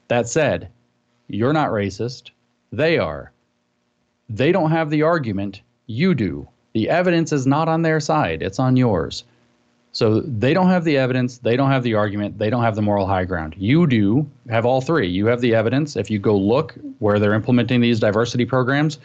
That 0.08 0.30
said, 0.30 0.70
you're 1.28 1.54
not 1.54 1.72
racist. 1.72 2.30
They 2.72 2.98
are. 2.98 3.32
They 4.30 4.54
don't 4.54 4.72
have 4.72 4.90
the 4.90 5.02
argument. 5.02 5.62
You 5.88 6.14
do. 6.16 6.48
The 6.74 6.90
evidence 6.90 7.34
is 7.34 7.46
not 7.46 7.68
on 7.68 7.82
their 7.82 8.00
side, 8.00 8.42
it's 8.42 8.60
on 8.60 8.78
yours. 8.78 9.24
So 9.96 10.20
they 10.20 10.54
don't 10.54 10.68
have 10.68 10.84
the 10.84 10.98
evidence, 10.98 11.38
they 11.38 11.56
don't 11.56 11.72
have 11.72 11.84
the 11.84 11.94
argument, 11.94 12.38
they 12.38 12.50
don't 12.50 12.64
have 12.64 12.76
the 12.76 12.82
moral 12.82 13.08
high 13.08 13.24
ground. 13.24 13.56
You 13.58 13.88
do 13.88 14.30
have 14.50 14.66
all 14.66 14.82
three. 14.82 15.08
You 15.08 15.28
have 15.28 15.40
the 15.40 15.56
evidence. 15.56 15.96
If 15.96 16.12
you 16.12 16.20
go 16.20 16.36
look 16.36 16.76
where 17.00 17.18
they're 17.18 17.34
implementing 17.34 17.80
these 17.80 17.98
diversity 17.98 18.44
programs, 18.44 19.00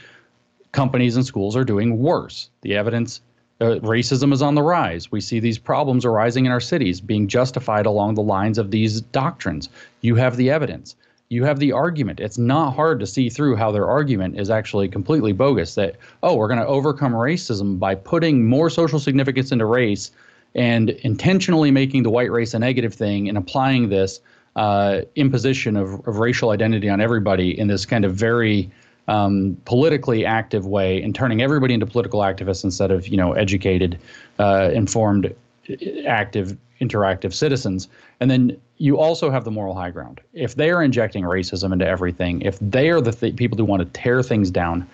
companies 0.73 1.15
and 1.15 1.25
schools 1.25 1.55
are 1.55 1.63
doing 1.63 1.99
worse. 1.99 2.51
The 2.63 2.75
evidence 2.75 3.21
uh, 3.61 3.79
racism 3.83 4.33
is 4.33 4.43
on 4.43 4.57
the 4.57 4.65
rise. 4.65 5.13
We 5.13 5.21
see 5.21 5.39
these 5.39 5.59
problems 5.59 6.05
arising 6.05 6.45
in 6.45 6.51
our 6.51 6.59
cities 6.59 7.01
being 7.01 7.29
justified 7.29 7.87
along 7.87 8.17
the 8.17 8.23
lines 8.23 8.59
of 8.59 8.73
these 8.73 9.01
doctrines. 9.01 9.69
You 10.01 10.17
have 10.17 10.37
the 10.37 10.51
evidence. 10.51 10.97
You 11.29 11.45
have 11.45 11.61
the 11.61 11.71
argument. 11.71 12.19
It's 12.19 12.37
not 12.37 12.75
hard 12.75 12.99
to 12.99 13.07
see 13.07 13.31
through 13.31 13.55
how 13.55 13.71
their 13.71 13.87
argument 13.87 14.41
is 14.41 14.51
actually 14.51 14.89
completely 14.89 15.35
bogus 15.35 15.77
that, 15.77 15.95
oh, 16.25 16.35
we're 16.35 16.49
going 16.49 16.59
to 16.59 16.67
overcome 16.67 17.13
racism 17.13 17.79
by 17.79 17.95
putting 17.95 18.45
more 18.45 18.69
social 18.69 18.99
significance 18.99 19.53
into 19.53 19.67
race 19.67 20.11
and 20.55 20.91
intentionally 20.91 21.71
making 21.71 22.03
the 22.03 22.11
white 22.11 22.31
race 22.31 22.55
a 22.55 22.59
negative 22.59 22.95
thing 22.95 23.29
and 23.29 23.39
applying 23.39 23.89
this 23.89 24.21
uh, 24.57 25.03
imposition 25.15 25.77
of, 25.77 26.07
of 26.07 26.19
racial 26.19 26.51
identity 26.51 26.89
on 26.89 27.01
everybody 27.01 27.59
in 27.59 27.69
this 27.69 27.87
kind 27.87 28.05
of 28.05 28.15
very 28.15 28.71
um, 29.09 29.57
politically 29.65 30.25
active 30.25 30.67
way 30.67 31.03
and 31.03 31.15
turning 31.15 31.43
everybody 31.43 31.75
into 31.75 31.87
political 31.87 32.21
activists 32.21 32.65
instead 32.65 32.91
of 32.91 33.09
you 33.09 33.17
know 33.17 33.33
educated, 33.33 33.99
uh, 34.39 34.71
informed, 34.73 35.35
active, 36.07 36.57
interactive 36.81 37.33
citizens. 37.33 37.89
And 38.21 38.31
then 38.31 38.61
you 38.79 38.99
also 38.99 39.31
have 39.31 39.45
the 39.45 39.51
moral 39.51 39.75
high 39.75 39.91
ground. 39.91 40.21
If 40.33 40.55
they 40.55 40.71
are 40.71 40.83
injecting 40.83 41.25
racism 41.25 41.73
into 41.73 41.87
everything, 41.87 42.41
if 42.43 42.59
they 42.61 42.91
are 42.91 43.01
the 43.01 43.13
th- 43.13 43.37
people 43.37 43.59
who 43.59 43.65
want 43.65 43.81
to 43.83 44.01
tear 44.01 44.23
things 44.23 44.51
down, 44.51 44.89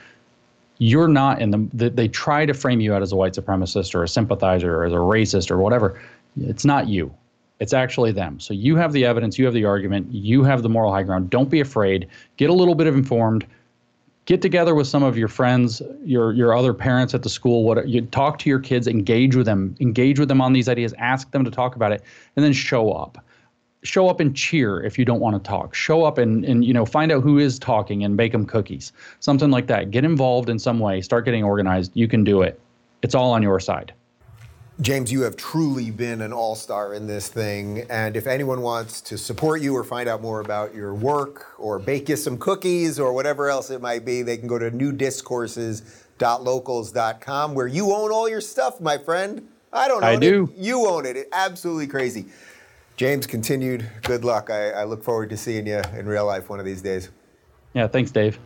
you're 0.79 1.09
not 1.09 1.41
in 1.41 1.51
the, 1.73 1.91
they 1.91 2.09
try 2.09 2.47
to 2.47 2.55
frame 2.55 2.81
you 2.81 2.95
out 2.95 3.03
as 3.03 3.13
a 3.13 3.17
white 3.17 3.35
supremacist 3.35 3.95
or 3.95 4.03
a 4.03 4.09
sympathizer 4.09 4.77
or 4.77 4.85
as 4.85 4.93
a 4.93 4.97
racist 4.97 5.51
or 5.51 5.59
whatever. 5.59 6.01
It's 6.41 6.65
not 6.65 6.89
you. 6.89 7.15
It's 7.59 7.73
actually 7.73 8.13
them. 8.13 8.39
So 8.39 8.53
you 8.53 8.77
have 8.77 8.93
the 8.93 9.05
evidence, 9.07 9.39
you 9.39 9.47
have 9.47 9.55
the 9.55 9.65
argument, 9.65 10.13
you 10.13 10.43
have 10.45 10.63
the 10.63 10.69
moral 10.69 10.93
high 10.93 11.03
ground. 11.03 11.31
Don't 11.31 11.49
be 11.49 11.61
afraid. 11.61 12.07
Get 12.37 12.51
a 12.51 12.53
little 12.53 12.75
bit 12.75 12.87
of 12.87 12.95
informed. 12.95 13.47
Get 14.27 14.43
together 14.43 14.75
with 14.75 14.89
some 14.89 15.03
of 15.03 15.17
your 15.17 15.29
friends, 15.29 15.81
your 16.05 16.33
your 16.33 16.55
other 16.55 16.75
parents 16.75 17.15
at 17.15 17.23
the 17.23 17.29
school. 17.29 17.63
What 17.63 17.89
you 17.89 18.03
talk 18.03 18.39
to 18.41 18.51
your 18.51 18.59
kids, 18.59 18.89
engage 18.89 19.37
with 19.37 19.47
them, 19.47 19.77
engage 19.81 20.19
with 20.19 20.29
them 20.29 20.41
on 20.41 20.53
these 20.53 20.69
ideas, 20.69 20.93
ask 20.99 21.31
them 21.31 21.45
to 21.45 21.51
talk 21.51 21.77
about 21.77 21.93
it, 21.93 22.03
and 22.35 22.45
then 22.45 22.53
show 22.53 22.93
up 22.93 23.25
show 23.87 24.09
up 24.09 24.21
and 24.21 24.37
cheer 24.37 24.83
if 24.83 24.99
you 24.99 25.05
don't 25.05 25.21
want 25.21 25.43
to 25.43 25.49
talk. 25.49 25.75
Show 25.75 26.05
up 26.05 26.19
and, 26.19 26.45
and 26.45 26.65
you 26.65 26.75
know 26.75 26.85
find 26.85 27.13
out 27.13 27.23
who 27.23 27.39
is 27.39 27.59
talking 27.59 28.05
and 28.05 28.17
bake 28.17 28.33
them 28.33 28.47
cookies. 28.47 28.93
Something 29.21 29.51
like 29.51 29.67
that. 29.69 29.91
Get 29.91 30.05
involved 30.05 30.49
in 30.49 30.59
some 30.59 30.79
way. 30.79 31.01
Start 31.01 31.25
getting 31.25 31.45
organized. 31.45 31.93
You 31.95 32.09
can 32.09 32.25
do 32.25 32.43
it. 32.43 32.61
It's 33.03 33.15
all 33.15 33.33
on 33.33 33.43
your 33.43 33.61
side. 33.61 33.93
James, 34.83 35.11
you 35.11 35.23
have 35.23 35.37
truly 35.37 35.91
been 35.91 36.21
an 36.21 36.35
all 36.35 36.55
star 36.55 36.93
in 36.93 37.07
this 37.07 37.29
thing. 37.29 37.87
And 37.89 38.15
if 38.15 38.27
anyone 38.27 38.61
wants 38.61 39.01
to 39.03 39.17
support 39.17 39.63
you 39.63 39.75
or 39.75 39.83
find 39.83 40.07
out 40.07 40.21
more 40.21 40.41
about 40.41 40.75
your 40.75 40.95
work 40.95 41.47
or 41.59 41.79
bake 41.79 42.11
you 42.11 42.17
some 42.17 42.37
cookies 42.37 43.01
or 43.01 43.15
whatever 43.15 43.49
else 43.49 43.71
it 43.71 43.81
might 43.81 44.05
be, 44.05 44.21
they 44.21 44.37
can 44.37 44.49
go 44.49 44.59
to 44.59 44.71
newdiscourses.locals.com 44.71 47.55
where 47.55 47.67
you 47.67 47.95
own 47.95 48.13
all 48.13 48.29
your 48.29 48.43
stuff, 48.43 48.79
my 48.79 48.99
friend. 48.99 49.49
I 49.73 49.89
don't 49.89 50.05
own 50.05 50.11
I 50.11 50.17
do. 50.17 50.53
It. 50.55 50.63
You 50.63 50.87
own 50.87 51.07
it. 51.07 51.17
It's 51.17 51.31
absolutely 51.33 51.87
crazy. 51.87 52.27
James, 52.97 53.27
continued 53.27 53.89
good 54.03 54.25
luck. 54.25 54.49
I, 54.51 54.71
I 54.71 54.85
look 54.85 55.05
forward 55.05 55.29
to 55.31 55.37
seeing 55.37 55.67
you 55.67 55.83
in 55.97 56.07
real 56.07 56.25
life 56.25 56.49
one 56.49 56.59
of 56.59 56.65
these 56.65 56.81
days. 56.81 57.11
Yeah, 57.75 57.87
thanks, 57.87 58.11
Dave. 58.11 58.39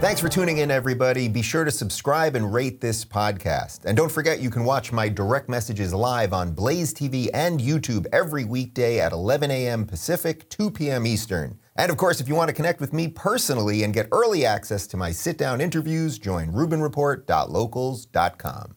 Thanks 0.00 0.20
for 0.20 0.28
tuning 0.28 0.58
in, 0.58 0.72
everybody. 0.72 1.28
Be 1.28 1.42
sure 1.42 1.62
to 1.62 1.70
subscribe 1.70 2.34
and 2.34 2.52
rate 2.52 2.80
this 2.80 3.04
podcast. 3.04 3.84
And 3.84 3.96
don't 3.96 4.10
forget, 4.10 4.40
you 4.40 4.50
can 4.50 4.64
watch 4.64 4.90
my 4.90 5.08
direct 5.08 5.48
messages 5.48 5.94
live 5.94 6.32
on 6.32 6.52
Blaze 6.52 6.92
TV 6.92 7.28
and 7.32 7.60
YouTube 7.60 8.06
every 8.12 8.44
weekday 8.44 8.98
at 8.98 9.12
11 9.12 9.52
a.m. 9.52 9.86
Pacific, 9.86 10.50
2 10.50 10.72
p.m. 10.72 11.06
Eastern. 11.06 11.59
And 11.76 11.90
of 11.90 11.96
course, 11.96 12.20
if 12.20 12.28
you 12.28 12.34
want 12.34 12.48
to 12.48 12.54
connect 12.54 12.80
with 12.80 12.92
me 12.92 13.08
personally 13.08 13.82
and 13.82 13.94
get 13.94 14.08
early 14.12 14.44
access 14.44 14.86
to 14.88 14.96
my 14.96 15.12
sit 15.12 15.38
down 15.38 15.60
interviews, 15.60 16.18
join 16.18 16.52
RubinReport.locals.com. 16.52 18.74